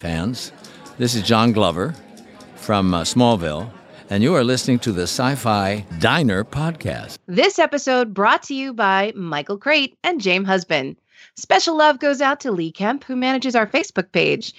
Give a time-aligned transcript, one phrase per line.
[0.00, 0.52] fans.
[0.96, 1.92] This is John Glover
[2.54, 3.68] from uh, Smallville,
[4.10, 7.18] and you are listening to the Sci Fi Diner podcast.
[7.26, 10.96] This episode brought to you by Michael Crate and James Husband.
[11.36, 14.54] Special love goes out to Lee Kemp, who manages our Facebook page.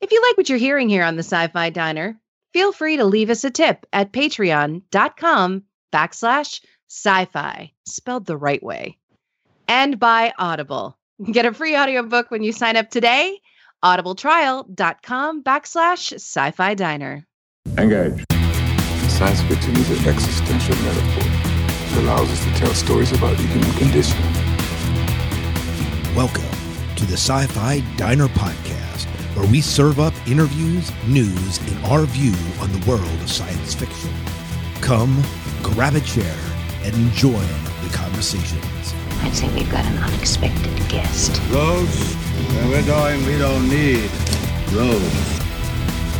[0.00, 2.18] If you like what you're hearing here on the Sci Fi Diner,
[2.54, 8.96] feel free to leave us a tip at patreon.com backslash sci-fi, spelled the right way.
[9.68, 10.96] And by Audible.
[11.30, 13.38] Get a free audiobook when you sign up today.
[13.84, 17.24] audibletrial.com backslash sci-fi diner.
[17.78, 18.24] Engage.
[19.08, 21.98] Science fiction is an existential metaphor.
[21.98, 24.22] It allows us to tell stories about the human condition.
[26.14, 26.48] Welcome
[26.96, 29.06] to the Sci Fi Diner Podcast,
[29.36, 34.10] where we serve up interviews, news, and our view on the world of science fiction.
[34.80, 35.22] Come,
[35.62, 36.36] grab a chair,
[36.82, 37.46] and join
[37.82, 38.94] the conversations.
[39.22, 41.40] I think we've got an unexpected guest.
[41.50, 44.10] Rose, where we're going, we don't need
[44.72, 45.38] Rose.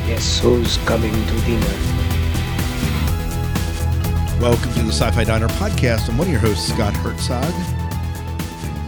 [0.06, 1.66] Yes, who's coming to dinner?
[4.40, 6.08] Welcome to the Sci Fi Diner Podcast.
[6.08, 7.52] I'm one of your hosts, Scott Herzog.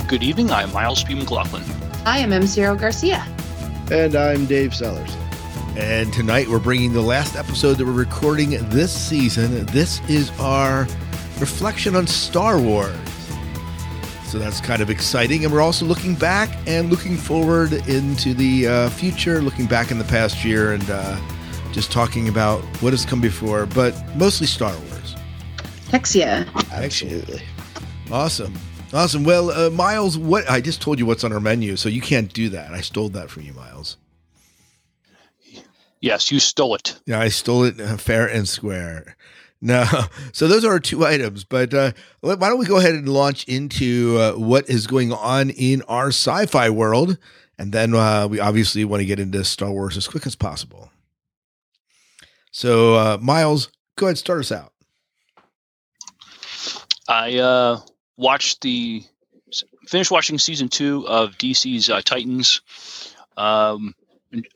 [0.09, 0.53] Good evening.
[0.53, 1.15] I'm Miles P.
[1.15, 1.65] McLaughlin.
[2.07, 2.47] I am M.
[2.47, 3.27] Cyril Garcia.
[3.91, 5.17] And I'm Dave Sellers.
[5.77, 9.67] And tonight we're bringing the last episode that we're recording this season.
[9.67, 10.83] This is our
[11.41, 12.97] reflection on Star Wars.
[14.35, 15.45] So that's kind of exciting.
[15.45, 19.99] And we're also looking back and looking forward into the uh, future, looking back in
[19.99, 21.17] the past year and uh,
[21.71, 25.15] just talking about what has come before, but mostly Star Wars.
[25.93, 26.47] Hex yeah.
[26.73, 27.43] Absolutely.
[28.11, 28.53] Awesome.
[28.93, 29.23] Awesome.
[29.23, 32.33] Well, uh, Miles, what I just told you what's on our menu, so you can't
[32.33, 32.73] do that.
[32.73, 33.98] I stole that from you, Miles.
[36.01, 36.98] Yes, you stole it.
[37.07, 39.17] Yeah, I stole it uh, fair and square.
[39.65, 39.83] No,
[40.33, 41.43] so those are our two items.
[41.43, 45.51] But uh, why don't we go ahead and launch into uh, what is going on
[45.51, 47.17] in our sci-fi world,
[47.59, 50.91] and then uh, we obviously want to get into Star Wars as quick as possible.
[52.53, 54.73] So, uh, Miles, go ahead, and start us out.
[57.09, 57.81] I uh,
[58.17, 59.02] watched the
[59.86, 62.61] finished watching season two of DC's uh, Titans.
[63.36, 63.95] Um,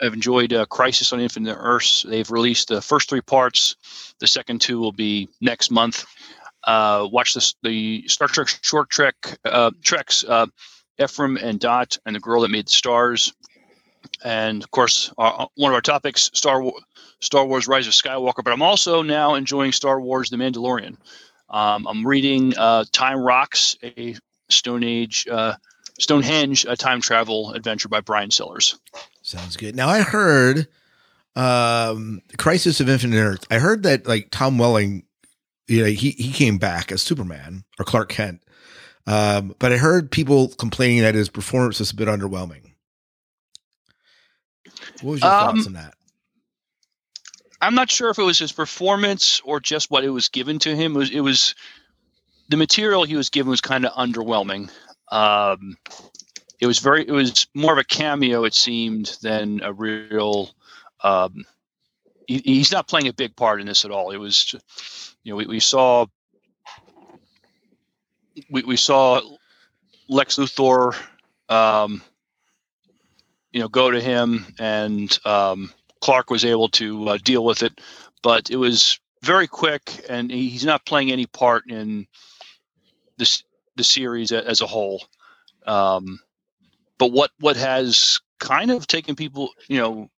[0.01, 2.05] I've enjoyed uh, Crisis on Infinite Earths.
[2.09, 3.77] They've released the first three parts.
[4.19, 6.05] The second two will be next month.
[6.65, 10.47] Uh, watch this, the Star Trek short trek uh, treks uh,
[11.03, 13.33] Ephraim and Dot and the Girl That Made the Stars,
[14.25, 16.81] and of course our, one of our topics Star War-
[17.21, 18.43] Star Wars: Rise of Skywalker.
[18.45, 20.97] But I'm also now enjoying Star Wars: The Mandalorian.
[21.49, 24.17] Um, I'm reading uh, Time Rocks, a
[24.51, 25.55] Stone Age, uh,
[25.99, 28.79] Stonehenge, a time travel adventure by Brian Sellers.
[29.29, 29.77] Sounds good.
[29.77, 30.69] Now I heard
[31.37, 33.45] um Crisis of Infinite Earth.
[33.51, 35.03] I heard that like Tom Welling,
[35.67, 38.43] you know, he he came back as Superman or Clark Kent.
[39.07, 42.73] Um, but I heard people complaining that his performance was a bit underwhelming.
[45.03, 45.95] What was your Um, thoughts on that?
[47.61, 50.75] I'm not sure if it was his performance or just what it was given to
[50.75, 50.95] him.
[50.95, 51.55] It was, it was
[52.49, 54.71] the material he was given was kind of underwhelming.
[55.11, 55.77] Um,
[56.61, 60.51] it was very, it was more of a cameo, it seemed, than a real.
[61.03, 61.45] Um,
[62.27, 64.11] he, he's not playing a big part in this at all.
[64.11, 64.55] It was,
[65.23, 66.07] you know, we, we saw,
[68.51, 69.21] we, we saw
[70.09, 70.97] Lex Luthor,
[71.49, 72.03] um,
[73.53, 77.81] you know, go to him and um, Clark was able to uh, deal with it,
[78.23, 82.07] but it was very quick, and he- he's not playing any part in
[83.17, 83.43] this
[83.77, 85.05] the series as a whole.
[85.67, 86.19] Um,
[86.99, 90.11] but what what has kind of taken people, you know,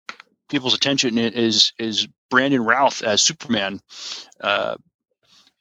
[0.49, 3.81] people's attention is is Brandon Routh as Superman.
[4.41, 4.77] Uh,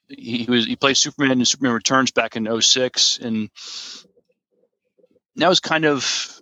[0.08, 3.50] he, was he played Superman in Superman Returns back in 06 and
[5.36, 6.40] that was kind of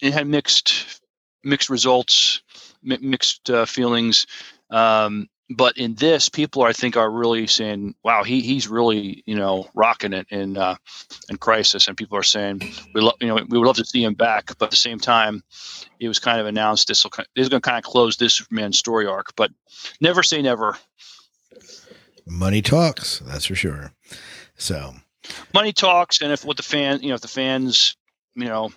[0.00, 1.00] it had mixed
[1.44, 2.42] mixed results
[2.82, 4.26] mi- mixed uh, feelings.
[4.70, 9.34] Um, but in this, people I think are really saying, "Wow, he he's really you
[9.34, 10.76] know rocking it in uh,
[11.28, 12.60] in Crisis," and people are saying,
[12.94, 14.98] "We lo- you know we would love to see him back," but at the same
[14.98, 15.42] time,
[16.00, 18.34] it was kind of announced this will this is going to kind of close this
[18.34, 19.34] Superman story arc.
[19.36, 19.50] But
[20.00, 20.76] never say never.
[22.26, 23.92] Money talks, that's for sure.
[24.56, 24.94] So
[25.54, 27.96] Money talks, and if what the fan you know if the fans
[28.34, 28.70] you know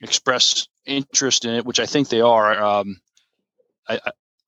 [0.00, 3.00] express interest in it, which I think they are, um,
[3.88, 3.98] I,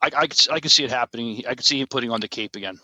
[0.02, 1.44] I I I could, I could see it happening.
[1.48, 2.78] I can see him putting on the cape again.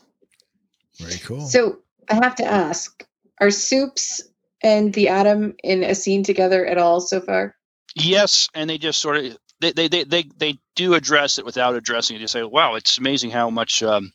[0.99, 1.47] very cool.
[1.47, 1.79] So
[2.09, 3.05] I have to ask:
[3.41, 4.23] Are Soups
[4.63, 7.57] and the Atom in a scene together at all so far?
[7.95, 11.75] Yes, and they just sort of they they they they, they do address it without
[11.75, 12.21] addressing it.
[12.21, 14.13] They say, "Wow, it's amazing how much um,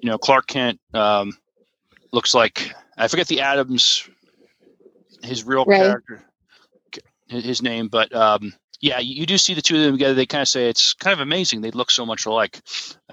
[0.00, 1.36] you know Clark Kent um,
[2.12, 4.08] looks like." I forget the Atom's,
[5.22, 5.78] his real Ray.
[5.78, 6.24] character,
[7.28, 10.14] his his name, but um, yeah, you, you do see the two of them together.
[10.14, 11.60] They kind of say it's kind of amazing.
[11.60, 12.60] They look so much alike.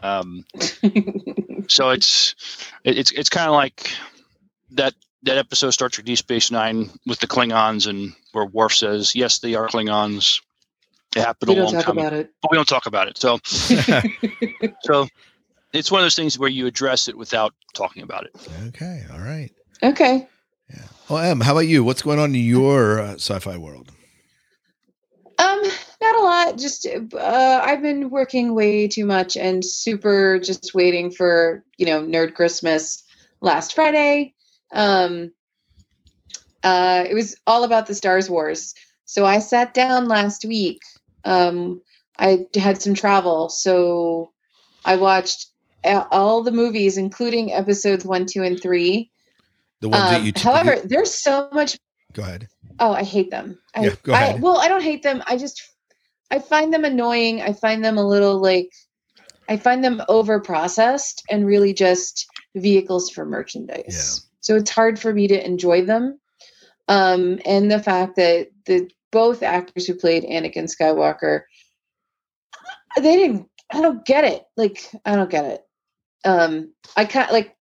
[0.01, 0.45] Um,
[1.67, 2.35] so it's
[2.83, 3.91] it's it's kind of like
[4.71, 8.75] that that episode of Star Trek Deep Space Nine with the Klingons and where Worf
[8.75, 10.41] says, "Yes, they are Klingons."
[11.15, 12.31] It happened we a don't long talk time, about it.
[12.41, 13.17] but we don't talk about it.
[13.17, 13.39] So
[14.81, 15.07] so
[15.73, 18.35] it's one of those things where you address it without talking about it.
[18.67, 19.49] Okay, all right.
[19.81, 20.27] Okay.
[20.69, 20.83] Yeah.
[21.09, 21.83] Well, Em, how about you?
[21.83, 23.91] What's going on in your uh, sci-fi world?
[26.05, 26.57] Not a lot.
[26.59, 32.03] Just uh, I've been working way too much and super just waiting for you know
[32.03, 33.03] Nerd Christmas
[33.41, 34.35] last Friday.
[34.71, 35.31] Um,
[36.63, 38.75] uh, it was all about the Stars Wars.
[39.05, 40.79] So I sat down last week.
[41.23, 41.81] Um,
[42.19, 44.31] I had some travel, so
[44.85, 45.47] I watched
[45.83, 49.09] all the movies, including episodes one, two, and three.
[49.81, 50.31] The ones that Um, you.
[50.33, 51.79] T- however, there's so much
[52.13, 52.47] go ahead.
[52.79, 53.57] Oh, I hate them.
[53.73, 54.41] I, Yeah, go I, ahead.
[54.41, 55.23] well, I don't hate them.
[55.25, 55.63] I just
[56.31, 57.41] I find them annoying.
[57.41, 58.71] I find them a little like
[59.47, 63.83] I find them over processed and really just vehicles for merchandise.
[63.87, 64.31] Yeah.
[64.41, 66.19] So it's hard for me to enjoy them.
[66.87, 71.41] Um, and the fact that the both actors who played Anakin Skywalker,
[72.97, 73.49] they didn't.
[73.71, 74.43] I don't get it.
[74.55, 75.61] Like I don't get it.
[76.23, 77.55] Um, I kind like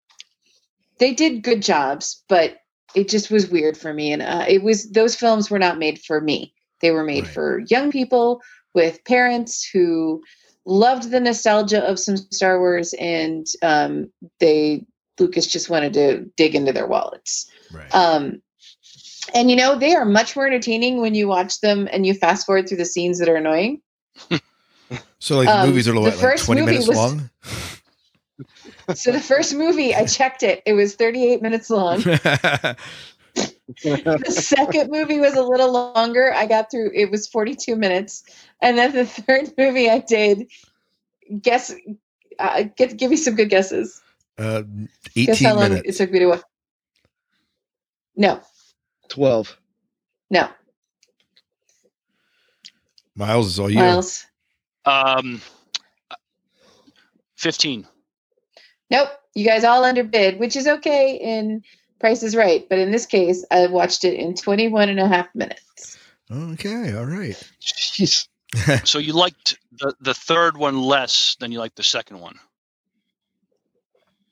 [0.99, 2.57] they did good jobs, but
[2.95, 4.13] it just was weird for me.
[4.13, 6.52] And uh, it was those films were not made for me.
[6.83, 7.33] They were made Right.
[7.33, 8.41] for young people
[8.75, 10.21] with parents who
[10.65, 14.85] loved the nostalgia of some Star Wars, and um, they
[15.17, 17.49] Lucas just wanted to dig into their wallets.
[17.71, 17.93] Right.
[17.95, 18.41] Um,
[19.33, 22.45] and you know they are much more entertaining when you watch them and you fast
[22.45, 23.81] forward through the scenes that are annoying.
[25.19, 27.29] so like the um, movies are what, like first twenty minutes was- long.
[28.95, 32.03] So the first movie, I checked it; it was 38 minutes long.
[33.83, 36.33] the second movie was a little longer.
[36.33, 38.23] I got through it was 42 minutes.
[38.61, 40.49] And then the third movie I did
[41.41, 41.73] guess
[42.39, 44.01] uh, get give me some good guesses.
[44.37, 44.63] uh,
[45.15, 45.89] Guess how Eighteen long minutes.
[45.89, 46.41] it took me to watch.
[48.15, 48.41] No,
[49.09, 49.57] 12.
[50.29, 50.47] no.
[53.15, 53.77] Miles is all you.
[53.77, 54.25] Miles.
[54.85, 55.41] Um,
[57.35, 57.87] fifteen.
[58.89, 59.09] Nope.
[59.35, 61.61] You guys all underbid, which is okay in
[62.03, 62.67] Price is Right.
[62.67, 65.97] But in this case, I watched it in 21 and a half minutes.
[66.29, 67.41] Okay, all right.
[67.61, 68.27] Jeez.
[68.85, 72.35] So you liked the the third one less than you liked the second one.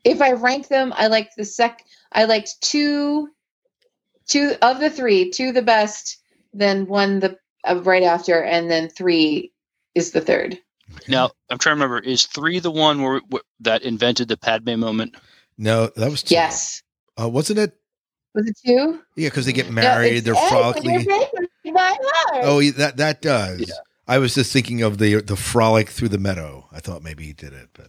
[0.03, 1.83] if I rank them, I liked the sec.
[2.12, 3.29] I liked two,
[4.27, 6.19] two of the three, two the best,
[6.53, 9.53] then one the uh, right after, and then three
[9.95, 10.59] is the third.
[11.07, 14.77] Now I'm trying to remember: is three the one where, where that invented the Padme
[14.77, 15.15] moment?
[15.57, 16.35] No, that was two.
[16.35, 16.83] Yes,
[17.19, 17.77] Uh, wasn't it?
[18.33, 19.01] was it two?
[19.15, 20.13] Yeah, because they get married.
[20.13, 20.91] it's they're Ed, frolicking.
[20.91, 22.43] you're breaking my heart.
[22.45, 23.61] Oh, yeah, that that does.
[23.61, 23.75] Yeah.
[24.07, 26.67] I was just thinking of the the frolic through the meadow.
[26.71, 27.87] I thought maybe he did it, but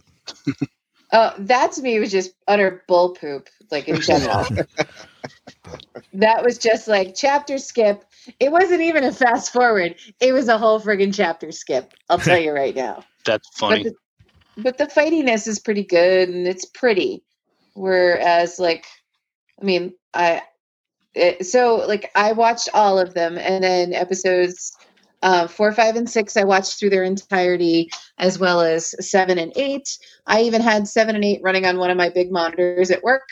[1.11, 4.45] Oh, that to me was just utter bull poop, like in general.
[6.13, 8.05] that was just like chapter skip.
[8.39, 9.95] It wasn't even a fast forward.
[10.21, 11.93] It was a whole friggin' chapter skip.
[12.09, 13.03] I'll tell you right now.
[13.25, 13.83] That's funny.
[13.83, 13.93] But
[14.55, 17.23] the, but the fightiness is pretty good and it's pretty.
[17.73, 18.85] Whereas, like,
[19.61, 20.41] I mean, I
[21.15, 24.75] it, so like I watched all of them, and then episodes
[25.21, 29.53] uh, four, five, and six I watched through their entirety, as well as seven and
[29.55, 29.97] eight.
[30.27, 33.23] I even had seven and eight running on one of my big monitors at work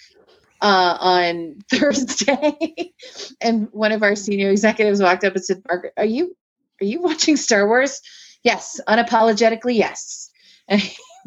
[0.61, 2.93] uh, on Thursday,
[3.41, 6.35] and one of our senior executives walked up and said, "Margaret, are you
[6.81, 7.99] are you watching Star Wars?"
[8.43, 10.29] Yes, unapologetically, yes.
[10.67, 10.81] And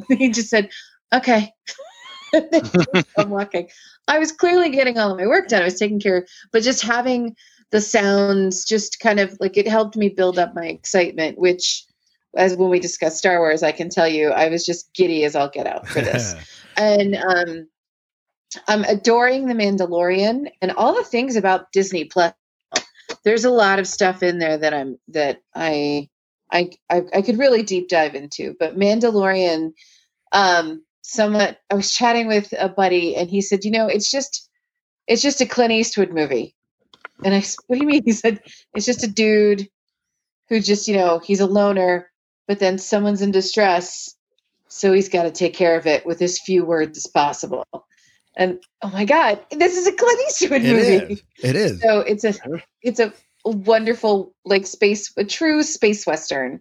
[0.08, 0.70] he just said,
[1.12, 1.52] "Okay."
[3.16, 3.68] I'm walking.
[4.08, 5.62] I was clearly getting all of my work done.
[5.62, 7.36] I was taking care of, but just having
[7.70, 11.38] the sounds, just kind of like it helped me build up my excitement.
[11.38, 11.84] Which,
[12.36, 15.36] as when we discussed Star Wars, I can tell you, I was just giddy as
[15.36, 16.34] I'll get out for this.
[16.76, 17.68] and um,
[18.68, 22.32] I'm adoring The Mandalorian and all the things about Disney Plus.
[23.24, 26.08] There's a lot of stuff in there that I'm that I
[26.50, 28.54] I I, I could really deep dive into.
[28.58, 29.72] But Mandalorian,
[30.32, 34.48] um, someone I was chatting with a buddy and he said, you know, it's just
[35.06, 36.56] it's just a Clint Eastwood movie.
[37.22, 38.02] And I s- what do you mean?
[38.06, 38.40] He said
[38.74, 39.68] it's just a dude
[40.48, 42.10] who just you know he's a loner,
[42.48, 44.14] but then someone's in distress,
[44.68, 47.66] so he's got to take care of it with as few words as possible.
[48.34, 51.14] And oh my God, this is a Clint Eastwood it movie.
[51.14, 51.22] is.
[51.42, 51.80] It is.
[51.80, 52.34] So it's a
[52.80, 53.12] it's a
[53.44, 56.60] wonderful like space a true space western.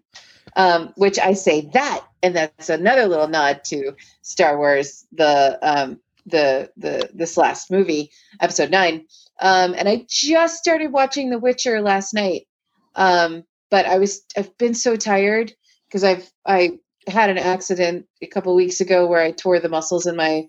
[0.55, 5.99] Um, which I say that, and that's another little nod to Star Wars, the um
[6.25, 9.05] the the this last movie, episode nine.
[9.39, 12.47] Um, and I just started watching The Witcher last night.
[12.95, 15.53] Um, but I was I've been so tired
[15.87, 20.05] because I've I had an accident a couple weeks ago where I tore the muscles
[20.05, 20.47] in my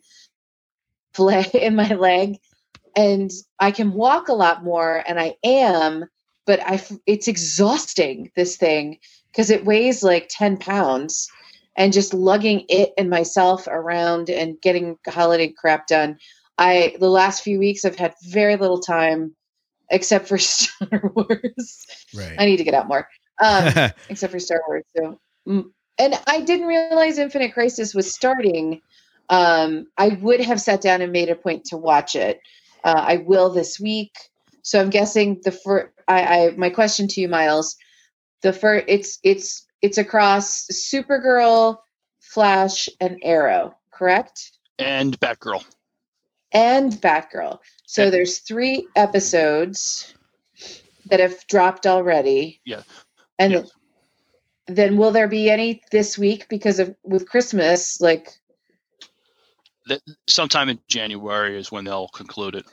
[1.54, 2.36] in my leg,
[2.96, 6.04] and I can walk a lot more, and I am,
[6.46, 8.98] but I it's exhausting this thing
[9.32, 11.28] because it weighs like ten pounds,
[11.76, 16.18] and just lugging it and myself around and getting holiday crap done.
[16.58, 19.34] I the last few weeks I've had very little time
[19.90, 21.86] except for Star Wars.
[22.14, 22.36] Right.
[22.38, 23.08] I need to get out more.
[23.42, 23.72] Um,
[24.08, 24.84] except for Star Wars.
[24.96, 25.64] So, mm,
[25.98, 28.80] and I didn't realize Infinite Crisis was starting.
[29.28, 32.40] Um, I would have sat down and made a point to watch it.
[32.82, 34.12] Uh, I will this week.
[34.62, 35.92] So I'm guessing the first.
[36.08, 37.76] I, I my question to you, Miles.
[38.42, 38.84] The first.
[38.88, 41.76] It's it's it's across Supergirl,
[42.20, 43.76] Flash, and Arrow.
[43.92, 44.50] Correct.
[44.78, 45.62] And Batgirl.
[46.52, 47.58] and Batgirl.
[47.84, 50.14] So there's three episodes
[51.10, 52.62] that have dropped already.
[52.64, 52.82] Yeah.
[53.38, 53.62] And Yeah.
[54.66, 58.30] then will there be any this week because of with Christmas like
[59.86, 62.64] That sometime in January is when they'll conclude it.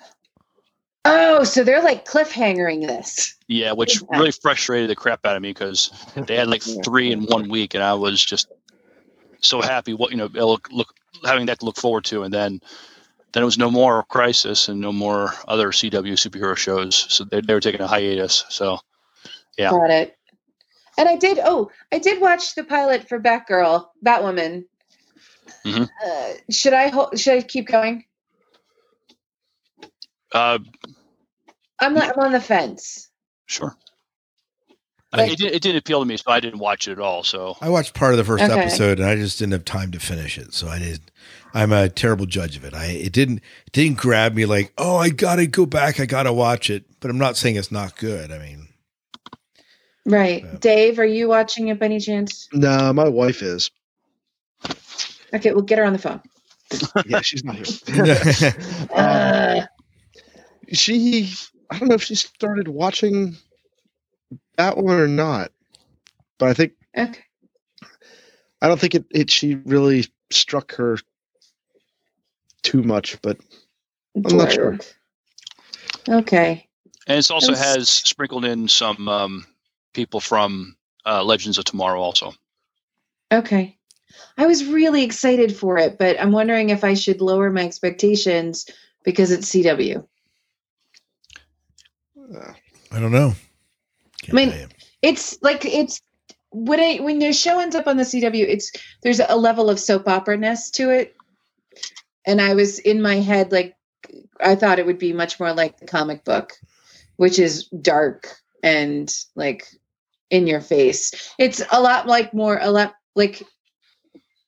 [1.03, 3.35] Oh, so they're like cliffhangering this.
[3.47, 4.19] Yeah, which Yeah.
[4.19, 7.73] really frustrated the crap out of me because they had like three in one week,
[7.73, 8.47] and I was just
[9.41, 9.93] so happy.
[9.93, 10.93] What you know, look, look
[11.25, 12.61] having that to look forward to, and then
[13.33, 16.95] then it was no more Crisis and no more other CW superhero shows.
[17.09, 18.45] So they, they were taking a hiatus.
[18.49, 18.79] So
[19.57, 20.17] yeah, Got it.
[20.97, 24.65] And I did oh, I did watch the pilot for Batgirl, Batwoman.
[25.65, 25.89] Mhm.
[26.05, 28.05] Uh, should I ho- should I keep going?
[30.33, 30.59] Uh,
[31.79, 33.09] I'm not, I'm on the fence.
[33.47, 33.75] sure.
[35.13, 37.21] Like- it, did, it didn't appeal to me, so I didn't watch it at all.
[37.23, 38.53] So I watched part of the first Okay.
[38.53, 40.53] episode and I just didn't have time to finish it.
[40.53, 41.11] So I did.
[41.53, 42.73] I'm a terrible judge of it.
[42.73, 46.31] I it didn't it didn't grab me like oh I gotta go back I gotta
[46.31, 46.85] watch it.
[47.01, 48.31] But I'm not saying it's not good.
[48.31, 48.69] I mean
[50.05, 50.45] Right.
[50.45, 50.55] Yeah.
[50.61, 52.47] Dave, are you watching it by any chance?
[52.53, 53.69] No, my wife is.
[55.33, 56.21] Okay, we'll get her on the phone.
[57.05, 58.53] Yeah, she's not here.
[58.95, 59.65] Uh,
[60.73, 61.31] she,
[61.69, 63.35] I don't know if she started watching
[64.57, 65.51] that one or not,
[66.37, 67.19] but I think okay.
[68.61, 70.97] I don't think it, it she really struck her
[72.63, 73.21] too much.
[73.21, 73.37] But
[74.15, 74.77] I'm not sure.
[76.07, 76.67] Okay.
[77.07, 79.45] and it also That's- has sprinkled in some um,
[79.93, 80.75] people from
[81.05, 82.33] uh, Legends of Tomorrow also.
[83.31, 83.77] Okay.
[84.37, 88.65] I was really excited for it, but I'm wondering if I should lower my expectations
[89.03, 90.05] because it's CW.
[92.33, 92.53] Uh,
[92.91, 93.33] I don't know.
[94.23, 94.67] Can't I mean-
[95.01, 96.01] It's like it's
[96.51, 98.71] when I when the show ends up on the CW, it's
[99.03, 101.15] there's a level of soap opera ness to it.
[102.25, 103.75] And I was in my head like
[104.39, 106.53] I thought it would be much more like the comic book,
[107.15, 108.27] which is dark
[108.63, 109.67] and like
[110.29, 111.33] in your face.
[111.39, 113.43] It's a lot like more a lot like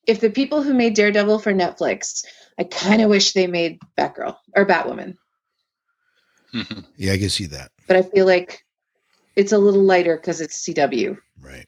[0.05, 2.25] if the people who made Daredevil for Netflix,
[2.59, 5.15] I kind of wish they made Batgirl or Batwoman,
[6.97, 7.71] yeah, I can see that.
[7.87, 8.65] But I feel like
[9.35, 11.17] it's a little lighter because it's CW.
[11.41, 11.65] Right.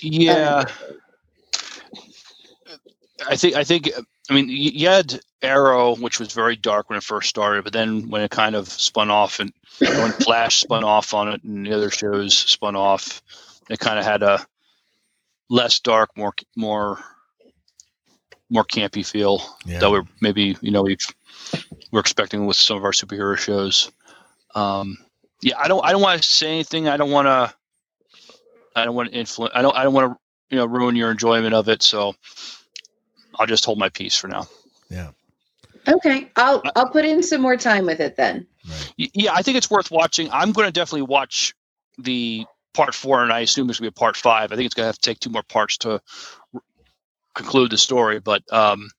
[0.00, 0.64] Yeah.
[3.28, 3.90] I think I think
[4.30, 8.08] I mean you had Arrow, which was very dark when it first started, but then
[8.10, 11.72] when it kind of spun off and when Flash spun off on it and the
[11.72, 13.22] other shows spun off,
[13.70, 14.44] it kind of had a
[15.50, 16.98] less dark, more more
[18.50, 19.80] more campy feel Yeah.
[19.80, 21.06] that we're maybe you know we've
[21.90, 23.90] we're expecting with some of our superhero shows.
[24.54, 24.96] Um,
[25.42, 26.88] yeah, I don't I don't want to say anything.
[26.88, 27.54] I don't want to.
[28.74, 29.52] I don't want to influence.
[29.54, 29.76] I don't.
[29.76, 30.18] I don't want to
[30.50, 31.82] you know ruin your enjoyment of it.
[31.82, 32.14] So
[33.38, 34.46] I'll just hold my peace for now.
[34.90, 35.10] Yeah.
[35.86, 38.46] Okay, I'll I'll put in some more time with it then.
[38.68, 39.10] Right.
[39.14, 40.28] Yeah, I think it's worth watching.
[40.32, 41.54] I'm going to definitely watch
[41.98, 44.52] the part four, and I assume there's going to be a part five.
[44.52, 46.00] I think it's going to have to take two more parts to
[46.54, 46.62] r-
[47.34, 48.20] conclude the story.
[48.20, 48.90] But um,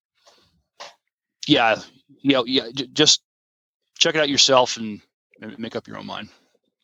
[1.48, 1.80] yeah,
[2.22, 3.22] you know, yeah, j- just
[3.98, 5.02] check it out yourself and and
[5.58, 6.30] make up your own mind.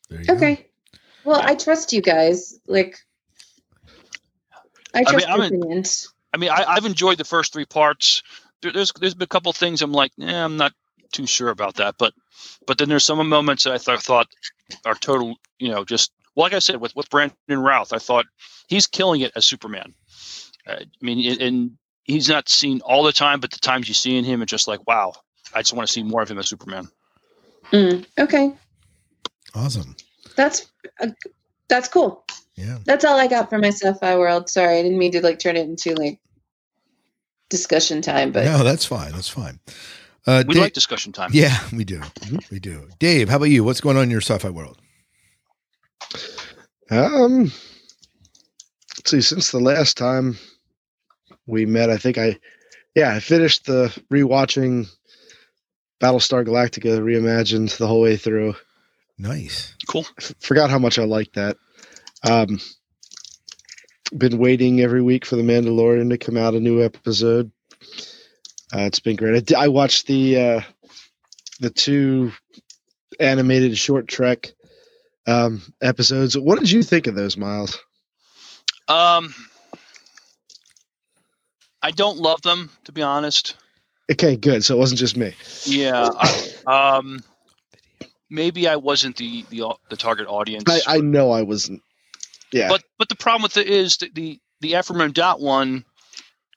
[0.08, 0.34] There you go.
[0.34, 0.66] Okay.
[1.24, 2.58] Well, I trust you guys.
[2.66, 2.98] Like,
[4.94, 6.12] I mean, trust I'm your in- opinions.
[6.32, 8.22] I mean, I, I've enjoyed the first three parts.
[8.62, 10.72] There, there's there's been a couple things I'm like, eh, I'm not
[11.12, 11.96] too sure about that.
[11.98, 12.14] But
[12.66, 14.28] but then there's some moments that I th- thought
[14.84, 18.26] are total, you know, just well, like I said with with Brandon Routh, I thought
[18.68, 19.94] he's killing it as Superman.
[20.66, 21.70] Uh, I mean, and- and
[22.04, 24.68] he's not seen all the time, but the times you see in him, it's just
[24.68, 25.12] like, wow,
[25.54, 26.88] I just want to see more of him as Superman.
[27.72, 28.52] Mm, okay,
[29.54, 29.96] Awesome.
[30.36, 30.70] that's
[31.00, 31.08] uh,
[31.68, 32.24] that's cool.
[32.56, 32.78] Yeah.
[32.84, 34.48] That's all I got for my sci-fi world.
[34.48, 36.18] Sorry, I didn't mean to like turn it into like
[37.50, 39.12] discussion time, but no, that's fine.
[39.12, 39.58] That's fine.
[40.26, 41.30] Uh, We Dave- like discussion time.
[41.32, 42.00] yeah, we do.
[42.50, 42.88] We do.
[42.98, 43.62] Dave, how about you?
[43.64, 44.78] What's going on in your sci-fi world?
[46.90, 47.52] um,
[48.96, 50.38] let's see, since the last time
[51.46, 52.38] we met, I think I,
[52.94, 54.88] yeah, I finished the rewatching
[56.00, 58.54] Battlestar Galactica reimagined the whole way through.
[59.18, 59.74] Nice.
[59.88, 60.04] Cool.
[60.18, 61.56] F- forgot how much I liked that.
[62.22, 62.60] Um,
[64.16, 67.50] been waiting every week for the Mandalorian to come out a new episode.
[68.74, 69.36] Uh, it's been great.
[69.36, 70.60] I, d- I watched the uh,
[71.60, 72.32] the two
[73.18, 74.52] animated short trek
[75.26, 76.36] um, episodes.
[76.36, 77.78] What did you think of those, Miles?
[78.88, 79.34] Um,
[81.82, 83.56] I don't love them to be honest.
[84.10, 84.64] Okay, good.
[84.64, 85.34] So it wasn't just me.
[85.64, 86.08] Yeah.
[86.66, 87.20] I, um,
[88.30, 90.64] maybe I wasn't the the the target audience.
[90.68, 91.82] I, I know I wasn't.
[92.52, 92.68] Yeah.
[92.68, 95.84] But but the problem with it is that the the Ephraim Dot one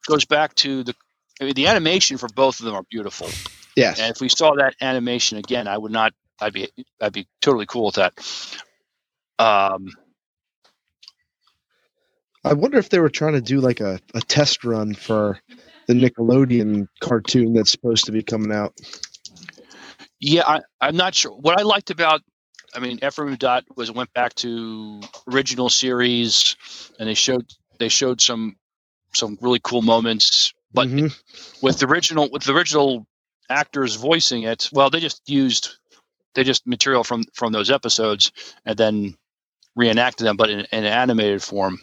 [0.07, 0.95] goes back to the
[1.41, 3.29] I mean, the animation for both of them are beautiful.
[3.75, 3.99] yes.
[3.99, 6.13] And if we saw that animation again, I would not.
[6.41, 6.69] I'd be
[7.01, 8.13] I'd be totally cool with that.
[9.39, 9.89] Um,
[12.43, 15.39] I wonder if they were trying to do like a, a test run for
[15.89, 18.75] the Nickelodeon cartoon that's supposed to be coming out.
[20.19, 21.31] yeah, I, I'm not sure.
[21.31, 22.21] What I liked about,
[22.75, 25.01] I mean, Ephraim Dot was went back to
[25.33, 26.55] original series,
[26.99, 28.55] and they showed they showed some
[29.15, 30.53] some really cool moments.
[30.71, 31.11] But Mhm.
[31.63, 33.07] with the original with the original
[33.49, 35.69] actors voicing it, well, they just used
[36.35, 38.31] they just material from from those episodes
[38.63, 39.15] and then
[39.75, 41.79] reenacted them, but in, in animated form.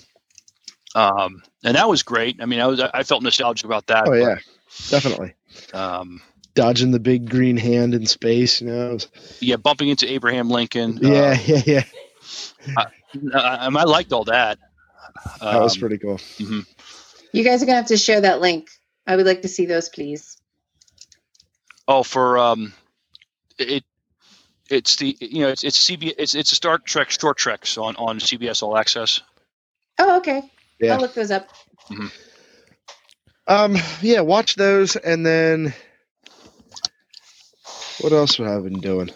[0.97, 2.39] Um, and that was great.
[2.41, 4.09] I mean, I was I felt nostalgic about that.
[4.09, 4.37] Oh yeah,
[4.89, 5.35] definitely.
[5.75, 6.23] um,
[6.55, 8.95] Dodging the big green hand in space, you know.
[8.95, 9.09] was-
[9.41, 10.99] yeah, bumping into Abraham Lincoln.
[11.05, 11.83] uh, yeah, yeah, yeah.
[12.79, 14.59] I, I liked all that.
[15.43, 16.17] That was Um, pretty cool.
[16.39, 16.67] mhm.
[17.33, 18.71] You guys are gonna have to share that link.
[19.07, 20.39] I would like to see those, please.
[21.87, 22.73] Oh, for um,
[23.59, 23.85] it,
[24.71, 27.97] it's the you know it's it's CB it's it's a Star Trek short treks on
[27.97, 29.21] on CBS All Access.
[29.99, 30.43] Oh, okay.
[30.79, 30.95] Yeah.
[30.95, 31.49] I'll look those up.
[33.47, 35.73] Um, yeah, watch those, and then
[38.01, 39.11] what else have I been doing?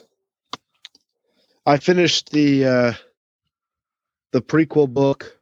[1.66, 2.92] I finished the uh,
[4.32, 5.37] the prequel book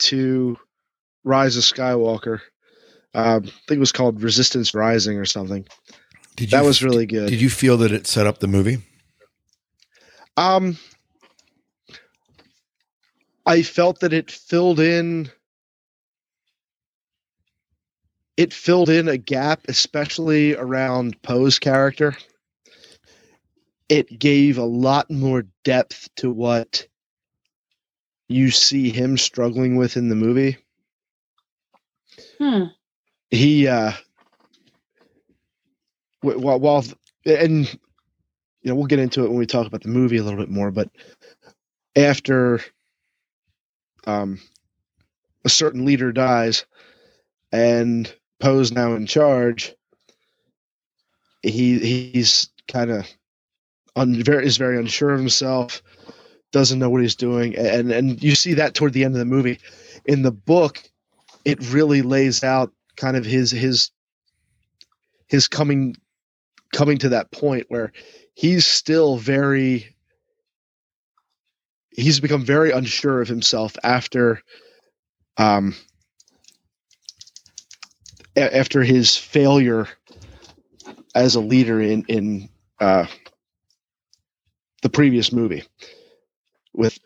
[0.00, 0.58] to
[1.24, 2.40] Rise of Skywalker.
[3.14, 5.66] Um, I think it was called Resistance Rising or something.
[6.36, 7.28] Did That you- was really good.
[7.28, 8.78] Did you feel that it set up the movie?
[10.38, 10.78] Um,
[13.44, 15.30] I felt that it filled in.
[18.42, 22.16] It filled in a gap, especially around Poe's character.
[23.88, 26.88] It gave a lot more depth to what
[28.26, 30.56] you see him struggling with in the movie.
[32.38, 32.64] Hmm.
[33.30, 33.92] He, uh,
[36.22, 36.84] while, while
[37.24, 37.78] and you
[38.64, 40.72] know, we'll get into it when we talk about the movie a little bit more,
[40.72, 40.90] but
[41.94, 42.60] after
[44.04, 44.40] um,
[45.44, 46.66] a certain leader dies
[47.52, 49.72] and Poe's now in charge,
[51.42, 53.06] he he's kind of
[53.94, 55.80] un, very is very unsure of himself,
[56.50, 59.24] doesn't know what he's doing, and and you see that toward the end of the
[59.24, 59.60] movie.
[60.06, 60.82] In the book,
[61.44, 63.92] it really lays out kind of his his
[65.28, 65.94] his coming
[66.74, 67.92] coming to that point where
[68.34, 69.94] he's still very
[71.90, 74.42] he's become very unsure of himself after
[75.36, 75.76] um
[78.36, 79.88] a- after his failure
[81.14, 82.48] as a leader in in
[82.80, 83.06] uh
[84.82, 85.64] the previous movie
[86.74, 86.98] with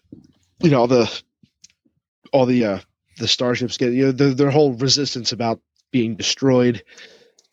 [0.61, 1.23] you know all the
[2.33, 2.79] all the uh
[3.19, 5.61] the starships get you know the, their whole resistance about
[5.93, 6.83] being destroyed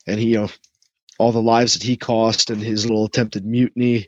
[0.08, 0.50] and he you know
[1.20, 4.08] all the lives that he cost and his little attempted mutiny.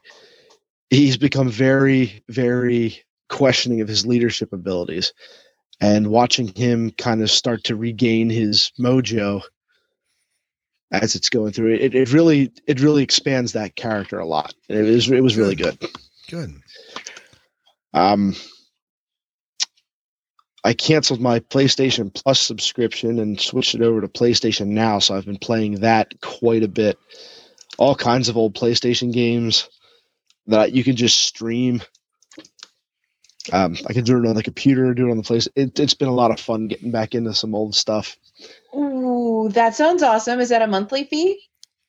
[0.89, 2.99] He's become very very
[3.30, 5.13] questioning of his leadership abilities
[5.82, 9.41] and watching him kind of start to regain his mojo
[10.91, 14.82] as it's going through it it really it really expands that character a lot it
[14.82, 15.78] was it was really good
[16.30, 16.54] Good.
[17.93, 18.34] um
[20.65, 25.26] I canceled my PlayStation Plus subscription and switched it over to PlayStation Now, so I've
[25.26, 26.98] been playing that quite a bit.
[27.78, 29.69] All kinds of old PlayStation games
[30.48, 31.84] that you can just stream.
[33.54, 35.48] Um, I can do it on the computer, do it on the place.
[35.56, 38.17] It, it's been a lot of fun getting back into some old stuff.
[39.50, 40.40] That sounds awesome.
[40.40, 41.42] Is that a monthly fee?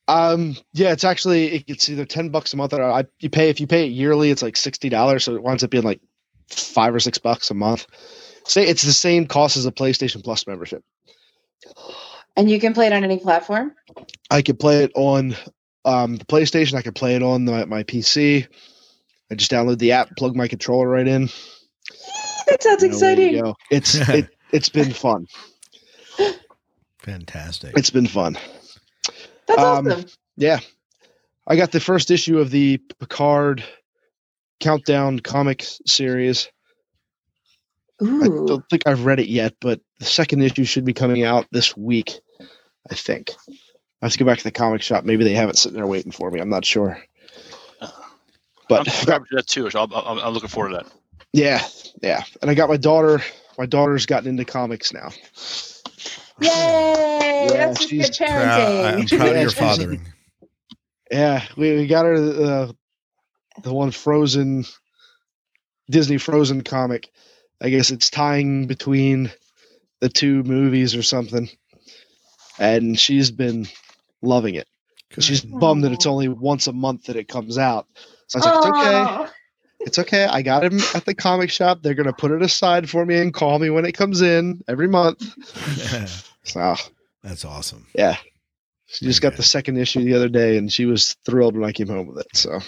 [0.09, 3.61] Um, yeah, it's actually it's either ten bucks a month or I, you pay if
[3.61, 6.01] you pay it yearly, it's like sixty dollars, so it winds up being like
[6.49, 7.87] five or six bucks a month.
[8.45, 10.85] Say it's the same cost as a PlayStation Plus membership.
[12.37, 13.75] And you can play it on any platform?
[14.31, 15.35] I could play it on
[15.85, 16.75] um, the PlayStation.
[16.75, 18.47] I could play it on the, my PC.
[19.31, 21.29] I just download the app, plug my controller right in.
[22.47, 23.55] That sounds exciting.
[23.71, 25.27] It's it, it's been fun.
[27.07, 27.79] Fantastic.
[27.79, 28.37] It's been fun.
[29.47, 30.07] That's Um, awesome.
[30.37, 30.59] Yeah.
[31.47, 33.65] I got the first issue of the Picard
[34.59, 36.49] Countdown comics series.
[38.01, 41.47] I don't think I've read it yet, but the second issue should be coming out
[41.53, 42.19] this week,
[42.91, 43.31] I think.
[43.49, 45.05] I have to go back to the comic shop.
[45.05, 46.41] Maybe they have it sitting there waiting for me.
[46.41, 46.99] I'm not sure.
[47.81, 47.89] I'm
[48.69, 50.87] But that too, so I'm, I'm, I'm looking forward to that.
[51.33, 51.65] yeah,
[52.03, 52.25] yeah.
[52.43, 53.21] And I got my daughter.
[53.57, 55.11] My daughter's gotten into comics now.
[56.41, 57.49] Yay!
[57.51, 59.13] Yeah, That's just she's good Proud, parenting.
[59.13, 60.07] I'm proud of your she's- fathering.
[61.11, 62.73] Yeah, we, we got her uh,
[63.63, 64.65] the one Frozen
[65.89, 67.09] Disney Frozen comic.
[67.63, 69.31] I guess it's tying between
[70.01, 71.49] the two movies or something.
[72.59, 73.67] And she's been
[74.21, 74.67] loving it.
[75.19, 77.87] She's bummed that it's only once a month that it comes out.
[78.27, 79.33] So I was like, it's okay.
[79.87, 79.89] Aw.
[79.89, 80.25] It's okay.
[80.25, 81.79] I got him at the comic shop.
[81.83, 84.89] They're gonna put it aside for me and call me when it comes in every
[84.89, 85.23] month.
[86.45, 86.77] So
[87.25, 87.87] That's awesome.
[87.93, 88.17] yeah.
[88.87, 91.69] She just Very got the second issue the other day and she was thrilled when
[91.69, 92.29] I came home with it.
[92.35, 92.61] So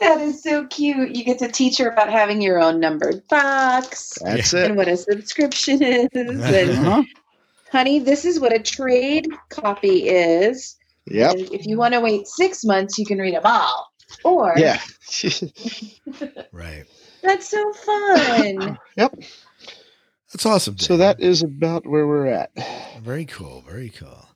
[0.00, 1.16] That is so cute.
[1.16, 4.76] You get to teach her about having your own numbered box that's and it.
[4.76, 6.08] what a subscription is.
[6.14, 7.02] And Uh-huh.
[7.72, 10.76] honey, this is what a trade copy is.
[11.06, 11.32] Yep.
[11.32, 13.90] And if you want to wait six months, you can read them all.
[14.24, 14.80] Or Yeah.
[16.52, 16.84] Right.
[17.22, 18.78] that's so fun.
[18.96, 19.14] yep.
[20.32, 20.78] That's awesome.
[20.78, 22.50] So that is about where we're at.
[23.02, 23.62] Very cool.
[23.66, 24.26] Very cool.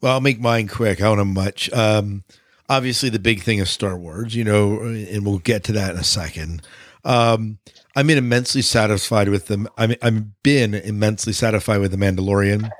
[0.00, 1.00] Well, I'll make mine quick.
[1.00, 1.72] I don't have much.
[1.72, 2.24] Um,
[2.68, 5.96] obviously, the big thing is Star Wars, you know, and we'll get to that in
[5.98, 6.60] a second.
[7.04, 7.58] Um,
[7.96, 9.68] I'm immensely satisfied with them.
[9.78, 12.70] I'm I'm been immensely satisfied with the Mandalorian.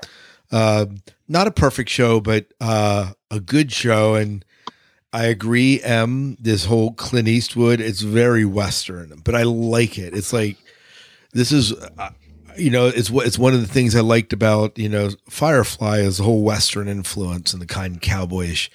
[0.51, 0.85] Uh,
[1.27, 4.13] not a perfect show, but uh, a good show.
[4.15, 4.45] And
[5.15, 6.35] I agree, M.
[6.41, 10.13] This whole Clint Eastwood, it's very Western, but I like it.
[10.13, 10.57] It's like
[11.31, 11.71] this is.
[11.71, 12.09] Uh,
[12.57, 15.99] you know, it's what it's one of the things I liked about you know Firefly
[15.99, 18.69] is the whole Western influence and the kind of cowboyish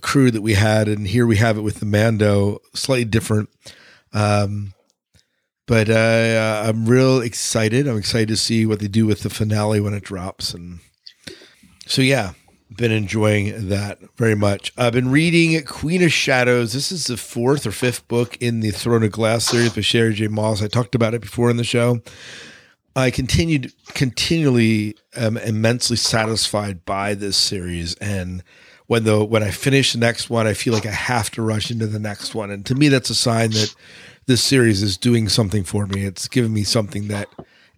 [0.00, 3.50] crew that we had, and here we have it with the Mando, slightly different.
[4.14, 4.72] Um,
[5.66, 7.86] but uh, I'm real excited.
[7.86, 10.80] I'm excited to see what they do with the finale when it drops, and
[11.86, 12.32] so yeah,
[12.76, 14.72] been enjoying that very much.
[14.76, 16.72] I've been reading Queen of Shadows.
[16.72, 20.12] This is the fourth or fifth book in the Throne of Glass series by Sarah
[20.12, 20.28] J.
[20.28, 20.62] Maas.
[20.62, 22.00] I talked about it before in the show.
[22.94, 28.42] I continued continually am immensely satisfied by this series, and
[28.86, 31.70] when the when I finish the next one, I feel like I have to rush
[31.70, 33.74] into the next one, and to me, that's a sign that
[34.26, 36.04] this series is doing something for me.
[36.04, 37.28] It's giving me something that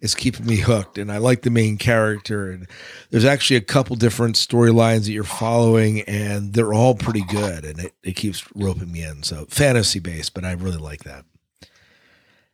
[0.03, 2.51] is keeping me hooked, and I like the main character.
[2.51, 2.67] And
[3.09, 7.79] there's actually a couple different storylines that you're following, and they're all pretty good, and
[7.79, 9.23] it, it keeps roping me in.
[9.23, 11.25] So fantasy based, but I really like that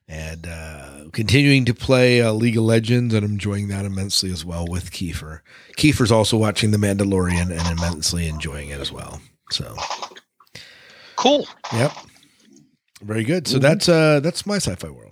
[0.10, 4.44] and uh, continuing to play uh, League of Legends and I'm enjoying that immensely as
[4.44, 5.42] well with Kiefer.
[5.78, 9.22] Kiefer's also watching The Mandalorian and immensely enjoying it as well.
[9.52, 9.76] So,
[11.16, 11.48] Cool.
[11.74, 11.92] yep,
[13.04, 13.48] very good.
[13.48, 15.09] So that's uh, that's my sci-fi world.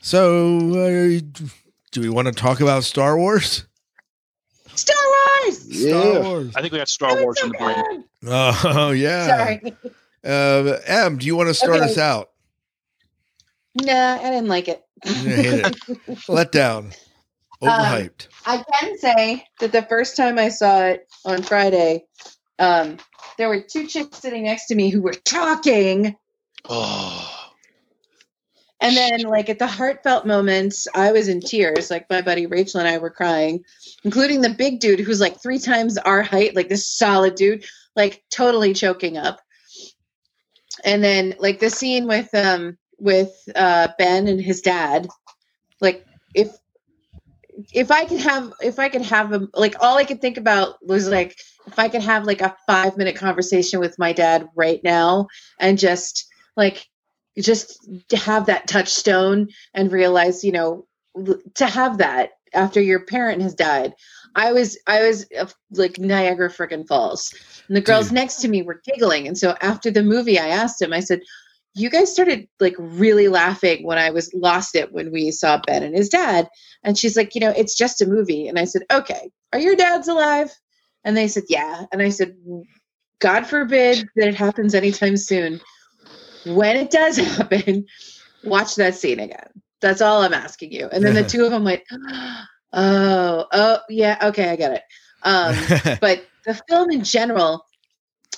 [0.00, 1.20] So, uh,
[1.92, 3.66] do we want to talk about Star Wars?
[4.74, 4.96] Star
[5.44, 5.86] Wars.
[5.86, 6.52] Star Wars.
[6.56, 8.04] I think we got Star Wars in the brain.
[8.26, 9.26] Oh yeah.
[9.26, 9.60] Sorry.
[10.24, 11.84] Uh, Em, do you want to start Okay.
[11.84, 12.30] us out?
[13.74, 14.82] Nah, I didn't like it.
[15.04, 15.76] It.
[16.28, 16.92] Let down.
[17.62, 18.28] Um, Overhyped.
[18.46, 22.04] I can say that the first time I saw it on Friday,
[22.58, 22.96] um,
[23.38, 26.16] there were two chicks sitting next to me who were talking.
[26.68, 27.39] Oh,
[28.80, 31.90] And then, like, at the heartfelt moments, I was in tears.
[31.90, 33.64] Like, my buddy Rachel and I were crying,
[34.04, 37.64] including the big dude who's like three times our height, like this solid dude,
[37.94, 39.40] like totally choking up.
[40.82, 45.08] And then, like, the scene with, um, with uh, Ben and his dad,
[45.80, 46.56] like, if
[47.72, 50.84] if I could have if I could have a like all I could think about
[50.86, 54.80] was like if I could have like a five minute conversation with my dad right
[54.82, 55.26] now
[55.58, 56.86] and just like
[57.38, 60.86] just to have that touchstone and realize you know
[61.54, 63.94] to have that after your parent has died.
[64.34, 67.34] I was i was uh, like niagara freaking falls
[67.66, 68.14] and the girls Dude.
[68.14, 71.20] next to me were giggling and so after the movie i asked him i said
[71.74, 75.82] you guys started like really laughing when i was lost it when we saw ben
[75.82, 76.48] and his dad.
[76.84, 78.46] And she's like you know it's just a movie.
[78.48, 80.52] And i said okay are your dads alive?
[81.02, 81.84] And they said yeah.
[81.92, 82.36] And i said
[83.18, 85.60] god forbid that it happens anytime soon
[86.44, 87.86] when it does happen,
[88.44, 89.48] watch that scene again.
[89.80, 90.88] That's all I'm asking you.
[90.92, 91.82] And then the two of them went,
[92.72, 94.82] oh, oh, yeah, okay, I get it.
[95.22, 97.64] Um, but the film in general,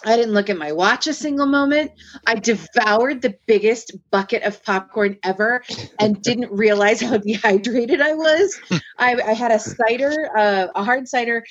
[0.05, 1.93] I didn't look at my watch a single moment.
[2.27, 5.63] I devoured the biggest bucket of popcorn ever
[6.01, 8.61] and didn't realize how dehydrated I was.
[8.99, 11.45] I, I had a cider, uh, a hard cider,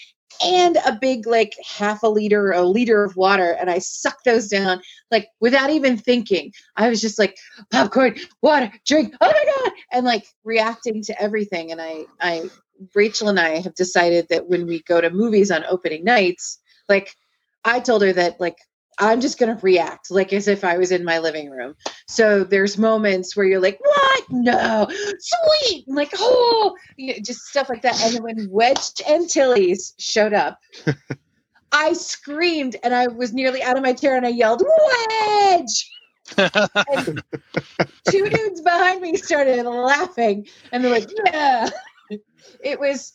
[0.44, 4.48] and a big, like half a liter, a liter of water, and I sucked those
[4.48, 6.52] down like without even thinking.
[6.76, 7.38] I was just like
[7.72, 9.14] popcorn, water, drink.
[9.22, 9.74] Oh my god!
[9.92, 11.72] And like reacting to everything.
[11.72, 12.50] And I, I,
[12.96, 17.16] Rachel and I have decided that when we go to movies on opening nights, like
[17.64, 18.58] I told her that like
[19.00, 21.76] I'm just gonna react like as if I was in my living room.
[22.08, 24.24] So there's moments where you're like, "What?
[24.30, 24.88] No,
[25.20, 28.02] sweet!" Like, "Oh," you know, just stuff like that.
[28.04, 30.60] And then when Wedge Antilles showed up,
[31.72, 35.90] I screamed and I was nearly out of my chair and I yelled, "Wedge!"
[36.38, 37.24] and
[38.10, 41.70] two dudes behind me started laughing and they're like, "Yeah."
[42.64, 43.14] It was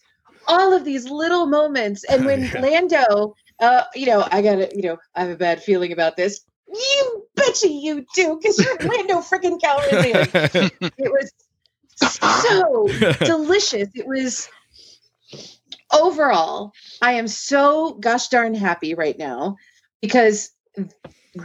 [0.48, 2.60] all of these little moments, and oh, when Yeah.
[2.60, 6.40] Lando uh, you know, I gotta, you know, I have a bad feeling about this.
[6.68, 10.70] You betcha you do, because you're Lando freaking Calrissian.
[10.98, 11.32] It was
[11.98, 12.88] so
[13.24, 13.88] delicious.
[13.94, 14.48] It was
[15.92, 19.56] overall, I am so gosh darn happy right now
[20.00, 20.50] because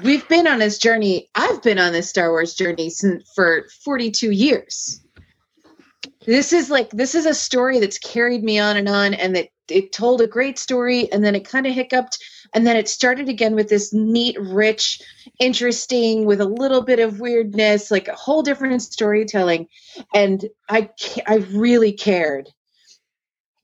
[0.04, 1.30] we've been on this journey.
[1.36, 5.02] I've been on this Star Wars journey since for 42 years.
[6.26, 9.50] This is like this is a story that's carried me on and on, and that
[9.72, 12.20] it told a great story, and then it kind of hiccuped,
[12.54, 15.02] and then it started again with this neat, rich,
[15.40, 19.68] interesting, with a little bit of weirdness, like a whole different storytelling.
[20.14, 20.90] And I,
[21.26, 22.50] I really cared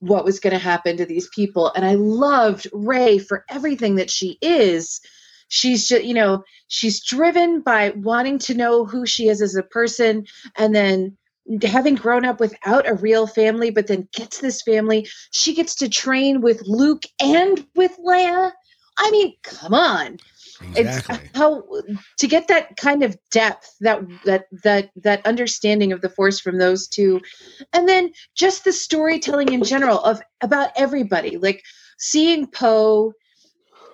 [0.00, 4.10] what was going to happen to these people, and I loved Rey for everything that
[4.10, 5.00] she is.
[5.48, 9.62] She's just, you know, she's driven by wanting to know who she is as a
[9.62, 11.17] person, and then
[11.62, 15.08] having grown up without a real family, but then gets this family.
[15.30, 18.52] She gets to train with Luke and with Leia.
[18.98, 20.18] I mean, come on.
[20.74, 21.16] Exactly.
[21.16, 21.62] It's how
[22.18, 26.58] to get that kind of depth, that that that that understanding of the force from
[26.58, 27.20] those two,
[27.72, 31.38] and then just the storytelling in general of about everybody.
[31.38, 31.62] Like
[31.98, 33.12] seeing Poe,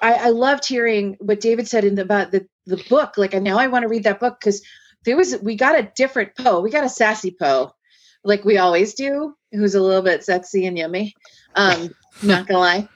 [0.00, 3.18] I, I loved hearing what David said in the, about the the book.
[3.18, 4.62] Like, now I want to read that book because
[5.04, 6.60] there was we got a different Poe.
[6.60, 7.72] We got a sassy Poe,
[8.24, 11.14] like we always do, who's a little bit sexy and yummy.
[11.54, 12.88] Um, not gonna lie.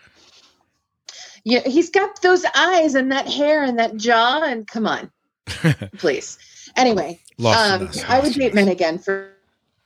[1.44, 5.10] Yeah, he's got those eyes and that hair and that jaw, and come on,
[5.98, 6.38] please.
[6.76, 9.32] Anyway, Lost um, I would date men again for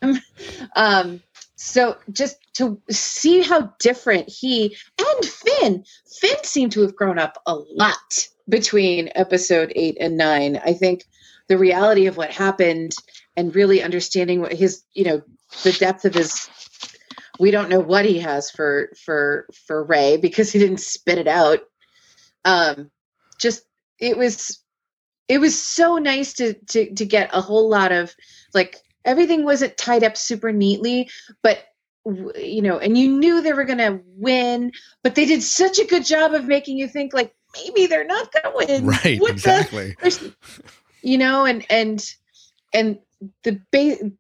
[0.01, 0.19] him.
[0.75, 1.23] Um,
[1.57, 5.85] so just to see how different he and Finn,
[6.21, 10.61] Finn seemed to have grown up a lot between episode eight and nine.
[10.65, 11.05] I think
[11.49, 12.93] the reality of what happened
[13.37, 15.23] and really understanding what his, you know,
[15.63, 16.49] the depth of his
[17.41, 21.29] we don't know what he has for for for Rey because he didn't spit it
[21.29, 21.61] out.
[22.45, 22.91] Um
[23.39, 23.63] just
[23.99, 24.63] it was
[25.29, 28.15] it was so nice to to to get a whole lot of
[28.55, 31.11] like everything wasn't tied up super neatly,
[31.43, 31.59] but
[32.37, 34.73] you know, and you knew they were going to win,
[35.05, 38.33] but they did such a good job of making you think like maybe they're not
[38.33, 38.87] going to win.
[38.87, 39.97] Right, What exactly.
[40.01, 40.21] there's-
[41.03, 42.15] you know, and and
[42.73, 42.99] and
[43.43, 44.11] the ba-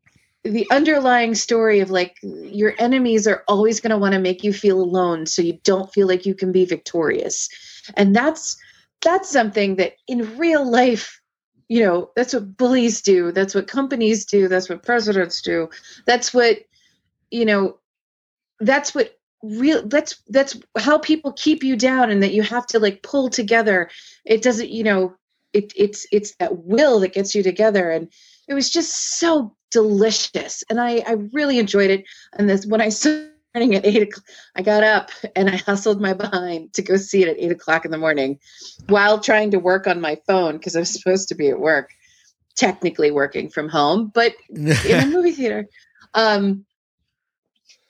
[0.44, 4.52] the underlying story of like your enemies are always going to want to make you
[4.52, 7.48] feel alone so you don't feel like you can be victorious.
[7.94, 8.56] And that's
[9.02, 11.20] that's something that in real life
[11.68, 15.68] you know that's what bullies do that's what companies do that's what presidents do
[16.06, 16.58] that's what
[17.30, 17.78] you know
[18.60, 22.78] that's what real that's that's how people keep you down and that you have to
[22.78, 23.90] like pull together.
[24.24, 25.16] It doesn't you know
[25.52, 27.90] it it's it's that will that gets you together.
[27.90, 28.12] And
[28.48, 30.62] it was just so delicious.
[30.70, 32.04] And i i really enjoyed it.
[32.34, 34.24] And this when i started at eight o'clock
[34.56, 37.84] i got up and i hustled my behind to go see it at eight o'clock
[37.84, 38.38] in the morning
[38.88, 41.90] while trying to work on my phone because i was supposed to be at work
[42.54, 45.66] technically working from home but in a movie theater.
[46.14, 46.64] Um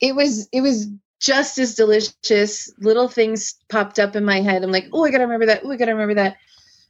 [0.01, 0.89] it was it was
[1.21, 2.73] just as delicious.
[2.79, 4.63] Little things popped up in my head.
[4.63, 5.63] I'm like oh i gotta remember that.
[5.65, 6.37] Oh i gotta remember that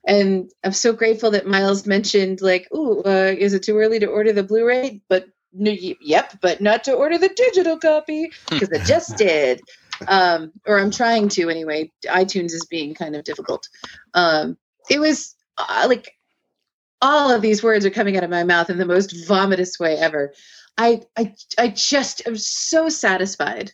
[0.06, 4.06] and i'm so grateful that miles mentioned like oh uh, is it too early to
[4.06, 5.00] order the blu-ray?
[5.08, 9.60] But no, yep but not to order the digital copy because i just did.
[10.08, 11.90] Um or i'm trying to anyway.
[12.06, 13.68] itunes is being kind of difficult.
[14.14, 14.56] Um
[14.90, 16.12] it was uh, like
[17.02, 19.96] all of these words are coming out of my mouth in the most vomitous way
[19.96, 20.32] ever.
[20.78, 23.72] I i i just am so satisfied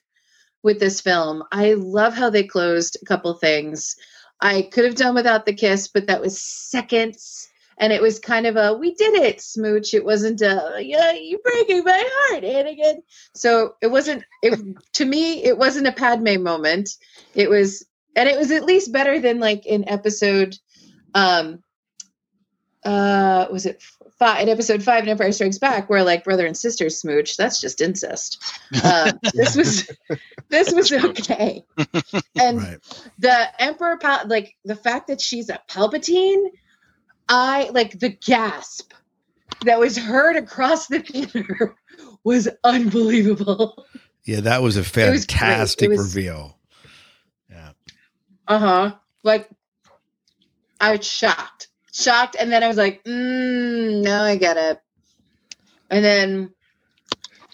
[0.62, 1.44] with this film.
[1.52, 3.94] I love how they closed a couple things
[4.40, 7.48] I could have done without the kiss, but that was seconds.
[7.80, 9.94] And it was kind of a we did it smooch.
[9.94, 13.02] It wasn't a yeah, you're breaking my heart, Anakin.
[13.34, 14.58] So it wasn't it
[14.94, 16.90] to me, it wasn't a Padme moment.
[17.34, 20.56] It was and it was at least better than like in episode
[21.14, 21.62] um
[22.88, 23.82] uh was it
[24.18, 27.60] five in episode five in empire strikes back where like brother and sister smooch that's
[27.60, 28.42] just incest.
[28.82, 29.90] Um, this was
[30.48, 31.64] this was okay.
[32.40, 32.78] And Right.
[33.18, 36.46] the emperor Pal- like the fact that she's a palpatine
[37.28, 38.92] i like the gasp
[39.64, 41.74] that was heard across the theater
[42.24, 43.86] was unbelievable.
[44.24, 46.58] Yeah, that was a was fantastic was- reveal.
[47.50, 47.70] Yeah.
[48.46, 48.94] uh-huh.
[49.22, 49.48] Like
[50.80, 51.67] i was shocked
[51.98, 54.80] shocked and then i was like mm, no i get it.
[55.90, 56.54] And then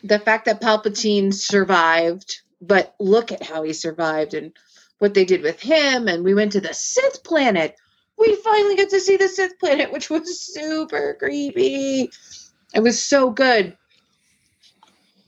[0.03, 4.53] the fact that palpatine survived but look at how he survived and
[4.99, 7.77] what they did with him and we went to the sith planet.
[8.19, 12.11] We finally get to see the sith planet which was super creepy.
[12.75, 13.77] It was so good.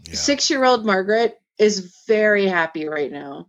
[0.05, 0.15] Yeah.
[0.15, 3.49] six year old margaret is very happy right now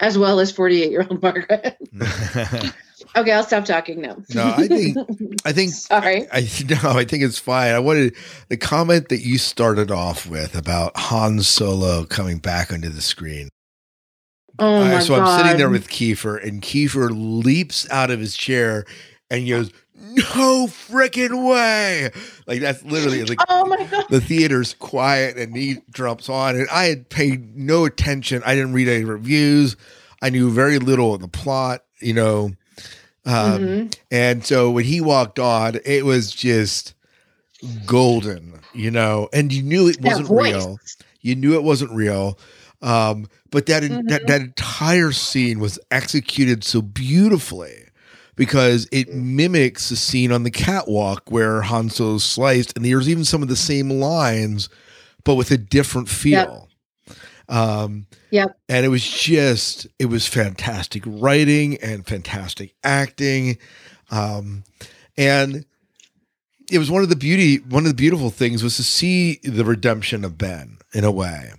[0.00, 1.78] as well as 48 year old margaret
[3.16, 4.16] okay i'll stop talking now.
[4.34, 4.96] No, I think-
[5.44, 6.26] I think sorry.
[6.32, 7.74] I no, I think it's fine.
[7.74, 8.14] I wanted
[8.48, 13.48] the comment that you started off with about Han Solo coming back onto the screen.
[14.58, 18.20] oh Uh, my so god I'm sitting there with Kiefer, and Kiefer leaps out of
[18.20, 18.84] his chair
[19.30, 22.10] and goes, "No freaking way!"
[22.46, 24.06] Like that's literally like oh my god.
[24.10, 26.56] the theater's quiet and he jumps on.
[26.56, 28.42] And i had paid no attention.
[28.44, 29.76] I didn't read any reviews.
[30.22, 32.50] I knew very little of the plot you know
[33.26, 33.94] um, Mhm.
[34.10, 36.94] and so when he walked on it was just
[37.86, 40.78] golden you know and you knew it wasn't real
[41.20, 42.38] you knew it wasn't real
[42.80, 43.90] um, but that, that
[44.22, 44.26] Mhm.
[44.28, 47.86] that entire scene was executed so beautifully
[48.36, 53.24] because it mimics the scene on the catwalk where Han Solo's sliced, and there's even
[53.24, 54.68] some of the same lines,
[55.24, 56.67] but with a different feel.
[57.48, 58.58] Um, Yep.
[58.68, 63.56] And it was just, it was fantastic writing and fantastic acting.
[64.10, 64.64] Um,
[65.16, 65.64] and
[66.70, 69.64] it was one of the beauty, one of the beautiful things was to see the
[69.64, 71.52] redemption of Ben in a way.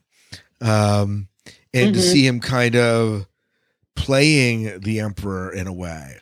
[0.62, 1.28] Um,
[1.74, 2.12] and to Mhm.
[2.12, 3.26] see him kind of
[3.96, 6.18] playing the emperor in a way.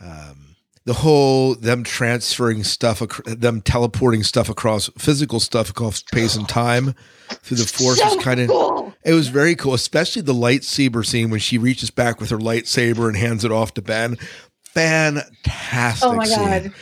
[0.00, 6.48] Um, the whole them transferring stuff, them teleporting stuff across physical stuff across space and
[6.48, 6.94] time
[7.42, 8.91] through the force So was kind of cool.
[9.04, 13.08] It was very cool, especially the lightsaber scene when she reaches back with her lightsaber
[13.08, 14.16] and hands it off to Ben.
[14.62, 16.08] Fantastic.
[16.08, 16.72] Oh my scene.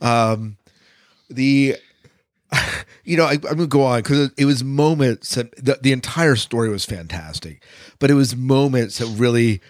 [0.00, 0.32] god.
[0.32, 0.56] Um,
[1.28, 1.76] the,
[3.04, 5.92] you know, I, I'm gonna go on because it, it was moments that the, the
[5.92, 7.64] entire story was fantastic,
[7.98, 9.60] but it was moments that really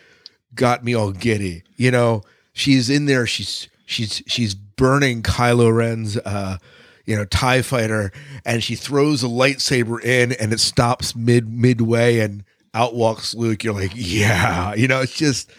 [0.55, 1.63] got me all giddy.
[1.77, 6.59] You know, she's in there, she's she's she's burning Kylo Ren's, uh,
[7.07, 8.13] you know, Tie Fighter,
[8.45, 13.65] and she throws a lightsaber in, and it stops mid midway, and out walks Luke.
[13.65, 15.51] You're like, yeah, you know, it's just,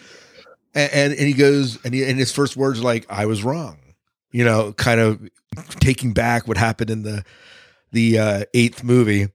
[0.74, 3.78] and and, and he goes, and, he, and his first words like, I was wrong
[4.32, 5.20] you know, kind of
[5.78, 7.24] taking back what happened in the
[7.92, 9.28] the uh, eighth movie.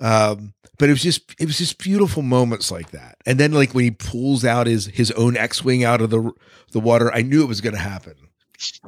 [0.00, 3.16] Um, but it was just it was just beautiful moments like that.
[3.24, 6.32] And then like when he pulls out his his own X wing out of the
[6.72, 8.14] the water, I knew it was going to happen.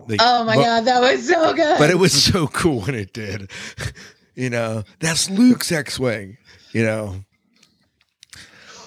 [0.08, 1.78] Like, Oh my but, god, that was so good.
[1.78, 3.50] But it was so cool when it did.
[4.34, 6.36] you know, that's Luke's X wing.
[6.72, 7.24] You know,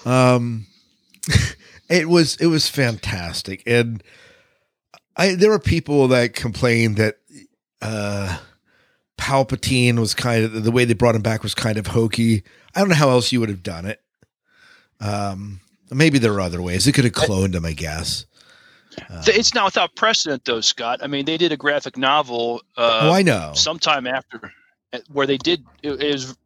[0.04, 0.66] um,
[1.88, 4.02] it was it was fantastic, and
[5.16, 7.16] I there were people that complained that
[7.82, 8.38] uh
[9.18, 12.42] Palpatine was kind of the way they brought him back was kind of hokey.
[12.74, 14.00] I don't know how else you would have done it.
[15.00, 16.84] Um, maybe there are other ways.
[16.84, 18.26] They could have cloned him, I guess.
[19.10, 21.00] Uh, It's not without precedent, though, Scott.
[21.02, 22.62] I mean, they did a graphic novel.
[22.76, 23.52] Uh, oh, I know.
[23.54, 24.52] sometime after
[24.92, 26.36] uh, where they did it, it was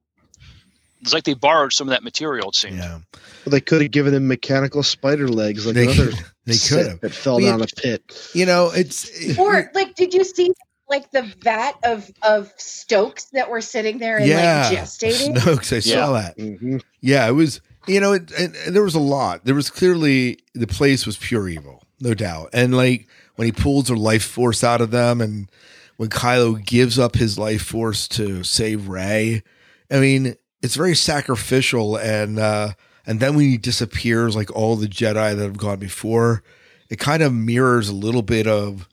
[1.02, 2.98] it's like they borrowed some of that material it seemed Yeah,
[3.44, 6.86] Well, they could have given him mechanical spider legs like they another could, they could
[6.88, 7.00] have.
[7.00, 8.30] that fell Well, down you- a pit.
[8.34, 10.52] You know, it's or like, did you see
[10.88, 15.34] like the vat of of Snokes that were sitting there and yeah, like gestating?
[15.36, 15.74] Snokes.
[15.76, 16.34] I saw that.
[16.38, 17.60] hmm Yeah, it was.
[17.86, 19.44] You know, it, and, and there was a lot.
[19.46, 22.50] There was clearly the place was pure evil, no doubt.
[22.52, 25.50] And like when he pulls her life force out of them, and
[25.96, 29.42] when Kylo gives up his life force to save Rey,
[29.90, 31.96] I mean, it's very sacrificial.
[31.96, 32.72] And uh,
[33.06, 36.42] and then when he disappears, like all the Jedi that have gone before,
[36.88, 38.88] it kind of mirrors a little bit of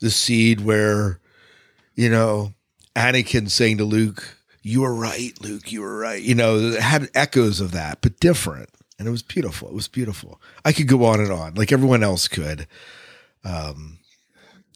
[0.00, 1.20] the seed where,
[1.94, 2.52] you know,
[2.96, 5.72] Anakin saying to Luke, "You were right, Luke.
[5.72, 8.70] You were right." You know, it had echoes of that, but different,
[9.04, 9.68] and it was beautiful.
[9.68, 10.40] It was beautiful.
[10.64, 12.66] I could go on and on, like everyone else could.
[13.44, 13.98] Um,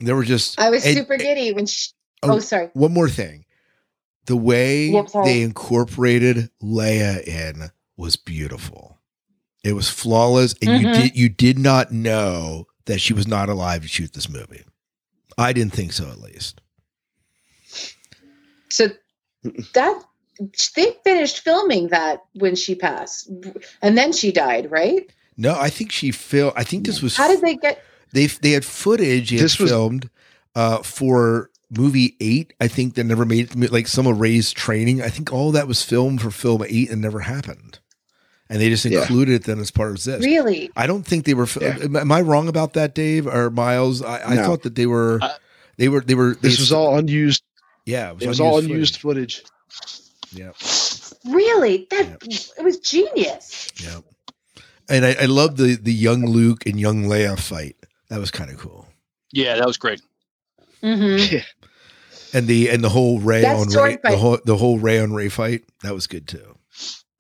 [0.01, 2.69] there were just I was and- super giddy when she, Oh, oh, sorry.
[2.75, 3.47] One more thing,
[4.27, 8.99] the way Yep, they incorporated Leia in was beautiful.
[9.65, 10.95] It was flawless, and you Mhm.
[10.95, 14.65] did you did not know that she was not alive to shoot this movie.
[15.39, 16.61] I didn't think so, at least.
[18.69, 18.89] So
[19.75, 20.05] that
[20.75, 23.31] they finished filming that when she passed,
[23.83, 25.11] and then she died, right?
[25.37, 26.53] No, I think she filmed.
[26.57, 27.17] I think this was.
[27.17, 27.83] How did they get?
[28.13, 29.31] They they had footage.
[29.31, 30.11] They had This was- filmed
[30.55, 32.55] uh, for movie eight.
[32.61, 33.73] I think that never made it.
[33.73, 35.03] Like some of Rey's training.
[35.03, 37.79] I think all that was filmed for film eight and never happened.
[38.51, 39.01] And they just Yeah.
[39.03, 40.25] included it then as part of this.
[40.25, 40.71] Really?
[40.75, 41.47] I don't think they were.
[41.61, 41.77] Yeah.
[41.83, 44.03] Am, am I wrong about that, Dave or Miles?
[44.03, 44.45] I, I No.
[44.47, 45.19] thought that they were.
[45.21, 45.35] Uh,
[45.77, 46.01] they were.
[46.01, 46.35] They were.
[46.35, 47.43] This they- was all unused.
[47.85, 49.43] Yeah, It was all unused footage.
[49.43, 50.08] footage.
[50.33, 50.53] Yeah.
[51.27, 51.87] Really?
[51.91, 53.73] That it was genius.
[53.83, 54.01] Yeah.
[54.89, 57.77] And I, I love the the young Luke and young Leia fight.
[58.09, 58.87] That was kind of cool.
[59.33, 60.01] Yeah, that was great.
[60.83, 61.39] Mm-hmm.
[62.35, 65.01] And the and the whole Rey That on sword Rey the whole the whole Rey
[65.01, 66.59] on Rey fight that was good too.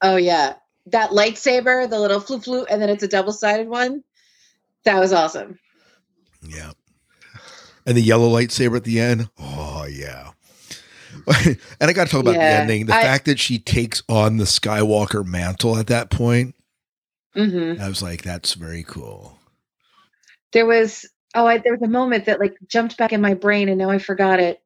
[0.02, 4.04] Oh yeah, that lightsaber, the little flu flu, and then it's a double sided one.
[4.84, 5.58] That was awesome.
[6.42, 6.72] Yeah.
[7.86, 9.30] And the yellow lightsaber at the end.
[9.38, 10.32] Oh yeah.
[11.80, 12.86] and I got to talk about the ending.
[12.86, 16.54] The I- fact that she takes on the Skywalker mantle at that point.
[17.34, 19.38] hmm I was like, that's very cool.
[20.52, 23.68] There was oh, I, there was a moment that like jumped back in my brain,
[23.68, 24.60] and now I forgot it.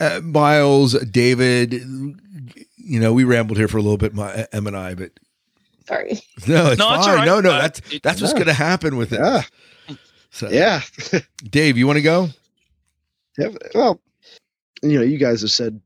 [0.00, 4.76] Uh, Miles, David, you know, we rambled here for a little bit, my Em and
[4.76, 5.10] I, but
[5.86, 6.12] Sorry.
[6.48, 6.98] no, it's No, fine.
[7.00, 7.26] all right.
[7.26, 8.38] No, no, that's it- that's what's Yeah.
[8.38, 9.20] going to happen with it.
[9.20, 9.42] Yeah.
[10.30, 10.80] So, Yeah.
[11.50, 12.28] Dave, you want to go?
[13.36, 14.00] Yeah, well,
[14.82, 15.80] you know, you guys have said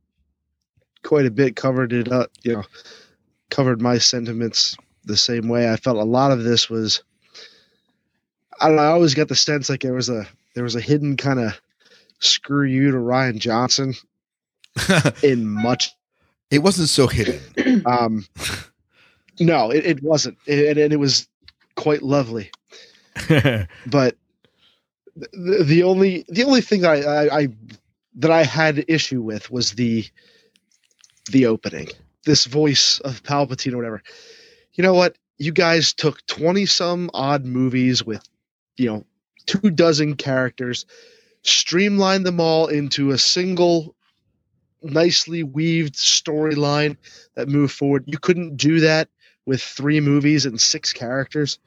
[1.02, 2.64] quite a bit, covered it up, you know,
[3.50, 5.70] covered my sentiments the same way.
[5.70, 7.02] I felt a lot of this was,
[8.60, 10.80] I don't know, I always got the sense like there was a there was a
[10.80, 11.60] hidden kind of
[12.20, 13.94] screw you to Rian Johnson
[15.22, 15.92] in much.
[16.50, 17.40] it wasn't so hidden.
[17.86, 18.24] Um,
[19.40, 21.28] no, it, it wasn't, and, and it was
[21.74, 22.50] quite lovely.
[23.28, 24.16] but
[25.16, 27.48] the, the only the only thing I, I, I
[28.16, 30.06] that I had issue with was the
[31.30, 31.88] the opening.
[32.24, 34.02] This voice of Palpatine or whatever.
[34.74, 35.16] You know what?
[35.38, 38.22] You guys took twenty some odd movies with
[38.76, 39.04] you know
[39.46, 40.86] two dozen characters,
[41.42, 43.94] streamlined them all into a single
[44.82, 46.96] nicely weaved storyline
[47.34, 48.04] that moved forward.
[48.06, 49.08] You couldn't do that
[49.46, 51.58] with three movies and six characters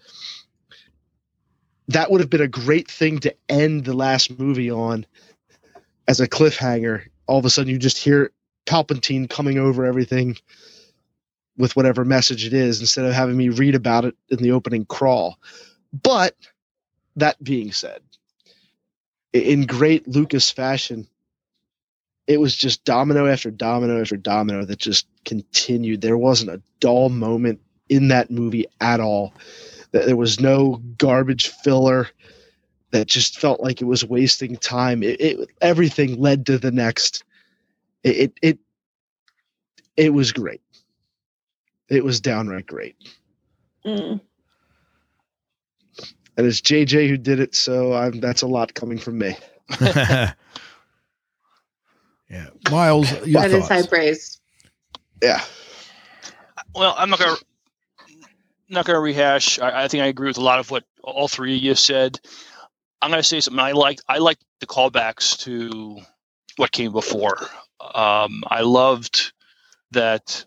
[1.87, 5.05] that would have been a great thing to end the last movie on
[6.07, 7.07] as a cliffhanger.
[7.27, 8.31] All of a sudden, you just hear
[8.65, 10.37] Palpatine coming over everything
[11.57, 14.85] with whatever message it is instead of having me read about it in the opening
[14.85, 15.39] crawl.
[15.91, 16.35] But
[17.15, 18.01] that being said,
[19.33, 21.07] in great Lucas fashion,
[22.27, 26.01] it was just domino after domino after domino that just continued.
[26.01, 29.33] There wasn't a dull moment in that movie at all.
[29.91, 32.09] There was no garbage filler
[32.91, 35.03] that just felt like it was wasting time.
[35.03, 37.23] It, it everything led to the next.
[38.03, 38.59] It, it it
[39.95, 40.61] it was great.
[41.89, 42.95] It was downright great.
[43.85, 44.19] Mm.
[46.37, 49.35] And it's JJ who did it, so I'm, that's a lot coming from me.
[49.81, 50.33] yeah,
[52.69, 54.39] Miles, your That is high praise.
[55.21, 55.41] Yeah.
[56.75, 57.37] Well, I'm not gonna
[58.69, 59.59] not gonna rehash.
[59.59, 62.19] I, I think I agree with a lot of what all three of you said.
[63.01, 64.01] I'm gonna say something I liked.
[64.07, 65.99] I liked the callbacks to
[66.55, 67.37] what came before.
[67.93, 69.33] Um, I loved
[69.91, 70.45] that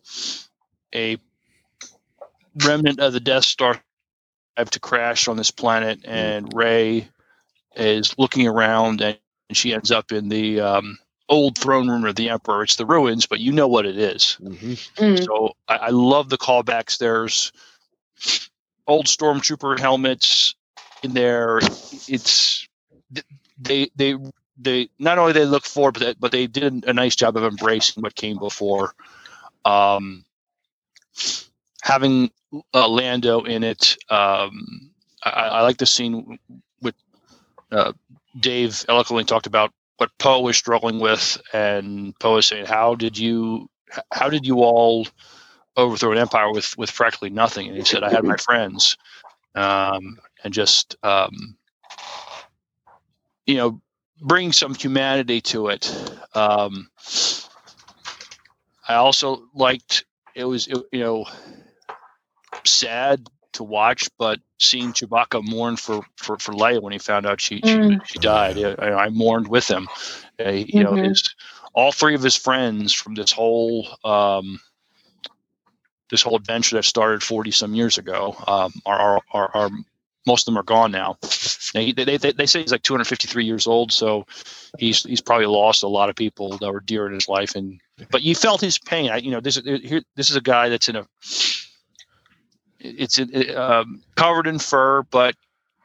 [0.95, 1.17] a
[2.65, 3.81] remnant of the Death Star
[4.57, 7.09] have to crash on this planet, and Rey
[7.77, 9.19] is looking around, and
[9.53, 10.99] she ends up in the um,
[11.29, 12.65] old throne room of the Emperor.
[12.65, 14.37] It's the ruins, but you know what it is.
[14.43, 15.25] Mm.
[15.25, 16.99] So I, I love the callbacks.
[16.99, 17.53] There's
[18.87, 20.57] old stormtrooper helmets
[21.03, 21.59] in there.
[22.09, 22.69] It's
[23.59, 24.17] they they
[24.61, 27.45] they not only they look forward, but they, but they did a nice job of
[27.45, 28.95] embracing what came before.
[29.65, 30.25] Um,
[31.83, 32.31] having
[32.75, 34.91] uh, Lando in it, um,
[35.23, 36.39] I, I like the scene
[36.83, 36.95] with
[37.73, 37.93] uh,
[38.39, 43.19] Dave eloquently talked about what Poe was struggling with, and Poe is saying, "How did
[43.19, 43.69] you,
[44.13, 45.07] how did you all
[45.77, 48.97] overthrow an empire with with practically nothing?" And he said, "I had my friends,
[49.55, 51.57] um, and just um,
[53.47, 53.81] you know,
[54.21, 55.93] bring some humanity to it."
[56.35, 56.91] Um,
[58.89, 61.27] I also liked it was it, you know
[62.65, 67.41] sad to watch, but seeing Chewbacca mourn for for for Leia when he found out
[67.41, 68.07] she she, Mm.
[68.07, 69.89] she died, I, I mourned with him.
[70.45, 71.05] Uh, you know, Mhm.
[71.05, 71.35] his
[71.75, 74.61] all three of his friends from this whole um,
[76.11, 79.71] this whole adventure that started forty some years ago um, are, are are are
[80.27, 81.17] most of them are gone now.
[81.75, 84.27] Now, they, they, they say he's like 253 years old, so
[84.79, 87.55] he's he's probably lost a lot of people that were dear in his life.
[87.55, 89.11] And but you felt his pain.
[89.11, 90.03] I, you know, this is here.
[90.17, 91.07] This is a guy that's in a
[92.81, 95.37] it's in, um, covered in fur, but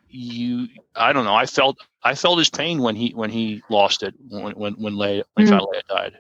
[0.10, 1.36] you I don't know.
[1.36, 4.94] I felt I felt his pain when he when he lost it when when when
[4.94, 6.18] Leia when he found Leia died.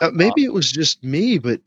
[0.00, 1.60] Uh, maybe it was just me, but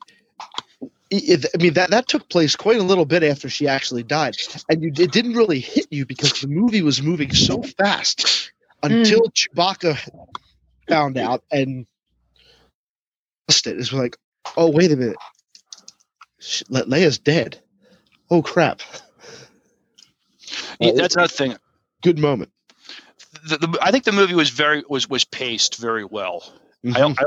[1.18, 4.36] it, I mean that that took place quite a little bit after she actually died,
[4.70, 8.52] and you it didn't really hit you because the movie was moving so fast
[8.82, 9.28] until hmm.
[9.28, 9.98] Chewbacca
[10.88, 11.86] found out and
[13.50, 13.78] lost it.
[13.78, 14.18] It's like,
[14.58, 15.18] oh wait a minute,
[16.40, 17.60] Sh- Le- Leia's dead.
[18.30, 18.82] Oh crap!
[20.80, 21.56] Yeah, uh, that's another thing.
[22.02, 22.52] Good moment.
[23.48, 26.44] The, the, I think the movie was very was was paced very well.
[26.86, 27.20] I don't.
[27.20, 27.26] I,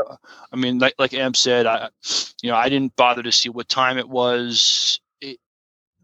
[0.52, 1.88] I mean, like like Am said, I
[2.42, 5.00] you know I didn't bother to see what time it was.
[5.20, 5.38] It,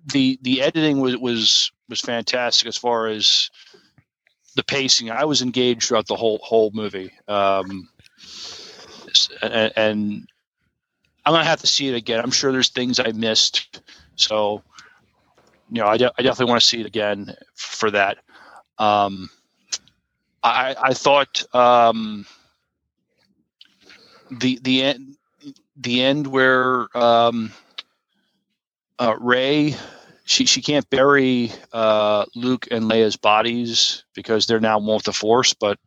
[0.07, 3.51] the the editing was was was fantastic as far as
[4.57, 5.11] the pacing.
[5.11, 7.13] I was engaged throughout the whole whole movie.
[7.29, 7.89] Um,
[9.43, 10.29] and, and
[11.27, 12.21] I'm gonna have to see it again.
[12.21, 13.83] I'm sure there's things I missed,
[14.17, 14.63] so
[15.71, 18.19] you know I, de- I definitely want to see it again for that.
[18.79, 19.29] Um,
[20.43, 21.45] I I thought.
[21.55, 22.25] Um,
[24.41, 25.17] the the end
[25.77, 27.53] the end where um
[28.99, 29.75] uh rey
[30.25, 35.13] she she can't bury uh luke and leia's bodies because they're now one with the
[35.13, 35.79] force but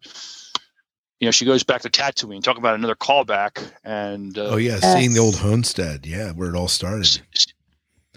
[1.19, 4.79] you know she goes back to tatooine talk about another callback and uh, Oh yeah,
[4.79, 6.05] seeing the old homestead.
[6.05, 7.21] Yeah, where it all started.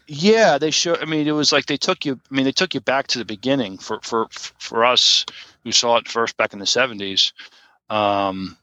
[0.09, 2.75] yeah they show i mean it was like they took you i mean they took
[2.75, 4.27] you back to the beginning for for
[4.59, 5.25] for us
[5.65, 7.33] who saw it first back in the 70s
[7.89, 8.58] um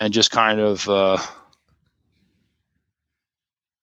[0.00, 1.18] and just kind of uh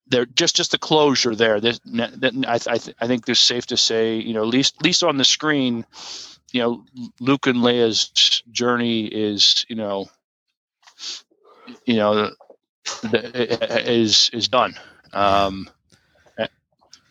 [0.08, 3.66] there just just the closure there this, that I, I, th- I think it's safe
[3.68, 5.86] to say you know at least at least on the screen
[6.52, 6.84] you know
[7.20, 10.08] luke and leia's journey is you know
[11.86, 12.32] you know
[13.02, 14.76] the, is is done
[15.14, 15.70] um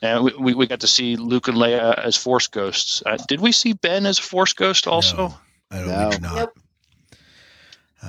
[0.03, 3.03] and we, we, we got to see Luke and Leia as Force ghosts.
[3.07, 5.33] Uh, did we see Ben as a Force ghost also?
[5.71, 6.11] I don't No.
[6.11, 6.49] think not.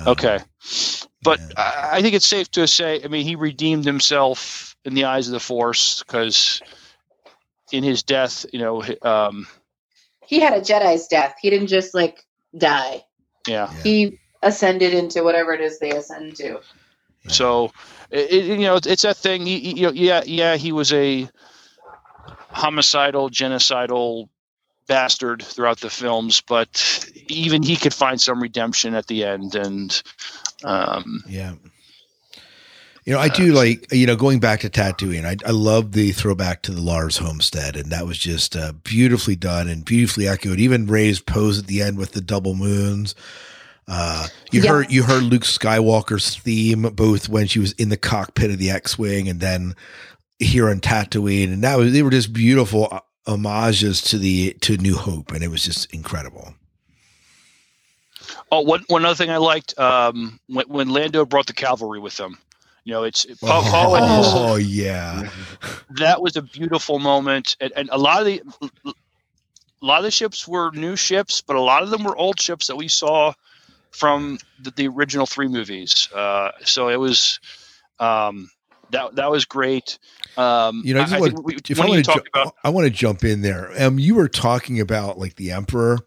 [0.04, 0.40] Okay,
[1.22, 3.02] but I, I think it's safe to say.
[3.02, 6.62] I mean, he redeemed himself in the eyes of the Force because
[7.72, 9.46] in his death, you know, um,
[10.26, 11.36] He had a Jedi's death.
[11.40, 12.24] He didn't just like
[12.56, 13.04] die.
[13.46, 13.70] yeah.
[13.82, 16.60] He ascended into whatever it is they ascend to.
[17.28, 17.72] So,
[18.10, 19.46] it, it- you know, it's, it's that thing.
[19.46, 21.28] He, he- you know, yeah, yeah, he was a
[22.50, 24.28] homicidal, genocidal
[24.86, 29.54] bastard throughout the films, but even he could find some redemption at the end.
[29.54, 30.02] And
[30.64, 31.54] um, Yeah.
[33.06, 35.26] You know, I do like you know going back to Tatooine.
[35.26, 39.36] I I love the throwback to the Lars homestead, and that was just uh, beautifully
[39.36, 40.58] done and beautifully echoed.
[40.58, 43.14] Even Rey's pose at the end with the double moons.
[43.86, 44.70] Uh, you Yeah.
[44.70, 48.70] heard you heard Luke Skywalker's theme both when she was in the cockpit of the
[48.70, 49.74] X-wing and then
[50.38, 54.78] here on Tatooine, and that was they were just beautiful uh, homages to the to
[54.78, 56.54] New Hope, and it was just incredible.
[58.50, 62.18] Oh, one one other thing I liked um, when, when Lando brought the cavalry with
[62.18, 62.38] him.
[62.84, 65.28] You know, it's Poe Poe and his Oh yeah,
[65.90, 68.42] that was a beautiful moment and, and a lot of the
[68.86, 72.40] a lot of the ships were new ships but a lot of them were old
[72.40, 73.32] ships that we saw
[73.90, 77.38] from the, the original three movies uh, so it was
[78.00, 78.50] um,
[78.90, 79.98] that that was great
[80.36, 82.70] um, You know, I just I want, we, if I want to, talked about I
[82.70, 83.70] want to jump in there.
[83.80, 85.98] Um, you were talking about like the emperor,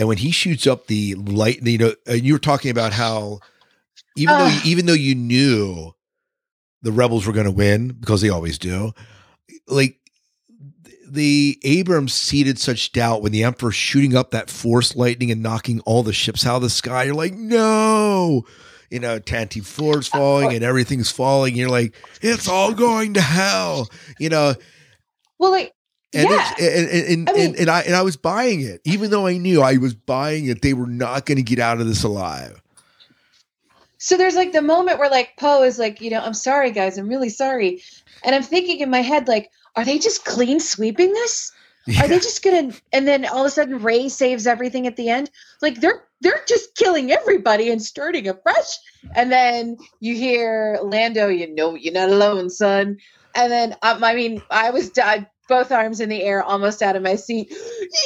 [0.00, 3.40] and when he shoots up the light, you know, and you were talking about how
[4.16, 4.62] even though Ugh.
[4.64, 5.92] even though you knew
[6.80, 8.92] the rebels were going to win because they always do,
[9.68, 9.98] like
[11.06, 15.80] the Abrams seeded such doubt when the emperor shooting up that force lightning and knocking
[15.80, 17.02] all the ships out of the sky.
[17.04, 18.46] You're like, no.
[18.88, 21.56] You know, Tantive Four's falling and everything's falling.
[21.56, 23.90] You're like, it's all going to hell.
[24.18, 24.54] You know,
[25.38, 25.74] Well, like
[26.12, 28.80] and yeah, and, and, and, I mean- and, and I and I was buying it,
[28.84, 30.62] even though I knew I was buying it.
[30.62, 32.60] They were not going to get out of this alive.
[33.98, 36.96] So there's like the moment where like Poe is like, you know, I'm sorry guys,
[36.96, 37.82] I'm really sorry.
[38.24, 41.52] And I'm thinking in my head, like, are they just clean sweeping this?
[41.98, 45.08] Are they just gonna and then all of a sudden Rey saves everything at the
[45.08, 45.30] end?
[45.60, 48.78] Like they're they're just killing everybody and starting afresh.
[49.14, 52.98] And then you hear Lando, you know you're not alone, son.
[53.34, 56.96] And then um, I mean, I was I, both arms in the air, almost out
[56.96, 57.52] of my seat.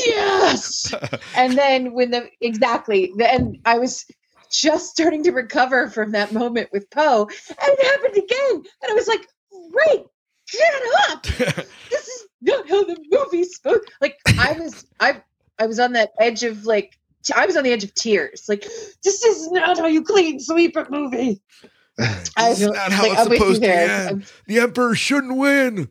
[0.04, 0.92] Yes.
[1.36, 4.04] and then when the exactly and I was
[4.50, 8.62] just starting to recover from that moment with Poe, and it happened again.
[8.82, 9.26] And I was like,
[9.72, 10.04] "Great,
[10.52, 11.22] get up.
[11.90, 15.22] this is not how the movie's supposed like I was I
[15.58, 16.98] I was on that edge of like
[17.34, 18.46] I was on the edge of tears.
[18.48, 18.62] Like
[19.04, 21.40] this is not how you clean sweep a movie.
[21.98, 23.90] I This is feel- not how like, it's I'm supposed to end.
[23.90, 25.88] I'm- The Emperor shouldn't win.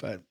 [0.00, 0.22] But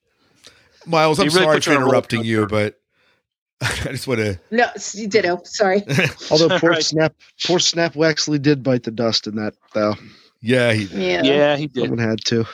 [0.86, 2.80] Miles, I'm really sorry for you on a roller interrupting you, but
[3.60, 4.40] I just want to.
[4.50, 5.40] No, s- ditto.
[5.44, 5.82] Sorry.
[6.30, 6.82] Although poor Right.
[6.84, 7.14] Snap,
[7.46, 9.94] poor Snap Wexley did bite the dust in that, though.
[10.40, 10.84] Yeah, he.
[10.84, 11.22] Yeah.
[11.22, 11.82] Yeah, he did.
[11.84, 12.44] Someone had to.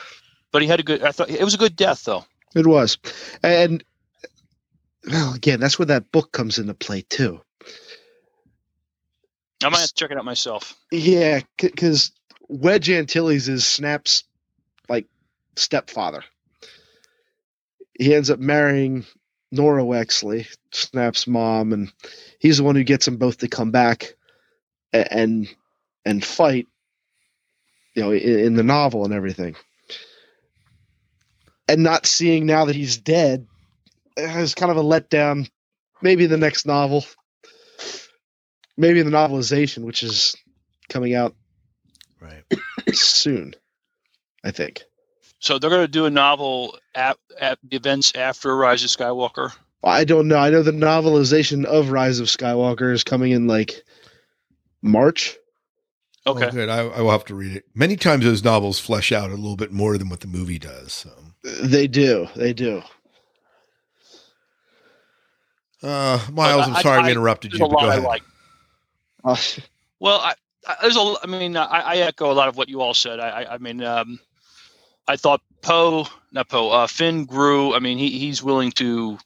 [0.51, 1.03] But he had a good.
[1.03, 2.25] I thought it was a good death though.
[2.55, 2.97] It was,
[3.43, 3.83] and
[5.07, 7.41] well, again, that's where that book comes into play too.
[9.63, 10.75] I might have to check it out myself.
[10.91, 12.11] Yeah, because
[12.47, 14.23] Wedge Antilles is Snap's
[14.87, 15.05] like
[15.55, 16.23] stepfather.
[17.99, 19.05] He ends up marrying
[19.51, 21.91] Nora Wexley, Snap's mom, and
[22.39, 24.13] he's the one who gets them both to come back
[24.93, 25.47] and
[26.05, 26.67] and fight.
[27.95, 29.55] You know, in, in the novel and everything,
[31.67, 33.45] and not seeing now that he's dead
[34.17, 35.49] is kind of a letdown.
[36.01, 37.05] Maybe the next novel,
[38.77, 40.35] maybe in the novelization, which is
[40.89, 41.35] coming out
[42.21, 42.43] Right.
[42.93, 43.53] soon,
[44.43, 44.83] I think.
[45.39, 49.53] So they're going to do a novel at, at the events after Rise of Skywalker.
[49.83, 50.37] I don't know.
[50.37, 53.83] I know the novelization of Rise of Skywalker is coming in like
[54.81, 55.37] March.
[56.27, 56.47] Okay.
[56.47, 56.67] Oh, good.
[56.69, 57.63] I, I will have to read it.
[57.73, 60.91] Many times those novels flesh out a little bit more than what the movie does.
[60.91, 61.09] So,
[61.63, 62.27] They do.
[62.35, 62.83] They do.
[65.81, 67.65] uh, Miles, I- I'm sorry I- we interrupted you.
[67.65, 68.03] a But go lot I ahead.
[68.03, 68.23] like.
[70.01, 70.33] Well, I,
[70.67, 71.15] I, there's a.
[71.23, 73.19] I mean, I, I echo a lot of what you all said.
[73.19, 74.17] I, I, I mean, um,
[75.09, 77.73] I thought Poe, not Poe, uh, Finn grew.
[77.73, 79.17] I mean, he, he's willing to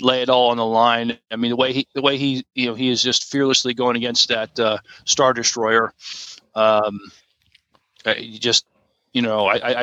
[0.00, 1.16] lay it all on the line.
[1.30, 3.94] I mean, the way he, the way he, you know, he is just fearlessly going
[3.94, 5.94] against that uh, Star Destroyer.
[6.56, 6.98] Um,
[8.04, 8.66] uh, you just,
[9.12, 9.80] you know, I, I,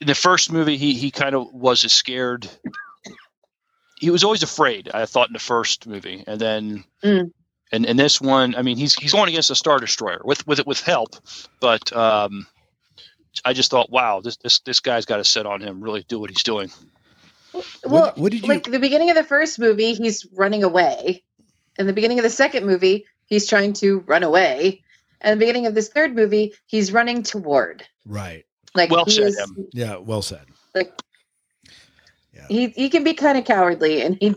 [0.00, 2.48] in the first movie, he, he kind of was a scared.
[3.98, 4.88] He was always afraid.
[4.94, 7.32] I thought in the first movie, and then Mm.
[7.72, 10.64] and and this one, I mean, he's he's going against a star destroyer with with
[10.64, 11.16] with help,
[11.60, 12.46] but um,
[13.44, 16.18] I just thought, wow, this this this guy's got to sit on him, really do
[16.18, 16.70] what he's doing.
[17.84, 21.22] Well, what did you- like the beginning of the first movie, he's running away.
[21.78, 24.82] In the beginning of the second movie, he's trying to run away.
[25.20, 27.84] And the beginning of this third movie, he's running toward.
[28.06, 28.44] Right.
[28.74, 29.96] Like Well said, is, Yeah.
[29.96, 30.46] Well said.
[30.74, 30.92] like
[32.34, 32.46] Yeah.
[32.48, 34.34] he he can be kind of cowardly, and he,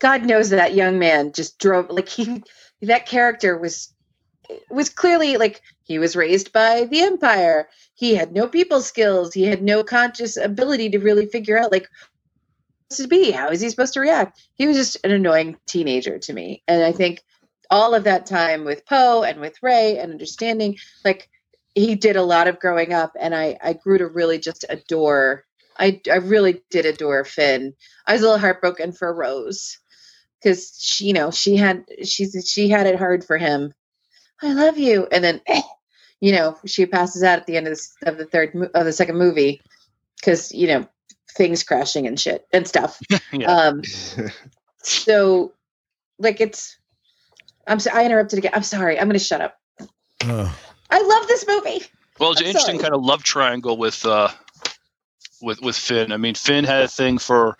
[0.00, 2.42] God knows that young man just drove like he
[2.82, 3.92] that character was
[4.70, 7.68] was clearly like he was raised by the Empire.
[7.94, 9.34] He had no people skills.
[9.34, 11.88] He had no conscious ability to really figure out like
[12.90, 13.30] to be.
[13.30, 14.40] How is he supposed to react?
[14.54, 17.22] He was just an annoying teenager to me, and I think
[17.70, 21.28] all of that time with Poe and with Rey and understanding like
[21.74, 25.44] he did a lot of growing up, and I I grew to really just adore.
[25.78, 27.74] I I really did adore Finn.
[28.06, 29.78] I was a little heartbroken for Rose
[30.42, 33.72] because she you know she had she's she had it hard for him.
[34.42, 35.40] I love you, and then
[36.20, 38.92] you know she passes out at the end of, this, of the third of the
[38.92, 39.60] second movie
[40.16, 40.88] because you know
[41.36, 43.00] things crashing and shit and stuff.
[43.32, 43.52] Yeah.
[43.52, 43.82] Um,
[44.82, 45.52] so
[46.18, 46.78] like it's
[47.66, 48.52] I'm so, I interrupted again.
[48.54, 48.98] I'm sorry.
[48.98, 49.58] I'm going to shut up.
[50.24, 50.50] Uh,
[50.90, 51.84] I love this movie.
[52.18, 52.82] Well, it's I'm an interesting sorry.
[52.82, 54.30] kind of love triangle with uh,
[55.42, 56.10] with with Finn.
[56.10, 57.56] I mean, Finn had a thing for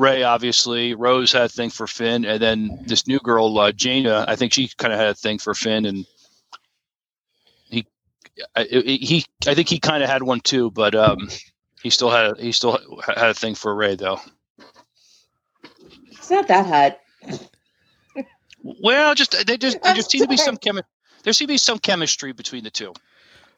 [0.00, 0.94] Rey, obviously.
[0.94, 4.52] Rose had a thing for Finn, and then this new girl, uh, Jaina, I think
[4.54, 6.06] she kind of had a thing for Finn, and
[7.68, 7.86] he,
[8.56, 11.28] I, I- he, I think he kind of had one too, but um,
[11.82, 14.18] he still had he still had a thing for Rey, though.
[16.12, 16.98] It's not that hot.
[18.62, 20.82] Well, just they just there just seemed to be some chemi-
[21.24, 22.94] there seemed to be some chemistry between the two.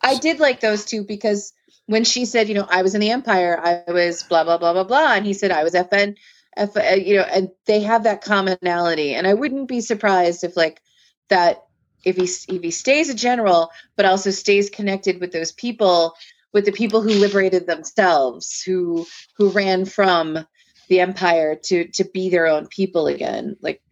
[0.00, 1.52] I did like those two because
[1.86, 4.72] when she said, you know, I was in the Empire, I was blah blah blah
[4.72, 6.16] blah blah, and he said I was FN,
[6.56, 10.80] Uh, you know, and they have that commonality, and I wouldn't be surprised if like
[11.28, 11.64] that
[12.04, 12.24] if he
[12.54, 16.14] if he stays a general, but also stays connected with those people,
[16.52, 20.46] with the people who liberated themselves, who who ran from
[20.88, 23.56] the Empire to to be their own people again.
[23.60, 23.82] Like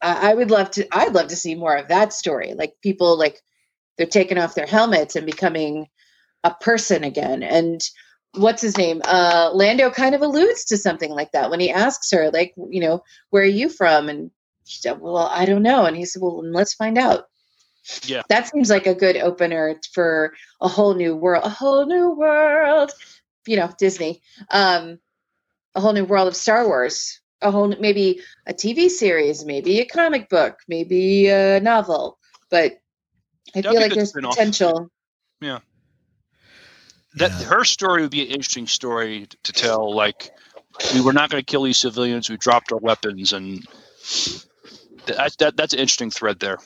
[0.00, 2.54] I, I would love to, I'd love to see more of that story.
[2.54, 3.42] Like people like
[3.96, 5.88] they're taking off their helmets and becoming
[6.44, 7.42] a person again.
[7.42, 7.80] And
[8.34, 9.02] what's his name?
[9.04, 12.80] Uh, Lando kind of alludes to something like that when he asks her, like, you
[12.80, 14.08] know, where are you from?
[14.08, 14.30] And
[14.64, 15.84] she said, well, I don't know.
[15.84, 17.26] And he said, well, let's find out.
[18.04, 18.22] Yeah.
[18.28, 22.90] That seems like a good opener for a whole new world, a whole new world,
[23.46, 24.98] you know, Disney, um,
[25.74, 29.86] a whole new world of Star Wars, a whole, maybe a TV series, maybe a
[29.86, 32.18] comic book, maybe a novel,
[32.50, 32.78] but
[33.54, 34.90] I That'd feel like there's potential.
[37.16, 37.46] That Yeah.
[37.46, 39.94] her story would be an interesting story to tell.
[39.94, 40.30] Like,
[40.94, 42.28] we were not going to kill these civilians.
[42.30, 43.66] We dropped our weapons, and
[45.06, 46.58] That, that that's an interesting thread there.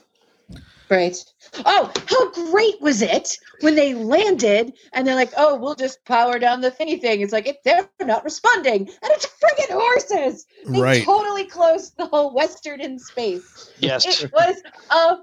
[0.88, 1.16] Right.
[1.64, 6.38] Oh, how great was it when they landed and they're like, "Oh, we'll just power
[6.38, 10.46] down the thingy thing." It's like it, they're not responding, and it's friggin' horses.
[10.66, 11.04] They Right.
[11.04, 13.70] totally closed the whole western in space.
[13.78, 14.22] Yes.
[14.24, 14.56] It was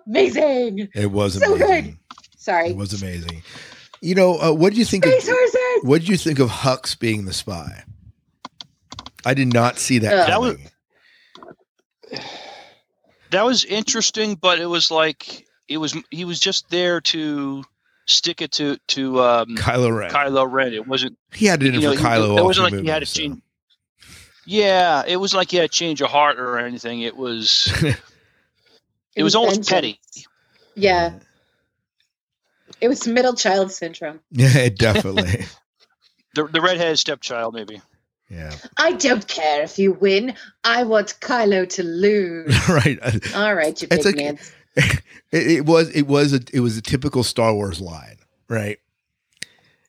[0.08, 0.88] amazing.
[0.96, 1.84] It was So amazing.
[1.84, 1.98] good.
[2.38, 2.70] Sorry.
[2.70, 3.44] It was amazing.
[4.02, 5.06] You know, uh, what did you think?
[5.06, 5.84] Of, Space horses.
[5.84, 7.84] what did you think of Hux being the spy?
[9.26, 10.14] I did not see that.
[10.14, 10.70] Uh, That was- coming.
[13.32, 17.64] that was interesting, but it was like it was he was just there to
[18.06, 20.12] stick it to to um, Kylo Ren.
[20.12, 20.74] Kylo Ren.
[20.74, 22.38] It wasn't he had it in you know, for he- Kylo.
[22.38, 23.20] It wasn't through like he had to movies, so.
[23.22, 23.42] change.
[24.46, 27.02] Yeah, it was like he had to change a heart or anything.
[27.02, 27.68] It was
[29.16, 30.00] it was almost petty.
[30.76, 31.14] Yeah.
[32.82, 34.20] It was middle child syndrome.
[34.32, 35.46] Yeah, definitely.
[36.36, 37.82] The the redheaded stepchild, maybe.
[38.30, 40.36] yeah, I don't care if you win.
[40.64, 42.70] I want Kylo to lose.
[42.70, 43.00] right.
[43.02, 44.40] Uh, All right, you It's big like- man.
[45.32, 45.90] It, it was.
[45.96, 46.42] It was a.
[46.54, 48.18] It was a typical Star Wars line,
[48.50, 48.78] right?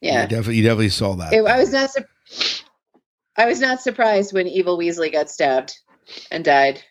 [0.01, 0.23] Yeah.
[0.23, 0.57] You definitely.
[0.57, 1.35] You definitely saw that.
[1.35, 1.91] It- I was not.
[1.91, 2.09] Sur-
[3.37, 5.79] I was not surprised when Evil Weasley got stabbed
[6.31, 6.83] and died.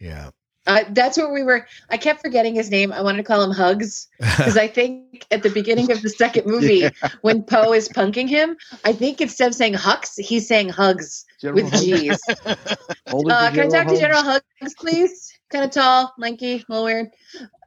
[0.00, 0.30] yeah.
[0.66, 1.66] Uh, that's where we were.
[1.88, 2.92] I kept forgetting his name.
[2.92, 6.46] I wanted to call him Hugs because I think at the beginning of the second
[6.50, 6.90] movie, Yeah.
[7.22, 11.64] when Poe is punking him, I think instead of saying Hux, he's saying Hugs General
[11.64, 11.82] with Hux.
[11.82, 12.20] G's.
[13.12, 15.32] Uh, can I talk to General Hugs, please?
[15.50, 17.08] Kind of tall, lanky, a little weird.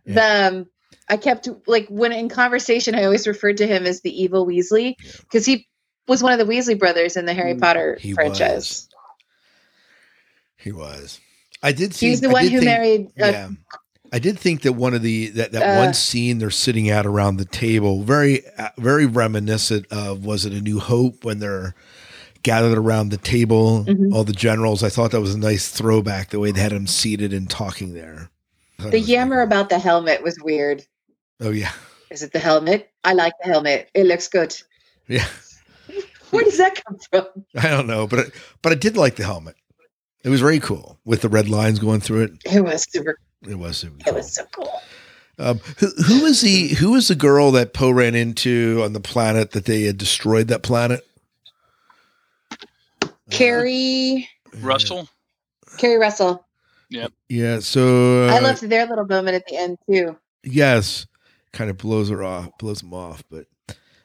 [0.06, 0.66] The, um,
[1.10, 4.96] I kept like when in conversation, I always referred to him as the evil Weasley
[5.20, 5.68] because he
[6.08, 8.88] was one of the Weasley brothers in the Harry Mm, Potter he franchise.
[10.58, 11.20] He was.
[11.64, 12.08] I did see.
[12.08, 13.08] He was the one who think- married.
[13.20, 13.50] Uh, yeah.
[14.12, 17.04] I did think that one of the that, that Uh, one scene they're sitting at
[17.08, 21.74] around the table very uh, very reminiscent of was it a New Hope when they're
[22.44, 24.14] gathered around the table Mhm.
[24.14, 26.86] all the generals I thought that was a nice throwback the way they had them
[26.86, 28.30] seated and talking there.
[28.78, 30.86] The yammer about the helmet was weird.
[31.42, 31.72] Oh yeah,
[32.12, 32.90] Is it the helmet?
[33.04, 33.90] I like the helmet.
[33.96, 34.56] It looks good.
[35.08, 35.26] yeah.
[36.30, 37.28] Where does that come from?
[37.56, 38.30] I don't know, but
[38.62, 39.56] but I did like the helmet.
[40.24, 42.32] It was very cool with the red lines going through it.
[42.46, 43.18] It was super.
[43.48, 44.72] It was super It was so cool.
[45.40, 49.00] Um, who, who was the who was the girl that Poe ran into on the
[49.00, 51.06] planet that they had destroyed that planet?
[53.30, 55.10] Keri, Russell.
[55.78, 56.46] Keri Russell.
[56.90, 57.60] Yeah, Yeah.
[57.60, 60.16] so uh, I loved their little moment at the end too.
[60.44, 61.08] yes,
[61.52, 63.24] kind of blows her off, blows him off.
[63.32, 63.48] But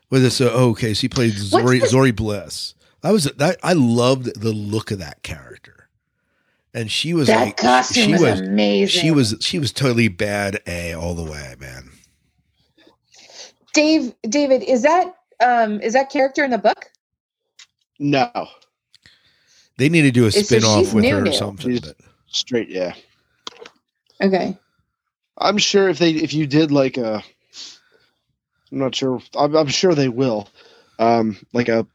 [0.08, 2.74] with this, uh, oh, okay, so he played Zorii Zorii Bliss.
[3.02, 5.77] That was that I loved the look of that character,
[6.74, 9.00] and she was That like costume she was, was amazing.
[9.00, 11.90] she was she was totally bad a all the way, man.
[13.74, 14.14] Dave.
[14.28, 16.86] David, is that um is that character in the book?
[18.00, 18.48] No,
[19.78, 21.78] They need to do a So spin off she's with new her or something.
[21.80, 21.96] But
[22.26, 22.68] straight.
[22.70, 22.94] Yeah,
[24.22, 24.58] Okay.
[25.38, 27.22] I'm sure if they if you did like a,
[28.72, 29.20] I'm not sure.
[29.36, 30.48] I'm, I'm sure they will.
[30.98, 31.86] Um, like a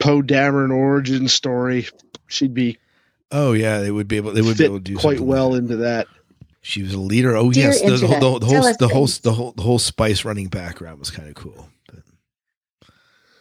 [0.00, 1.88] Poe Dameron origin story.
[2.28, 2.78] She'd be
[3.32, 5.60] oh yeah, they would be able they would be able to do quite well like
[5.60, 6.06] into that.
[6.08, 6.16] that.
[6.62, 7.36] She was a leader.
[7.36, 9.78] Oh Dear yes, the, the, Internet, whole- the, whole the whole the whole the whole
[9.78, 11.68] spice running background was kind of cool.
[11.86, 12.88] But,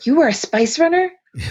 [0.04, 1.12] You were a spice runner?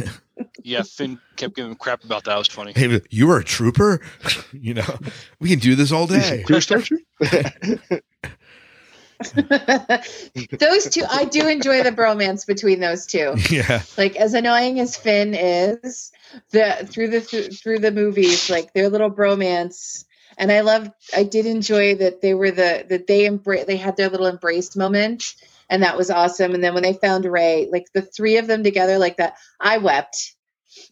[0.65, 2.35] Yeah, Finn kept giving crap about that.
[2.35, 2.73] It was funny.
[2.75, 4.01] hey, you were a trooper.
[4.53, 4.99] you know,
[5.39, 6.43] we can do this all day.
[6.47, 6.99] Pure Starcher?
[10.59, 13.35] those two I do enjoy the bromance between those two.
[13.51, 16.13] yeah, Like as annoying as Finn is,
[16.51, 20.05] the through the through, through the movies, like their little bromance.
[20.37, 23.97] And I love I did enjoy that they were the that they embrace they had
[23.97, 25.35] their little embraced moment
[25.69, 26.55] and that was awesome.
[26.55, 29.79] And then when they found Rey, like the three of them together like that, I
[29.79, 30.35] wept.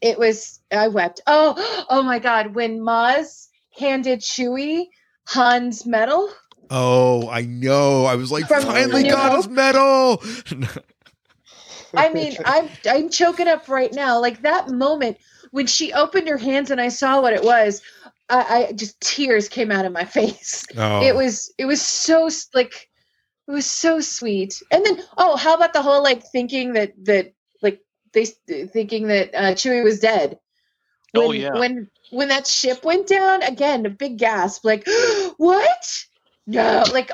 [0.00, 1.20] It was I wept.
[1.26, 3.48] Oh, oh my god, when Maz
[3.78, 4.86] handed Chewie
[5.26, 6.30] Han's medal.
[6.70, 8.04] Oh, I know.
[8.04, 9.44] I was like, From finally New got Hope?
[9.44, 10.22] his medal.
[11.96, 14.20] I mean, I'm I'm choking up right now.
[14.20, 15.18] Like that moment
[15.50, 17.82] when she opened her hands and I saw what it was,
[18.28, 20.66] I, I just tears came out of my face.
[20.76, 22.88] oh, It was it was so like
[23.48, 24.62] it was so sweet.
[24.70, 27.80] And then oh, how about the whole like thinking that that like
[28.12, 30.38] they thinking that uh, Chewie was dead.
[31.12, 31.58] When, Oh, yeah.
[31.58, 34.64] When when that ship went down again, a big gasp.
[34.64, 34.86] Like
[35.36, 36.04] what?
[36.46, 37.10] No, like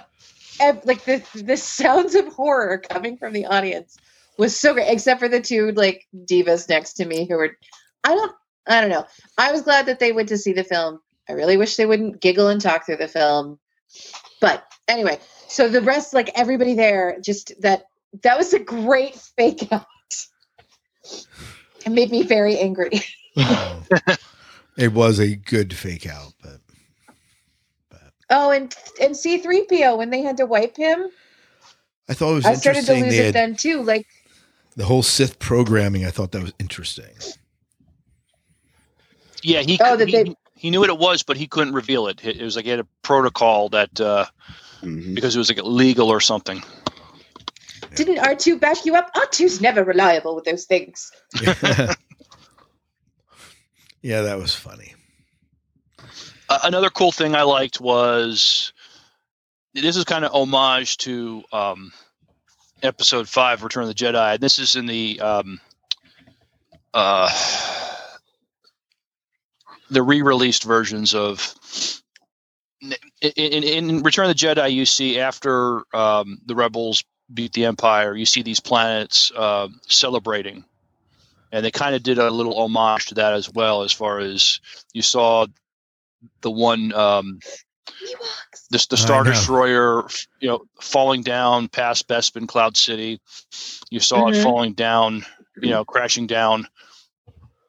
[0.60, 3.98] ev- like the the sounds of horror coming from the audience
[4.38, 4.88] was so great.
[4.88, 7.56] Except for the two like divas next to me who were,
[8.04, 8.32] I don't,
[8.66, 9.06] I don't know.
[9.36, 11.00] I was glad that they went to see the film.
[11.28, 13.58] I really wish they wouldn't giggle and talk through the film.
[14.40, 15.18] But anyway,
[15.48, 17.84] so the rest, like everybody there, just that
[18.22, 19.86] that was a great fake out.
[21.84, 23.00] It made me very angry.
[24.76, 26.60] it was a good fake out, but
[28.30, 31.08] Oh, and and C three PO when they had to wipe him,
[32.08, 33.82] I thought it was I started to lose They it had then too.
[33.82, 34.06] Like,
[34.76, 36.04] the whole Sith programming.
[36.04, 37.10] I thought that was interesting.
[39.42, 42.24] Yeah, he, Oh, he they- he knew what it was, but he couldn't reveal it.
[42.24, 44.26] It it was like he had a protocol that uh,
[44.82, 45.14] Mhm.
[45.14, 46.62] because it was like illegal or something.
[47.94, 49.10] didn't R two back you up?
[49.14, 51.10] R 2s never reliable with those things.
[54.02, 54.94] yeah, that was funny.
[56.50, 58.72] Another cool thing I liked was
[59.74, 61.92] this is kind of homage to um,
[62.82, 64.40] episode five, Return of the Jedi.
[64.40, 65.60] This is in the um,
[66.94, 67.28] uh,
[69.90, 71.54] the re-released versions of.
[72.80, 77.02] In, in, in Return of the Jedi, you see after um, the rebels
[77.34, 80.64] beat the Empire, you see these planets uh, celebrating,
[81.50, 83.82] and they kind of did a little homage to that as well.
[83.82, 84.60] As far as
[84.92, 85.46] you saw
[86.42, 87.38] the one um
[87.88, 88.68] Ewoks.
[88.70, 90.06] the, the star destroyer
[90.40, 93.20] you know falling down past bespin cloud city.
[93.90, 94.42] You saw it Mhm.
[94.42, 95.24] falling down
[95.60, 96.66] you know crashing down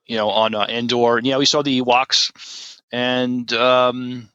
[0.06, 1.18] you know on uh, endor.
[1.18, 2.32] And yeah we saw the ewoks.
[2.92, 4.30] And um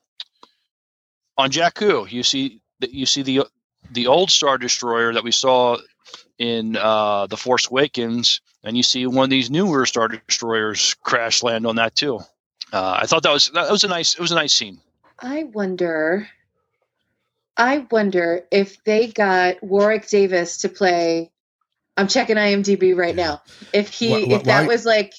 [1.37, 3.43] on jakku you see that you see the
[3.91, 5.77] the old star destroyer that we saw
[6.39, 8.41] in uh the force awakens.
[8.63, 12.21] And you see one of these newer star destroyers crash land on that too
[12.75, 14.81] uh, I thought that was that was a nice it was a nice scene.
[15.19, 16.29] I wonder.
[17.57, 21.31] I wonder if they got Warwick Davis to play.
[21.97, 23.43] I'm checking IMDb right now.
[23.73, 25.13] If he, Why- why- if that why- was like,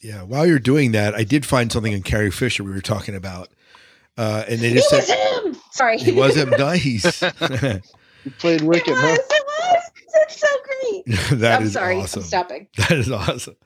[0.00, 3.16] Yeah, while you're doing that, I did find something in Carrie Fisher we were talking
[3.16, 3.48] about,
[4.16, 5.56] uh, and they it just was said him.
[5.72, 7.20] Sorry, he wasn't nice.
[7.22, 9.00] You played It Wicket, was.
[9.00, 9.16] huh?
[9.30, 9.90] It was.
[10.14, 11.18] It's so great.
[11.40, 11.96] That I'm is sorry.
[11.96, 12.20] awesome.
[12.22, 12.68] I'm stopping.
[12.76, 13.56] That is awesome.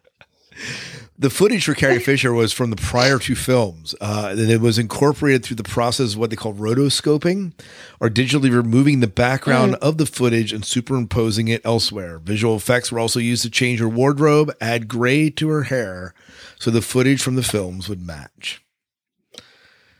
[1.20, 4.78] The footage for Carrie Fisher was from the prior two films, uh, and it was
[4.78, 7.52] incorporated through the process of what they call rotoscoping,
[8.00, 12.18] or digitally removing the background of the footage and superimposing it elsewhere.
[12.20, 16.14] Visual effects were also used to change her wardrobe, add gray to her hair,
[16.58, 18.62] so the footage from the films would match.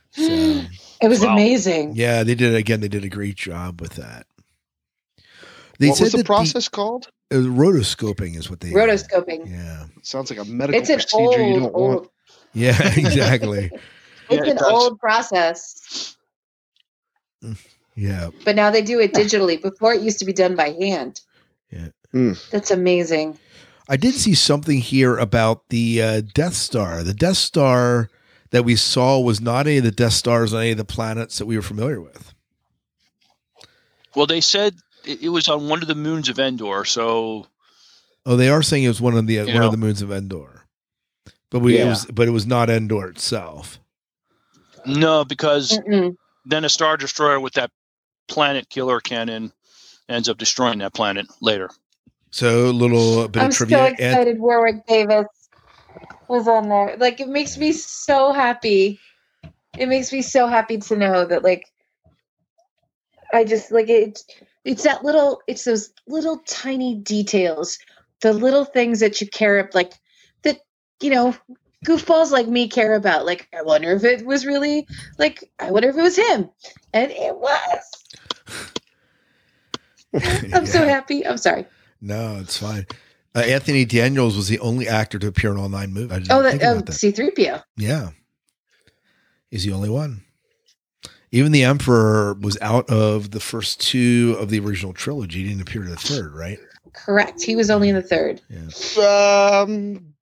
[0.09, 0.63] So,
[1.01, 1.33] It was Wow.
[1.33, 1.93] amazing.
[1.95, 2.79] yeah, they did it again.
[2.81, 4.25] They did a great job with that.
[5.77, 7.09] They what was the that process called?
[7.31, 9.49] Uh, rotoscoping is what they Rotoscoping.
[9.49, 12.09] Yeah, Sounds like a medical It's an procedure you don't want.
[12.53, 13.71] yeah, exactly.
[14.29, 14.71] It's it an does.
[14.71, 16.15] old process,
[17.95, 19.61] Yeah, but now they do it digitally.
[19.61, 21.21] Before it used to be done by hand.
[21.71, 21.87] Yeah.
[22.11, 22.33] Hmm.
[22.51, 23.37] That's amazing.
[23.89, 27.03] I did see something here about the uh, Death Star.
[27.03, 28.09] The Death Star
[28.51, 31.37] that we saw was not any of the Death Stars on any of the planets
[31.39, 32.33] that we were familiar with.
[34.15, 34.75] Well, they said
[35.05, 37.47] it, it was on one of the moons of Endor, so
[38.25, 39.65] Oh, they are saying it was one of the one know.
[39.65, 40.65] of the moons of Endor,
[41.49, 43.79] but we it was but it was not Endor itself.
[44.85, 46.15] no, because Mm-mm.
[46.45, 47.71] then a star destroyer with that
[48.27, 49.51] planet killer cannon
[50.09, 51.69] ends up destroying that planet later.
[52.31, 53.77] So a little bit of trivia.
[53.79, 53.91] I'm so trivia.
[53.97, 55.27] Anth- excited Warwick Davis
[56.29, 56.97] was on there.
[56.97, 58.99] Like it makes me so happy.
[59.77, 61.65] It makes me so happy to know that like
[63.33, 64.21] I just like it
[64.63, 67.77] it's that little it's those little tiny details,
[68.21, 69.93] the little things that you care about like
[70.43, 70.59] that
[71.01, 71.35] you know
[71.85, 73.25] goofballs like me care about.
[73.25, 74.87] Like I wonder if it was really
[75.17, 76.49] like I wonder if it was him.
[76.93, 77.91] And it was.
[80.53, 81.25] I'm so happy.
[81.25, 81.65] I'm sorry.
[82.01, 82.85] No, it's fine.
[83.33, 86.27] Uh, Anthony Daniels was the only actor to appear in all nine movies.
[86.29, 86.87] Oh, that, um, that.
[86.87, 87.63] C3PO.
[87.77, 88.09] Yeah.
[89.49, 90.23] He's the only one.
[91.31, 95.43] Even the Emperor was out of the first two of the original trilogy.
[95.43, 96.59] He didn't appear in the third, right?
[96.93, 97.41] Correct.
[97.41, 98.41] He was only in the third.
[98.49, 99.61] Yeah.
[99.61, 100.13] Um,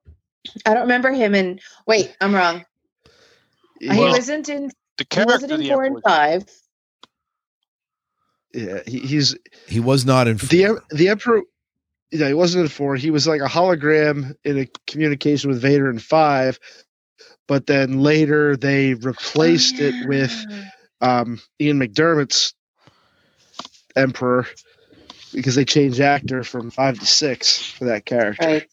[0.65, 1.59] I don't remember him in.
[1.87, 2.63] Wait, I'm wrong.
[3.79, 4.71] he wasn't in.
[4.97, 6.43] The He wasn't in the four Emperor, and five.
[8.53, 9.35] yeah, he, he's
[9.67, 10.69] He was not in the four.
[10.77, 11.41] em- the emperor.
[12.11, 12.95] Yeah, he wasn't in four.
[12.95, 16.59] He was like a hologram in a communication with Vader in five,
[17.47, 20.33] but then later they replaced Oh, it with
[21.01, 22.53] um, Ian McDiarmid's
[23.95, 24.47] Emperor
[25.33, 28.45] because they changed actor from five to six for that character.
[28.45, 28.69] Right.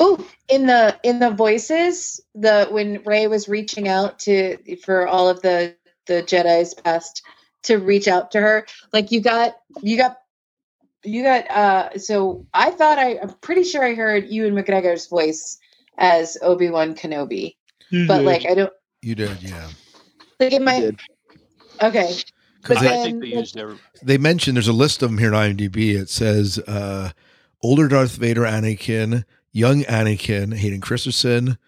[0.00, 5.28] Oh, in the in the voices, the when Rey was reaching out to for all
[5.28, 5.76] of the
[6.06, 7.22] the Jedi's past
[7.64, 10.18] to reach out to her, like you got you got
[11.04, 15.58] you got uh so I thought I I'm pretty sure I heard Ewan McGregor's voice
[15.98, 17.56] as Obi-Wan Kenobi.
[18.08, 19.68] But like I don't You did, yeah.
[20.40, 21.00] Like it might did.
[21.82, 22.16] okay.
[22.60, 25.34] Because I, I think they used every, They mentioned there's a list of them here
[25.34, 25.94] on IMDb.
[25.94, 27.12] It says uh,
[27.62, 31.58] older Darth Vader, Anakin, young Anakin, Hayden Christensen,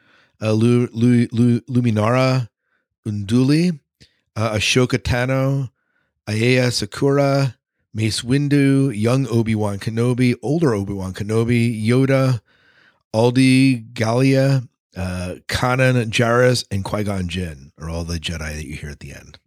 [0.43, 2.49] uh, Lu, Lu, Lu, Luminara,
[3.07, 3.79] Unduli,
[4.37, 5.71] uh, Ahsoka Tano,
[6.27, 7.55] Aayla Secura,
[7.95, 12.41] Mace Windu, young Obi Wan Kenobi, older Obi Wan Kenobi, Yoda,
[13.15, 18.77] Adi Gallia, uh, Kanan Jarrus, and Qui Gon Jinn are all the Jedi that you
[18.77, 19.39] hear at the end.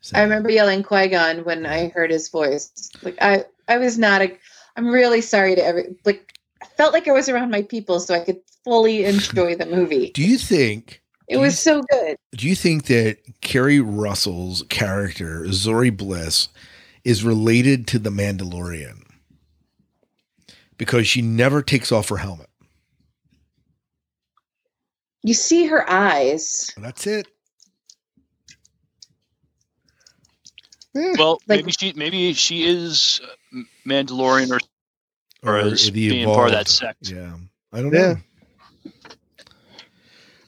[0.00, 2.90] So- I remember yelling Qui Gon when I heard his voice.
[3.02, 4.36] Like I, I was not a.
[4.76, 5.96] I'm really sorry to every.
[6.04, 9.66] Like I felt like I was around my people, so I could fully enjoy the
[9.66, 10.10] movie.
[10.12, 11.02] Do you think?
[11.28, 12.16] It was so good.
[12.32, 16.48] Do you think that Keri Russell's character Zorii Bliss
[17.04, 19.04] is related to the Mandalorian?
[20.76, 22.49] Because she never takes off her helmet.
[25.22, 26.70] You see her eyes.
[26.76, 27.26] That's it.
[30.94, 33.20] Well, Like- maybe she maybe she is
[33.54, 34.58] uh, Mandalorian or
[35.42, 37.08] or, Or is the being part of that sect.
[37.10, 37.36] Yeah,
[37.72, 38.14] I don't Yeah.
[38.14, 38.16] know.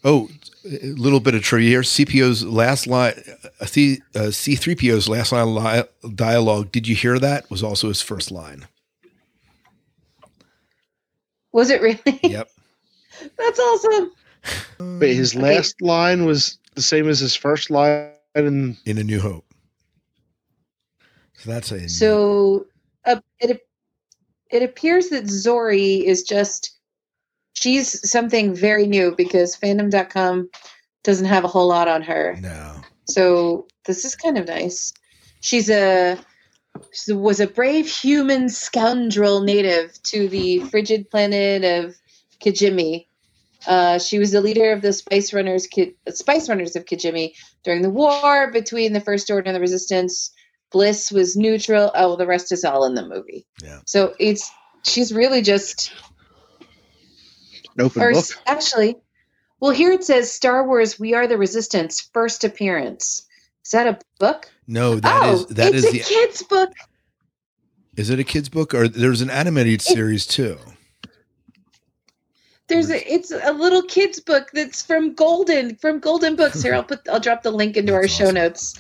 [0.04, 0.28] Oh,
[0.64, 1.82] a little bit of trivia here.
[1.82, 3.14] CPO's last line,
[3.60, 6.72] uh, C, uh, C3PO's last line li- dialogue.
[6.72, 7.48] Did you hear that?
[7.50, 8.66] Was also his first line.
[11.52, 12.18] Was it really?
[12.22, 12.50] Yep.
[13.38, 14.10] That's awesome.
[14.78, 15.56] But his Okay.
[15.56, 19.44] last line was the same as his first line in In A New Hope.
[21.38, 22.66] So that's a So
[23.04, 23.60] uh, it
[24.50, 26.72] it appears that Zorii is just
[27.54, 30.48] she's something very new because fandom.com
[31.04, 32.38] doesn't have a whole lot on her.
[32.40, 32.80] no.
[33.08, 34.92] So this is kind of nice.
[35.40, 36.18] She's a
[36.92, 41.96] she was a brave human scoundrel native to the frigid planet of
[42.40, 43.06] Kijimi.
[43.66, 47.34] Uh, she was the leader of the Spice Runners, Ki- Spice Runners of Kijimi
[47.64, 50.32] during the war between the First Order and the Resistance.
[50.70, 51.90] Bliss was neutral.
[51.94, 53.46] Oh, the rest is all in the movie.
[53.62, 53.80] Yeah.
[53.86, 54.50] So it's
[54.84, 55.92] she's really just
[57.76, 58.24] an open or book.
[58.46, 58.96] actually,
[59.60, 63.26] well, here it says Star Wars: We Are the Resistance first appearance.
[63.64, 64.50] Is that a book?
[64.66, 66.72] No, that oh, is that it's is a the kid's book.
[67.96, 70.58] is it a kids book or there's an animated series too?
[72.68, 76.62] There's a it's a little kid's book that's from Golden from Golden Books.
[76.62, 78.74] Here, I'll put I'll drop the link into our That's show notes.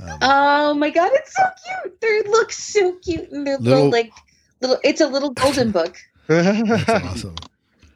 [0.00, 1.42] Um, Oh my god, it's so
[1.82, 2.00] cute.
[2.00, 4.12] They look so cute and they're little, Little- like
[4.60, 4.78] little.
[4.84, 5.96] It's a little golden book.
[6.28, 7.34] that's awesome.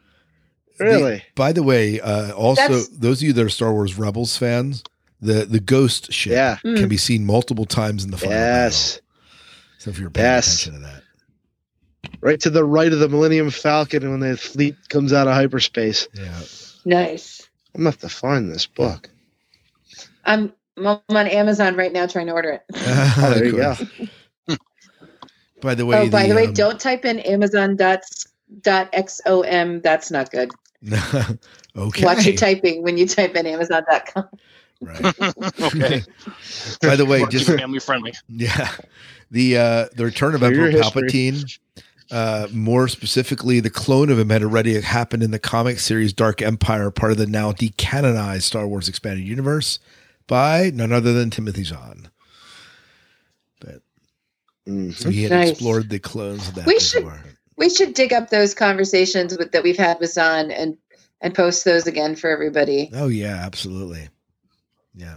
[0.81, 1.23] really?
[1.35, 4.83] By the way, uh, also That's- those of you that are Star Wars Rebels fans,
[5.21, 6.57] the the Ghost ship Yeah.
[6.65, 6.77] Mm.
[6.79, 8.95] can be seen multiple times in the final Yes.
[8.97, 9.07] battle.
[9.79, 10.63] So if you're paying Yes.
[10.63, 11.02] attention to that,
[12.23, 16.09] Right to the right of the Millennium Falcon when the fleet comes out of hyperspace.
[16.15, 16.41] yeah.
[16.85, 17.49] Nice.
[17.75, 19.11] I'm gonna have to find this book.
[20.25, 22.63] I'm I'm on Amazon right now trying to order it.
[22.75, 23.75] Oh, there you go.
[25.61, 28.01] By the way, oh, by the, way, um, don't type in Amazon dot
[28.63, 29.81] dot xom.
[29.81, 30.51] That's not good.
[31.77, 32.05] okay.
[32.05, 34.29] Watch your typing when you type in Amazon.com.
[34.81, 35.05] right.
[35.63, 36.03] okay,
[36.83, 38.13] By the way, More just family friendly.
[38.29, 38.73] Yeah.
[39.31, 41.03] The uh the return of For your Emperor history.
[41.03, 41.59] Palpatine,
[42.13, 46.41] uh more specifically the clone of him had already happened in the comic series Dark
[46.43, 49.79] Empire, part of the now decanonized Star Wars expanded universe
[50.29, 52.09] by none other than Timothy Zahn.
[53.61, 53.81] But
[54.69, 54.95] Mhm.
[54.95, 55.51] so he had Nice.
[55.51, 57.09] explored the clones of that We should-
[57.57, 60.77] We should dig up those conversations with, that we've had with Zahn and
[61.21, 62.91] and post those again for everybody.
[62.93, 64.09] Oh yeah, absolutely.
[64.95, 65.17] Yeah.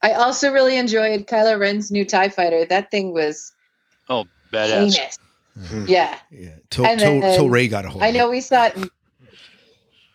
[0.00, 2.64] I also really enjoyed Kylo Ren's new Tie Fighter.
[2.64, 3.52] That thing was
[4.08, 4.94] Oh, badass.
[4.94, 5.18] heinous.
[5.58, 5.88] Mhm.
[5.88, 6.56] Yeah, Yeah.
[6.70, 8.90] Till And till, then- till Rey got a hold I know we saw it,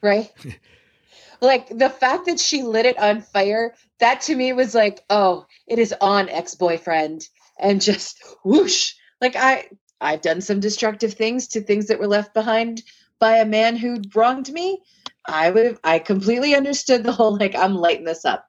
[0.01, 0.31] right?
[1.41, 5.45] like the fact that she lit it on fire, that to me was like, oh,
[5.67, 7.27] it is on ex boyfriend,
[7.59, 8.93] and just whoosh.
[9.21, 9.67] Like I,
[10.01, 12.81] I've done some destructive things to things that were left behind
[13.19, 14.81] by a man who wronged me.
[15.25, 18.45] I would I completely understood the whole like I'm lighting this up,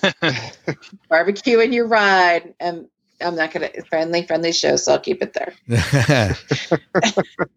[1.08, 2.86] barbecue in your ride, and
[3.22, 6.36] I'm not gonna friendly friendly show, so I'll keep it there.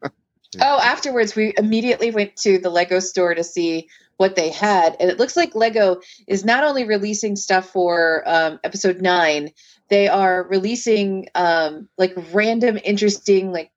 [0.61, 4.95] Oh, afterwards, we immediately went to the Lego store to see what they had.
[4.99, 9.49] And it looks like Lego is not only releasing stuff for um, episode nine,
[9.89, 13.71] they are releasing um, like random, interesting, like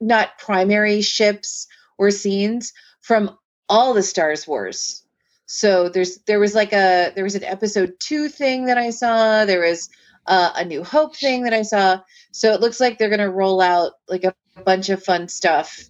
[0.00, 1.66] not primary ships
[1.96, 3.36] or scenes from
[3.68, 5.04] all the Stars Wars.
[5.46, 9.46] So there's there was like a there was an episode two thing that I saw.
[9.46, 9.88] There was
[10.28, 12.00] uh, a New Hope thing that I saw.
[12.30, 15.82] So it looks like they're going to roll out like a bunch of fun stuff.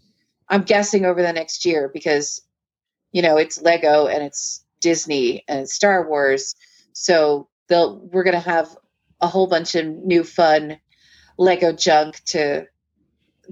[0.48, 2.40] I'm guessing over the next year because,
[3.12, 6.54] you know, it's Lego and it's Disney and it's Star Wars.
[6.92, 8.74] So they'll we're gonna have
[9.20, 10.78] a whole bunch of new fun
[11.36, 12.66] Lego junk to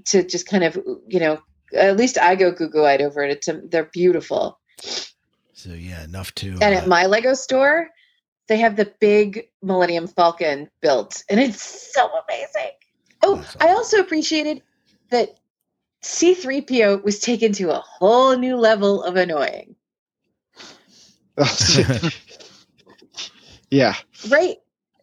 [0.06, 0.76] to just kind of
[1.06, 1.38] you know
[1.74, 3.30] at least I go goo goo eyed over it.
[3.30, 4.58] It's they're beautiful.
[5.52, 6.52] So yeah, enough to.
[6.60, 7.88] And uh, at my Lego store,
[8.48, 11.62] they have the big Millennium Falcon built, and it's
[11.94, 12.72] so amazing.
[13.22, 14.62] Oh, That's I also appreciated
[15.10, 15.38] that
[16.02, 19.74] C3PO was taken to a whole new level of annoying.
[23.70, 23.94] yeah.
[24.28, 24.56] Right?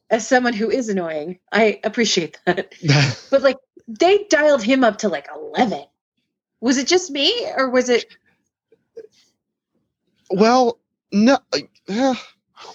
[0.10, 2.74] As someone who is annoying, I appreciate that.
[3.30, 5.86] But like they dialed him up to like 11.
[6.62, 8.06] Was it just me or was it
[10.30, 10.80] well,
[11.12, 11.38] no.
[11.88, 12.16] Uh,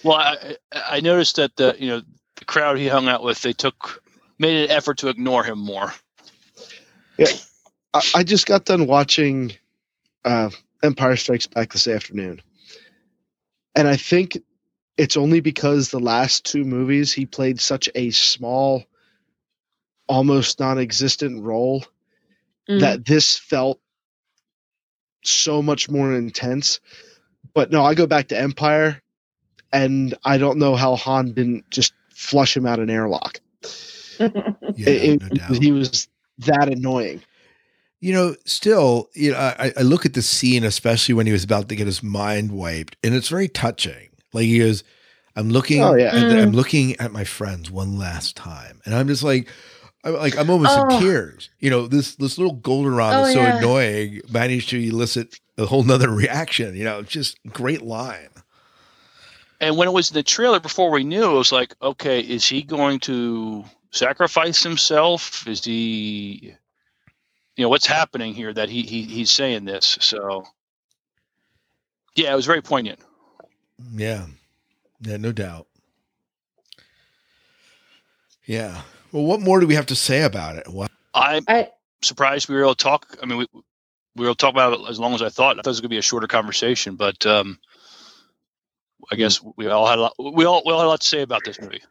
[0.03, 2.01] Well, I, I noticed that the you know
[2.35, 4.03] the crowd he hung out with they took
[4.37, 5.93] made an effort to ignore him more.
[7.93, 9.53] I, I just got done watching
[10.25, 10.49] uh,
[10.83, 12.41] Empire Strikes Back this afternoon,
[13.75, 14.37] and I think
[14.97, 18.83] it's only because the last two movies he played such a small,
[20.07, 21.85] almost non-existent role
[22.69, 22.81] Mm.
[22.81, 23.79] that this felt
[25.23, 26.79] so much more intense.
[27.53, 29.01] But no, I go back to Empire,
[29.71, 33.39] and I don't know how Han didn't just flush him out an airlock.
[34.19, 34.29] yeah,
[34.75, 35.55] It- no doubt.
[35.63, 36.07] he was
[36.39, 37.21] that annoying.
[38.01, 41.43] You know, still, you know, I, I look at the scene, especially when he was
[41.43, 44.07] about to get his mind wiped, and it's very touching.
[44.31, 44.85] Like he goes,
[45.35, 46.15] "I'm looking, Oh, yeah.
[46.15, 46.55] at the- I'm Mm.
[46.55, 49.49] looking at my friends one last time," and I'm just like,
[50.05, 50.99] I'm like I'm almost in Oh.
[51.01, 51.49] tears.
[51.59, 53.57] You know, this this little goldenrod Oh, is so yeah.
[53.57, 56.77] annoying, managed to elicit a whole nother reaction.
[56.77, 58.29] You know, just great line.
[59.61, 62.47] And when it was in the trailer before we knew, it was like, okay, is
[62.47, 65.45] he going to sacrifice himself?
[65.47, 66.53] Is he,
[67.55, 69.97] you know, what's happening here that he, he he's saying this?
[70.01, 70.45] So,
[72.15, 72.99] yeah, it was very poignant.
[73.93, 74.27] Yeah,
[75.01, 75.67] yeah, no doubt.
[78.45, 78.81] Yeah.
[79.11, 80.67] Well, what more do we have to say about it?
[80.67, 80.89] What?
[81.13, 81.69] I'm I
[82.01, 83.17] surprised we were able to talk.
[83.21, 83.61] I mean, we, we
[84.21, 85.59] were able to talk about it as long as I thought.
[85.59, 87.59] I thought it was going to be a shorter conversation, but um,
[89.11, 91.07] I guess we all had a lot, we all we all had a lot to
[91.07, 91.81] say about this movie.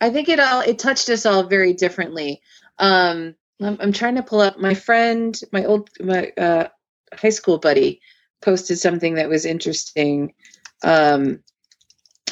[0.00, 2.40] I think it all it touched us all very differently.
[2.78, 6.68] Um, I'm, I'm trying to pull up my friend, my old my uh,
[7.14, 8.00] high school buddy,
[8.40, 10.34] posted something that was interesting
[10.82, 11.40] um,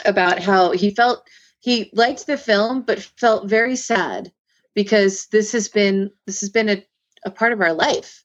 [0.05, 1.29] about how he felt
[1.61, 4.33] he liked the film, but felt very sad
[4.75, 6.87] because this has been this has been a,
[7.25, 8.25] a part of our life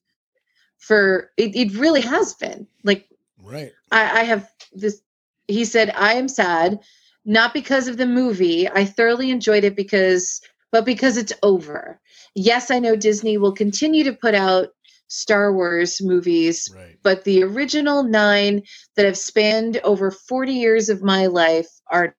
[0.77, 3.07] for it, it really has been like
[3.43, 3.73] Right.
[3.93, 5.01] I, I have this.
[5.47, 6.79] He said, "I am sad,
[7.25, 8.67] not because of the movie.
[8.69, 10.41] I thoroughly enjoyed it because,
[10.71, 12.01] but because it's over.
[12.35, 14.69] Yes, I know Disney will continue to put out
[15.07, 16.97] Star Wars movies, Right.
[17.03, 18.63] but the original nine
[18.95, 22.15] that have spanned over forty years of my life are."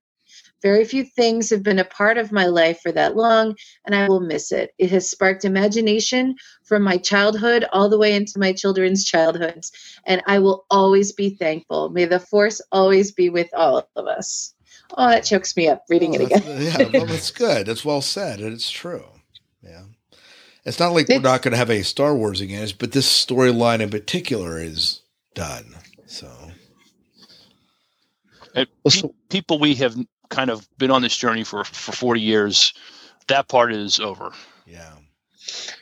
[0.65, 3.55] Very few things have been a part of my life for that long,
[3.85, 4.73] and I will miss it.
[4.79, 6.35] It has sparked imagination
[6.65, 9.71] from my childhood all the way into my children's childhoods
[10.07, 11.91] and I will always be thankful.
[11.91, 14.55] May the force always be with all of us.
[14.97, 16.43] Oh, that chokes me up reading Oh, it again.
[16.62, 17.67] yeah, well, that's good.
[17.67, 19.05] That's well said, and it's true.
[19.62, 19.83] Yeah,
[20.65, 23.81] it's not like we're not going to have a Star Wars again, but this storyline
[23.81, 25.03] in particular is
[25.35, 25.77] done.
[26.07, 26.29] So
[28.55, 29.97] And pe- so- people we have
[30.29, 32.75] kind of been on this journey for for 40 years.
[33.29, 34.33] That part is over.
[34.66, 34.95] yeah,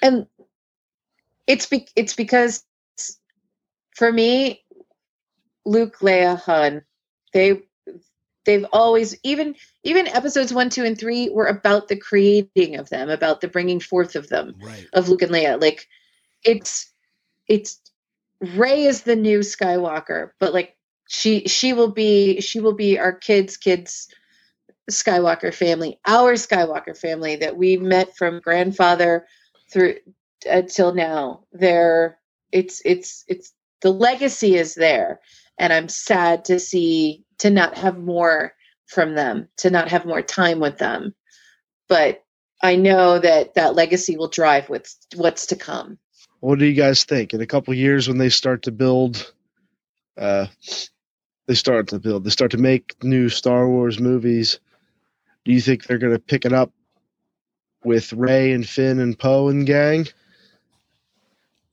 [0.01, 0.26] and
[1.47, 2.64] it's be- it's because
[3.97, 4.62] for me,
[5.64, 6.82] Luke, Leia, Han,
[7.32, 7.62] they
[8.44, 9.55] they've always even
[9.85, 13.81] even episodes one, two, and three were about the creating of them, about the bringing
[13.81, 14.55] forth of them.
[14.62, 14.86] right.
[14.93, 15.60] of Luke and Leia.
[15.60, 15.89] Like
[16.44, 16.93] it's
[17.48, 17.81] it's
[18.40, 20.77] Rey is the new Skywalker, but like
[21.09, 24.09] she she will be she will be our kids kids
[24.90, 29.26] Skywalker family, our Skywalker family that we met from grandfather
[29.72, 29.96] through
[30.48, 31.44] until now.
[31.52, 32.18] There
[32.50, 35.20] it's it's it's the legacy is there
[35.59, 38.54] and I'm sad to see to not have more
[38.86, 41.14] from them, to not have more time with them.
[41.88, 42.24] But
[42.62, 45.98] I know that that legacy will drive what's what's to come.
[46.40, 47.34] What do you guys think?
[47.34, 49.32] In a couple years, when they start to build,
[50.18, 50.46] uh,
[51.46, 54.59] they start to build, they start to make new Star Wars movies.
[55.44, 56.73] Do you think they're going to pick it up
[57.85, 60.06] with Rey and Finn and Poe and gang?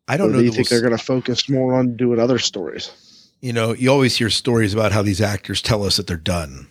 [0.07, 0.39] I don't know.
[0.39, 2.91] do you think we'll they're going to focus more on doing other stories?
[3.41, 6.67] you know, you always hear stories about how these actors tell us that they're done.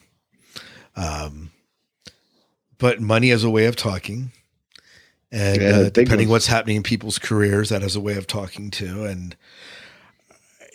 [0.96, 1.50] Um,
[2.78, 4.32] but money has a way of talking,
[5.32, 8.70] and Yeah, uh, depending what's happening in people's careers, that has a way of talking
[8.70, 9.04] too.
[9.04, 9.36] And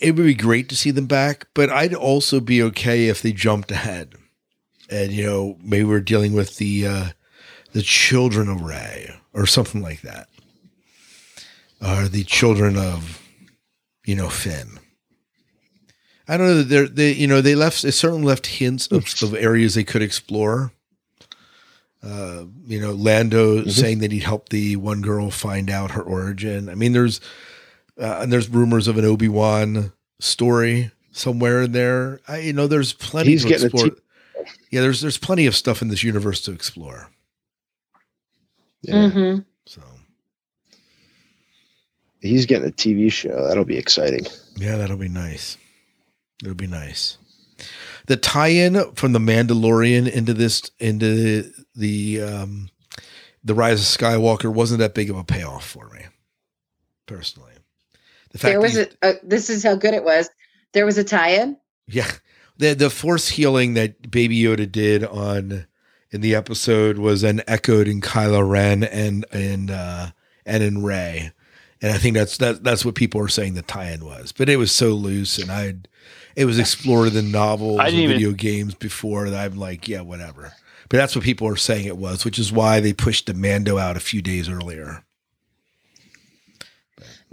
[0.02, 3.32] it would be great to see them back, but I'd also be okay if they
[3.32, 4.16] jumped ahead,
[4.90, 7.06] and you know, maybe we're dealing with the uh,
[7.74, 10.28] the children of Rey or something like that.
[11.82, 13.22] or the children of,
[14.06, 14.80] you know, Finn.
[16.28, 19.06] I don't know that they're they you know they left they certainly left hints of,
[19.22, 20.72] of areas they could explore.
[22.02, 23.70] Uh, you know, Lando Mm-hmm.
[23.70, 26.68] saying that he'd help the one girl find out her origin.
[26.70, 27.22] I mean, there's
[28.00, 32.20] uh, and there's rumors of an Obi Wan story somewhere in there.
[32.28, 33.90] I, you know, there's plenty He's to getting explore.
[33.92, 34.02] t-
[34.72, 37.10] yeah, there's there's plenty of stuff in this universe to explore.
[38.82, 39.10] Yeah.
[39.10, 39.82] hmm So
[42.22, 43.48] He's getting a TV show.
[43.48, 44.26] That'll be exciting.
[44.56, 45.58] yeah, that'll be nice.
[46.42, 47.18] It'll be nice.
[48.08, 52.70] The tie-in from the Mandalorian into this into the um
[53.44, 56.02] the Rise of Skywalker wasn't that big of a payoff for me,
[57.08, 57.52] personally.
[58.32, 60.30] The fact There that was you- a, uh, this is how good it was.
[60.74, 61.58] There was a tie-in.
[61.88, 62.10] Yeah.
[62.58, 65.66] The the force healing that Baby Yoda did on
[66.12, 70.08] in the episode was then echoed in Kylo Ren and and uh
[70.46, 71.32] and in Rey.
[71.82, 74.32] And I think that's that that's what people are saying the tie-in was.
[74.32, 75.76] But it was so loose and I
[76.36, 80.54] it was explored in novels and even- video games before that I'm like, yeah, whatever.
[80.90, 83.78] But that's what people are saying it was, which is why they pushed the Mando
[83.80, 85.04] out a few days earlier.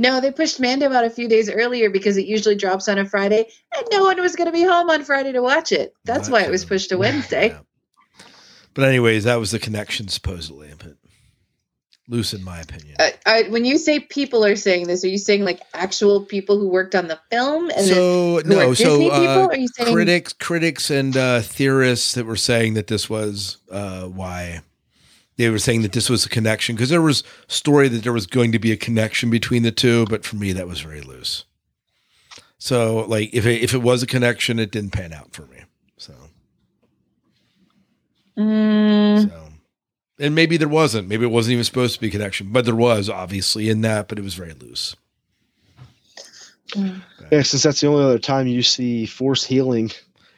[0.01, 3.05] No, they pushed Mando out a few days earlier because it usually drops on a
[3.05, 3.47] Friday,
[3.77, 5.93] and no one was going to be home on Friday to watch it.
[6.07, 7.49] That's why it was pushed to Wednesday.
[7.49, 8.25] Yeah.
[8.73, 10.97] But anyways, that was the connection supposedly, but
[12.09, 12.97] loose in my opinion.
[12.99, 16.59] Uh, I, when you say people are saying this, are you saying like actual people
[16.59, 17.69] who worked on the film?
[17.69, 19.27] And so no, so Disney people?
[19.27, 23.59] uh, Are you saying critics, critics, and uh, theorists that were saying that this was
[23.71, 24.63] uh, why
[25.41, 28.27] they were saying that this was a connection because there was story that there was
[28.27, 31.45] going to be a connection between the two, but for me that was very loose.
[32.59, 35.63] So like if it, if it was a connection, it didn't pan out for me.
[35.97, 36.13] So
[38.37, 39.49] Mm, so.
[40.19, 41.09] And maybe there wasn't.
[41.09, 44.09] Maybe it wasn't even supposed to be a connection, but there was obviously in that,
[44.09, 44.95] but it was very loose.
[46.75, 49.91] Yeah, since that's the only other time you see force healing.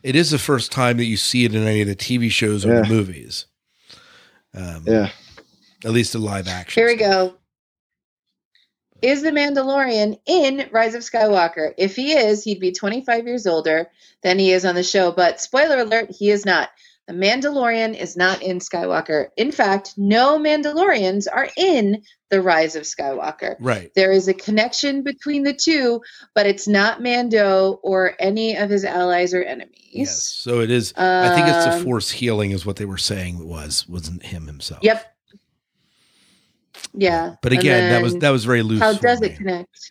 [0.03, 2.65] It is the first time that you see it in any of the TV shows
[2.65, 2.83] or Yeah.
[2.83, 3.47] the movies.
[4.55, 5.11] Um, Yeah.
[5.85, 6.81] At least a live action.
[6.81, 7.35] here we go.
[9.01, 11.75] Is the Mandalorian in Rise of Skywalker?
[11.77, 13.91] If he is, he'd be 25 years older
[14.23, 15.11] than he is on the show.
[15.11, 16.71] But spoiler alert, he is not.
[17.09, 19.29] The Mandalorian is not in Skywalker.
[19.37, 23.57] In fact, no Mandalorians are in the Rise of Skywalker.
[23.59, 23.91] Right.
[23.95, 26.01] There is a connection between the two,
[26.35, 29.75] but it's not Mando or any of his allies or enemies.
[29.91, 30.23] Yes.
[30.23, 30.95] So it is.
[30.97, 34.23] I think it's the Um, force healing is what they were saying it was wasn't
[34.23, 34.81] him himself.
[34.83, 35.05] Yep.
[36.95, 37.35] Yeah.
[37.43, 38.81] But again, that was that was very loose.
[38.81, 39.29] How does me.
[39.29, 39.91] it connect?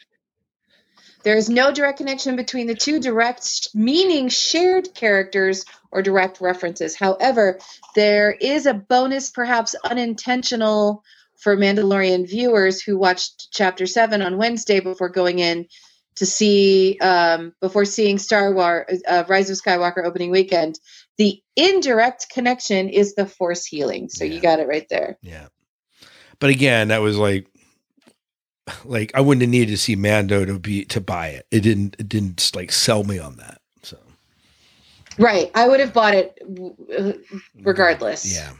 [1.23, 6.95] There is no direct connection between the two direct, meaning shared characters or direct references.
[6.95, 7.59] However,
[7.95, 11.03] there is a bonus, perhaps unintentional,
[11.41, 15.67] for Mandalorian viewers who watched Chapter 7 on Wednesday before going in
[16.15, 20.79] to see, um, before seeing Star Wars, uh, Rise of Skywalker opening weekend.
[21.17, 24.09] The indirect connection is the Force healing.
[24.09, 25.17] So you got it right there.
[25.21, 25.47] Yeah.
[26.39, 27.47] But again, that was like
[28.85, 31.45] like I wouldn't have needed to see Mando to be to buy it.
[31.51, 33.61] It didn't it didn't like sell me on that.
[33.83, 33.97] So
[35.17, 35.51] Right.
[35.55, 36.37] I would have bought it
[36.97, 37.13] uh,
[37.61, 38.33] regardless.
[38.33, 38.51] yeah.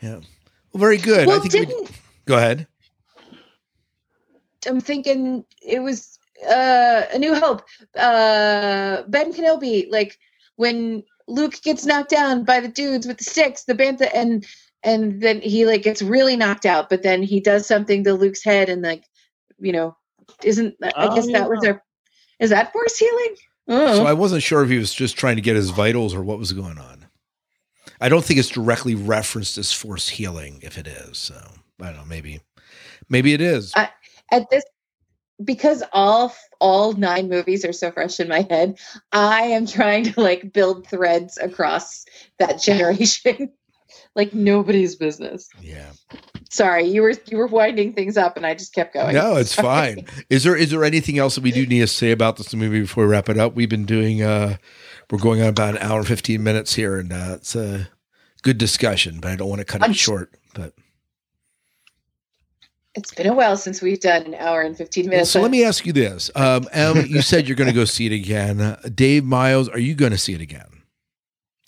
[0.00, 0.20] Yeah.
[0.72, 1.26] Well, very good.
[1.26, 1.90] Well, I think didn't
[2.26, 2.66] go ahead.
[4.66, 6.18] I'm thinking it was
[6.48, 7.62] uh, a New Hope.
[7.96, 10.18] Uh, ben Kenobi, like
[10.56, 14.44] when Luke gets knocked down by the dudes with the sticks, the bantha, and
[14.84, 18.44] and then he like gets really knocked out, but then he does something to Luke's
[18.44, 19.04] head, and like
[19.58, 19.96] you know,
[20.42, 21.72] isn't I Oh, guess that was yeah.
[21.72, 21.82] our
[22.38, 23.36] is that force healing?
[23.68, 23.94] Oh.
[23.96, 26.38] So I wasn't sure if he was just trying to get his vitals or what
[26.38, 27.06] was going on.
[28.00, 30.60] I don't think it's directly referenced as force healing.
[30.62, 31.34] If it is, so
[31.80, 32.04] I don't know.
[32.04, 32.40] Maybe,
[33.08, 33.72] maybe it is.
[33.74, 33.90] I,
[34.30, 34.64] at this
[35.44, 38.78] because all all nine movies are so fresh in my head
[39.10, 42.04] i am trying to like build threads across
[42.38, 43.50] that generation
[44.14, 45.90] like nobody's business yeah.
[46.50, 49.54] sorry you were you were winding things up and i just kept going No, it's
[49.54, 49.94] Sorry.
[49.94, 50.06] fine.
[50.30, 52.80] Is there is there anything else that we do need to say about this movie
[52.80, 53.54] before we wrap it up?
[53.54, 54.56] We've been doing uh
[55.10, 57.88] we're going on about an hour and fifteen minutes here, and uh, it's a
[58.42, 60.32] good discussion, but I don't want to cut it I'm- short.
[60.54, 60.72] But
[62.94, 65.50] it's been a while since we've done an hour and 15 well, minutes so let
[65.50, 68.60] me ask you this: um, Em, you said you're going to go see it again.
[68.60, 70.82] Uh, Dave Miles, are you going to see it again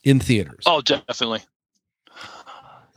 [0.04, 0.62] in theaters?
[0.66, 1.40] Oh, definitely.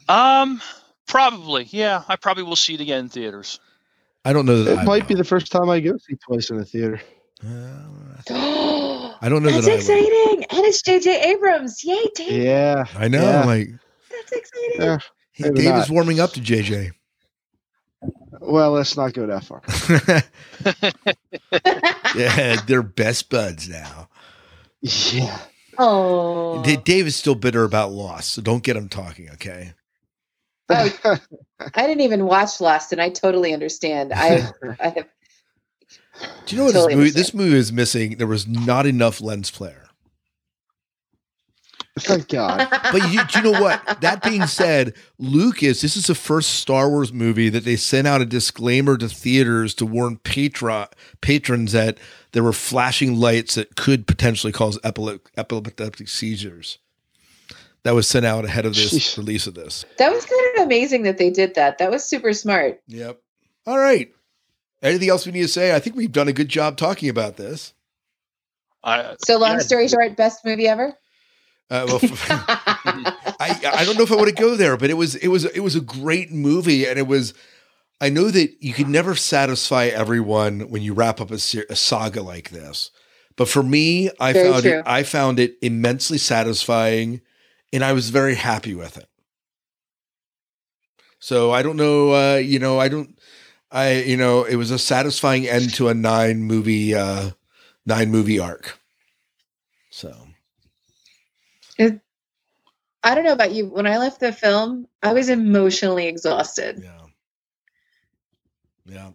[0.10, 0.62] Um,
[1.08, 1.68] probably.
[1.70, 3.60] Yeah, I probably will see it again in theaters.
[4.26, 5.08] I don't know that It I might will.
[5.10, 7.00] be the first time I go see twice in a theater.
[7.42, 7.48] I
[9.22, 12.44] I don't know that's that I exciting and it's jj abrams yay Dave.
[12.44, 12.84] Yeah.
[12.96, 13.46] I know, Yeah.
[13.46, 13.70] like
[14.12, 14.98] that's exciting Yeah.
[15.32, 15.84] he, Dave not.
[15.84, 16.92] is warming up to JJ.
[18.42, 19.62] Well, let's not go that far.
[22.16, 24.10] yeah, they're best buds now.
[24.82, 25.38] Yeah.
[25.78, 26.64] Oh.
[26.64, 29.74] Dave is still bitter about Lost, so don't get him talking, okay?
[30.70, 30.90] Oh,
[31.60, 34.14] I didn't even watch Lost, and I totally understand.
[34.14, 34.48] I,
[34.80, 35.08] I have.
[36.46, 36.96] Do you know what Totally this movie?
[36.96, 37.14] understand.
[37.16, 38.18] This movie is missing.
[38.18, 39.86] There was not enough lens flare.
[42.00, 42.68] Thank God.
[42.92, 44.02] But you, do you know what?
[44.02, 48.22] That being said, Lucas, this is the first Star Wars movie that they sent out
[48.22, 50.88] a disclaimer to theaters to warn patron
[51.22, 51.98] patrons that
[52.32, 56.80] there were flashing lights that could potentially cause epile- epileptic seizures.
[57.84, 59.18] That was sent out ahead of this Sheesh.
[59.18, 59.86] release of this.
[59.98, 61.78] That was kind of amazing that they did that.
[61.78, 62.82] That was super smart.
[62.88, 63.20] Yep.
[63.66, 64.12] All right.
[64.82, 65.74] Anything else we need to say?
[65.76, 67.74] I think we've done a good job talking about this.
[68.84, 70.94] I, So, long yeah, story short, best movie ever.
[71.70, 72.00] Uh, well,
[72.30, 75.46] I I don't know if I want to go there, but it was it was
[75.46, 77.34] it was a great movie, and it was.
[78.02, 81.36] I know that you can never satisfy everyone when you wrap up a,
[81.70, 82.92] a saga like this,
[83.36, 84.80] but for me, I Very found true.
[84.80, 87.22] it I found it immensely satisfying,
[87.72, 89.08] and I was very happy with it.
[91.20, 93.20] So I don't know, uh, you know, I don't,
[93.72, 97.32] I you know, it was a satisfying end to a nine movie uh,
[97.86, 98.80] nine movie arc.
[99.90, 100.16] So.
[101.78, 102.00] It,
[103.04, 103.68] I don't know about you.
[103.68, 106.82] When I left the film, I was emotionally exhausted.
[106.84, 107.06] Yeah.
[108.86, 109.12] Yeah.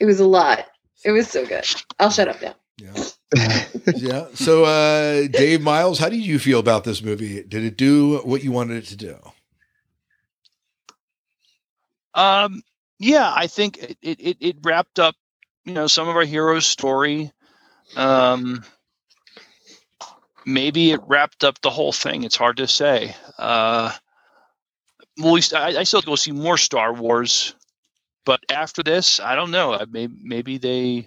[0.00, 0.66] It was a lot.
[1.04, 1.64] It was so good.
[1.98, 2.54] I'll shut up now.
[2.82, 3.64] Yeah.
[3.96, 4.26] yeah.
[4.34, 7.42] So, uh, Dave Miles, how did you feel about this movie?
[7.42, 9.16] Did it do what you wanted it to do?
[12.14, 12.62] Um,
[12.98, 15.14] yeah, I think it, it, it- wrapped up,
[15.64, 17.30] you know, some of our heroes' story.
[17.96, 18.64] Um,
[20.44, 22.24] maybe it wrapped up the whole thing.
[22.24, 23.14] It's hard to say.
[23.38, 23.92] Uh,
[25.18, 27.54] well, we I, I still go see more Star Wars,
[28.24, 29.72] but after this, I don't know.
[29.72, 31.06] I may, maybe they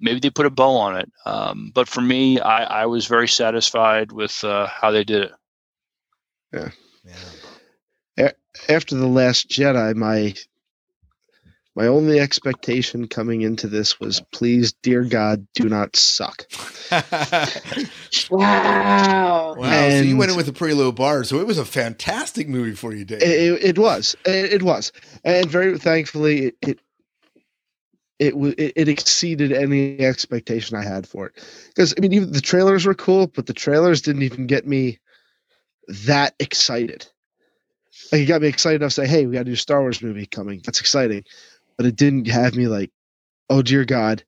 [0.00, 1.10] maybe they put a bow on it.
[1.26, 5.32] Um, but for me, I, I was very satisfied with uh, how they did it.
[6.52, 6.70] Yeah.
[8.16, 8.30] yeah.
[8.68, 10.34] After the Last Jedi, my
[11.78, 16.44] my only expectation coming into this was, please, dear God, do not suck.
[18.30, 19.54] Wow.
[19.56, 19.90] Wow.
[19.90, 21.24] so you went in with a pretty low bar.
[21.24, 23.22] So it was a fantastic movie for you, Dave.
[23.22, 24.16] It, it, it was.
[24.24, 24.92] It, it was,
[25.24, 26.80] and very thankfully, it it
[28.18, 31.44] it, it it exceeded any expectation I had for it.
[31.68, 34.98] Because I mean, even the trailers were cool, but the trailers didn't even get me
[36.06, 37.06] that excited.
[38.12, 40.02] Like it got me excited enough to say, "Hey, we got a new Star Wars
[40.02, 40.60] movie coming.
[40.64, 41.24] That's exciting,"
[41.76, 42.90] but it didn't have me like,
[43.48, 44.24] "Oh dear God,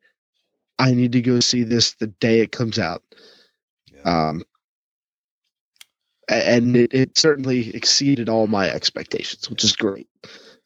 [0.78, 3.02] I need to go see this the day it comes out."
[4.04, 4.42] Um,
[6.28, 10.08] and it, it certainly exceeded all my expectations, which is great.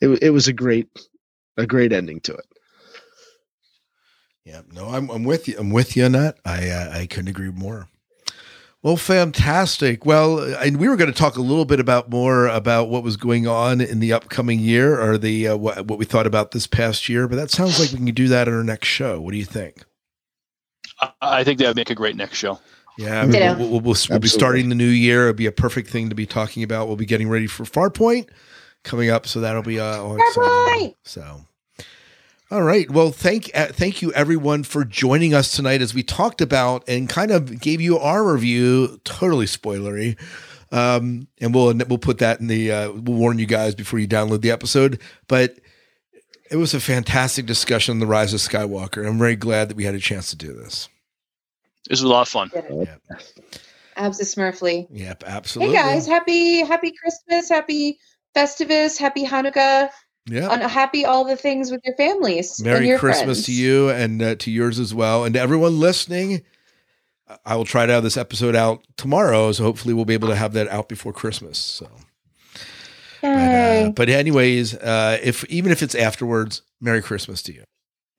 [0.00, 0.88] It it was a great
[1.56, 2.46] a great ending to it.
[4.44, 5.56] Yeah, no, I'm, I'm with you.
[5.58, 6.38] I'm with you on that.
[6.44, 7.88] I uh, I couldn't agree more.
[8.82, 10.04] Well, fantastic.
[10.04, 13.16] Well, and we were going to talk a little bit about more about what was
[13.16, 16.66] going on in the upcoming year, or the uh, what, what we thought about this
[16.66, 17.26] past year.
[17.26, 19.18] But that sounds like we can do that in our next show.
[19.18, 19.84] What do you think?
[21.00, 22.60] I, I think that would make a great next show.
[22.98, 23.58] Yeah, I mean, Ditto.
[23.58, 25.22] we'll, we'll, we'll, we'll be starting the new year.
[25.22, 26.86] It'll be a perfect thing to be talking about.
[26.86, 28.28] We'll be getting ready for Farpoint
[28.82, 30.42] coming up, so that'll be uh, all exciting.
[30.42, 30.94] Farpoint!
[31.02, 31.40] So,
[32.54, 32.88] all right.
[32.88, 37.08] Well, thank uh, thank you everyone for joining us tonight as we talked about and
[37.08, 39.00] kind of gave you our review.
[39.02, 40.16] Totally spoilery.
[40.70, 44.06] Um, and we'll we'll put that in the uh, we'll warn you guys before you
[44.06, 45.00] download the episode.
[45.26, 45.58] But
[46.48, 49.04] it was a fantastic discussion on the rise of Skywalker.
[49.04, 50.88] I'm very glad that we had a chance to do this.
[51.88, 52.52] This was a lot of fun.
[53.96, 54.86] Abs of Smurfly.
[54.92, 55.74] Yep, absolutely.
[55.74, 55.94] Hey absolutely.
[55.94, 57.98] guys, happy happy Christmas, happy
[58.36, 59.88] Festivus, happy Hanukkah,
[60.26, 60.48] Yeah.
[60.50, 62.58] and happy all the things with your families.
[62.58, 63.46] and Merry your Christmas friends.
[63.46, 65.24] to you and uh, to yours as well.
[65.24, 66.42] And to everyone listening,
[67.44, 69.52] I will try to have this episode out tomorrow.
[69.52, 71.58] So hopefully we'll be able to have that out before Christmas.
[71.58, 71.88] So,
[73.20, 77.64] but, uh, but anyways, uh, if even if it's afterwards, Merry Christmas to you.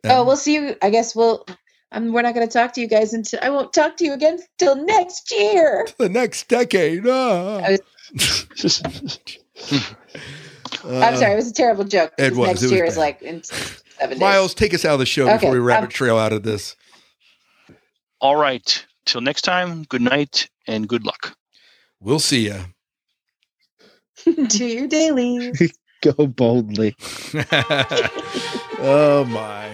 [0.05, 0.75] oh, we'll see you.
[0.81, 1.45] I guess we'll.
[1.91, 4.13] Um, we're not going to talk to you guys until I won't talk to you
[4.13, 5.87] again till next year.
[5.97, 7.05] the next decade.
[7.07, 7.77] ah.
[10.85, 12.13] I I'm sorry, it was a terrible joke.
[12.19, 14.19] Uh, it was, Next it was year is like in seven days.
[14.19, 16.43] Miles, take us out of the show Okay, before we rabbit um, trail out of
[16.43, 16.75] this.
[18.19, 18.85] All right.
[19.05, 21.37] Till next time, good night and good luck.
[21.99, 22.59] We'll see you.
[24.47, 25.51] Do your daily.
[26.01, 26.95] Go boldly.
[28.79, 29.69] oh my.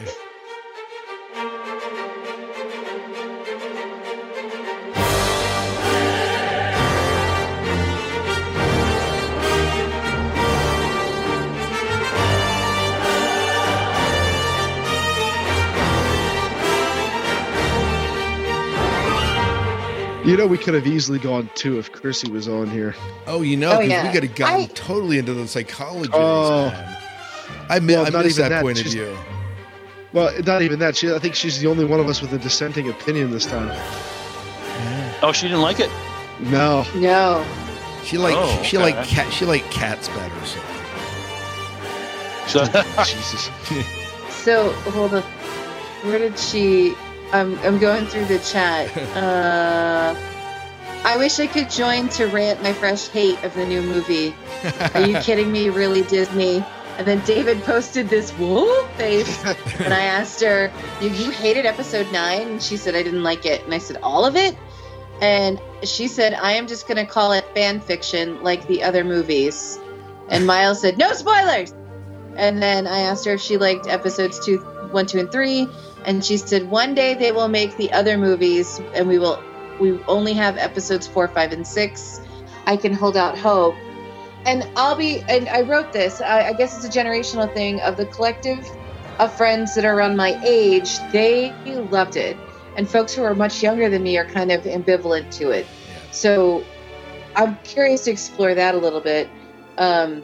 [20.24, 22.94] You know, we could have easily gone two if Chrissy was on here.
[23.26, 24.06] Oh, you know, Oh, 'cause yeah.
[24.08, 26.68] we could have gotten I- totally into the psychology Oh.
[26.70, 26.98] man.
[27.70, 28.62] I, mi- Well, I not miss even that, that.
[28.62, 29.18] point of view.
[30.14, 30.96] Well, not even that.
[30.96, 33.72] She, I think she's the only one of us with a dissenting opinion this time.
[35.24, 35.90] Oh, she didn't like it.
[36.40, 36.86] No.
[36.96, 37.46] No.
[38.04, 38.94] She like Oh, she okay.
[38.94, 40.46] like cat she like cats better.
[40.46, 40.60] So.
[42.48, 42.66] So,
[43.04, 43.50] Jesus.
[44.44, 45.22] So hold on.
[46.02, 46.96] Where did she?
[47.34, 48.90] I'm I'm going through the chat.
[49.22, 50.16] Uh,
[51.04, 54.36] I wish I could join to rant my fresh hate of the new movie.
[54.94, 55.70] Are you kidding me?
[55.70, 56.64] Really, Disney?
[56.98, 59.44] And then David posted this whoa face,
[59.80, 60.72] and I asked her,
[61.02, 62.48] you, "You hated episode nine?
[62.48, 64.56] And she said I didn't like it, and I said all of it.
[65.22, 69.80] And she said I am just gonna call it fan fiction, like the other movies.
[70.30, 71.74] And Miles said no spoilers.
[72.36, 74.60] And then I asked her if she liked episodes two,
[74.92, 75.68] one, two, and three,
[76.06, 79.42] and she said one day they will make the other movies, and we will
[79.80, 82.22] we only have episodes four, five, and six.
[82.66, 83.76] I can hold out hope,
[84.46, 85.24] and I'll be.
[85.30, 86.22] And I wrote this.
[86.22, 88.68] I, I guess it's a generational thing of the collective
[89.20, 90.98] of friends that are around my age.
[91.12, 92.38] They loved it,
[92.78, 95.66] and folks who are much younger than me are kind of ambivalent to it.
[96.12, 96.64] So
[97.36, 99.30] I'm curious to explore that a little bit.
[99.78, 100.24] Um,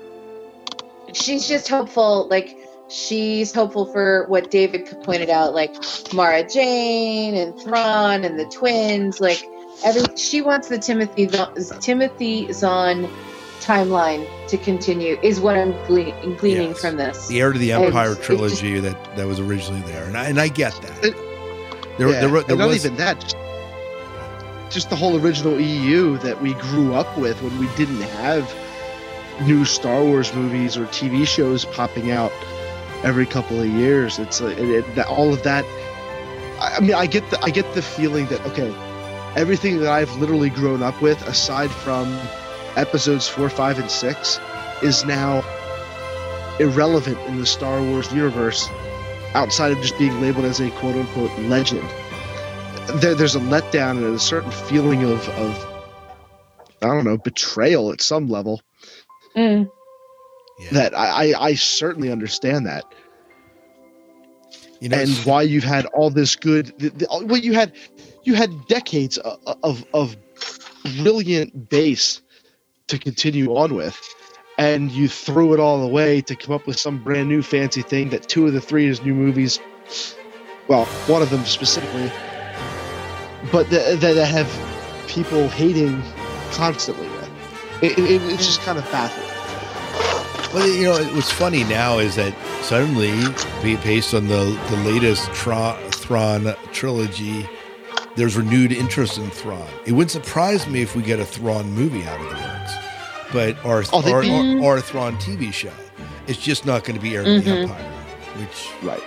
[1.13, 2.57] she's just hopeful like
[2.89, 5.75] she's hopeful for what david pointed out like
[6.13, 9.43] mara jade and thrawn and the twins like
[9.83, 11.27] every she wants the timothy
[11.81, 13.07] timothy zahn
[13.59, 16.79] timeline to continue is what i'm gle- gleaning Yes.
[16.79, 20.05] from this The Heir to the And Empire just- trilogy that that was originally there,
[20.05, 21.03] and I, and I get that.
[21.03, 21.15] It-
[21.97, 23.19] there, yeah, there, were- there and not was even that.
[23.19, 23.35] Just,
[24.69, 28.49] just the whole original EU that we grew up with when we didn't have
[29.41, 32.31] new Star Wars movies or TV shows popping out
[33.03, 34.19] every couple of years.
[34.19, 35.65] It's it, it, that, all of that.
[36.59, 38.73] I, I mean, I get the I get the feeling that okay,
[39.35, 42.19] everything that I've literally grown up with, aside from
[42.75, 44.39] episodes four, five, and six,
[44.81, 45.43] is now
[46.59, 48.67] irrelevant in the Star Wars universe
[49.33, 51.87] outside of just being labeled as a quote unquote legend.
[52.95, 55.67] There, there's a letdown and a certain feeling of, of
[56.81, 58.61] I don't know betrayal at some level
[59.37, 59.69] Mm.
[60.71, 62.85] That I, I, I certainly understand that.
[64.79, 67.73] You know and why you've had all this good the, the, well you had
[68.23, 70.15] you had decades of, of of
[70.97, 72.21] brilliant base
[72.85, 73.99] to continue on with
[74.59, 78.09] and you threw it all away to come up with some brand new fancy thing
[78.09, 79.59] that two of the three is new movies
[80.67, 82.11] well one of them specifically
[83.51, 84.47] but that, that have
[85.07, 86.01] people hating
[86.51, 87.29] constantly with.
[87.81, 89.36] It, it, it's just kind of baffling
[90.53, 92.33] Well, you know, what's funny now is that
[92.63, 93.11] suddenly,
[93.83, 97.47] based on the the latest Tra- Thrawn trilogy,
[98.15, 99.67] there's renewed interest in Thrawn.
[99.85, 102.73] It wouldn't surprise me if we get a Thrawn movie out of the works,
[103.33, 104.23] but or Oh, they- or,
[104.59, 105.71] or, or a Thrawn TV show.
[106.27, 107.49] It's just not going to be Heir to the.
[107.51, 107.71] Mm-hmm.
[107.71, 107.91] Empire,
[108.37, 109.03] which right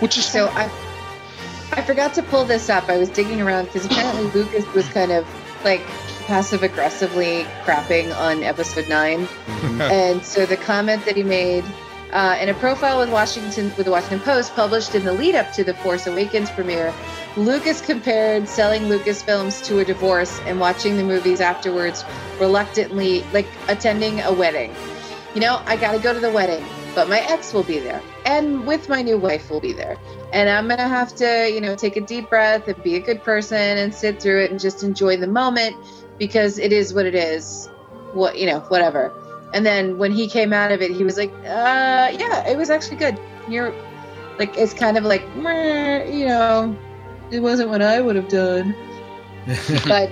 [0.00, 0.70] which is So I,
[1.72, 2.88] I forgot to pull this up.
[2.88, 5.26] I was digging around because apparently Lucas was kind of
[5.64, 5.82] like
[6.28, 9.26] passive aggressively crapping on episode nine,
[9.80, 11.64] and so the comment that he made
[12.12, 15.50] uh, in a profile with Washington with the Washington Post published in the lead up
[15.52, 16.92] to the Force Awakens premiere,
[17.38, 22.04] Lucas compared selling Lucasfilms to a divorce and watching the movies afterwards,
[22.38, 24.74] reluctantly like attending a wedding.
[25.34, 26.62] You know, I got to go to the wedding,
[26.94, 29.96] but my ex will be there, and with my new wife will be there,
[30.34, 33.22] and I'm gonna have to, you know, take a deep breath and be a good
[33.22, 35.74] person and sit through it and just enjoy the moment
[36.18, 37.68] because it is what it is.
[38.12, 39.12] What you know, whatever.
[39.54, 42.70] And then when he came out of it, he was like, uh, yeah, it was
[42.70, 43.18] actually good.
[43.48, 43.72] You're
[44.38, 46.76] like, it's kind of like, you know,
[47.30, 48.74] it wasn't what I would have done.
[49.86, 50.10] but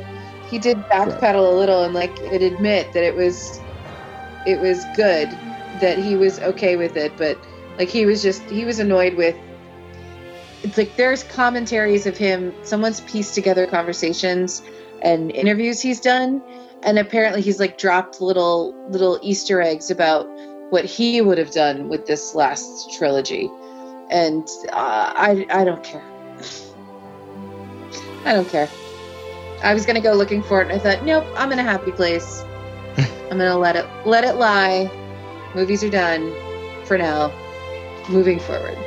[0.48, 3.60] he did backpedal a little and like and admit that it was,
[4.46, 5.28] it was good
[5.80, 7.12] that he was okay with it.
[7.18, 7.38] But
[7.78, 9.36] like he was just, he was annoyed with.
[10.62, 12.54] It's like there's commentaries of him.
[12.62, 14.62] Someone's pieced together conversations
[15.02, 16.43] and interviews he's done.
[16.82, 20.27] And apparently he's like dropped little little easter eggs about
[20.70, 23.51] what he would have done with this last trilogy.
[24.10, 26.05] And uh, i i don't care.
[28.24, 28.68] I don't care.
[29.62, 31.93] I was gonna go looking for it and i thought nope i'm in a happy
[31.93, 32.44] place.
[32.98, 34.90] I'm gonna let it let it lie.
[35.55, 36.32] Movies are done
[36.85, 37.32] for now.
[38.09, 38.78] Moving forward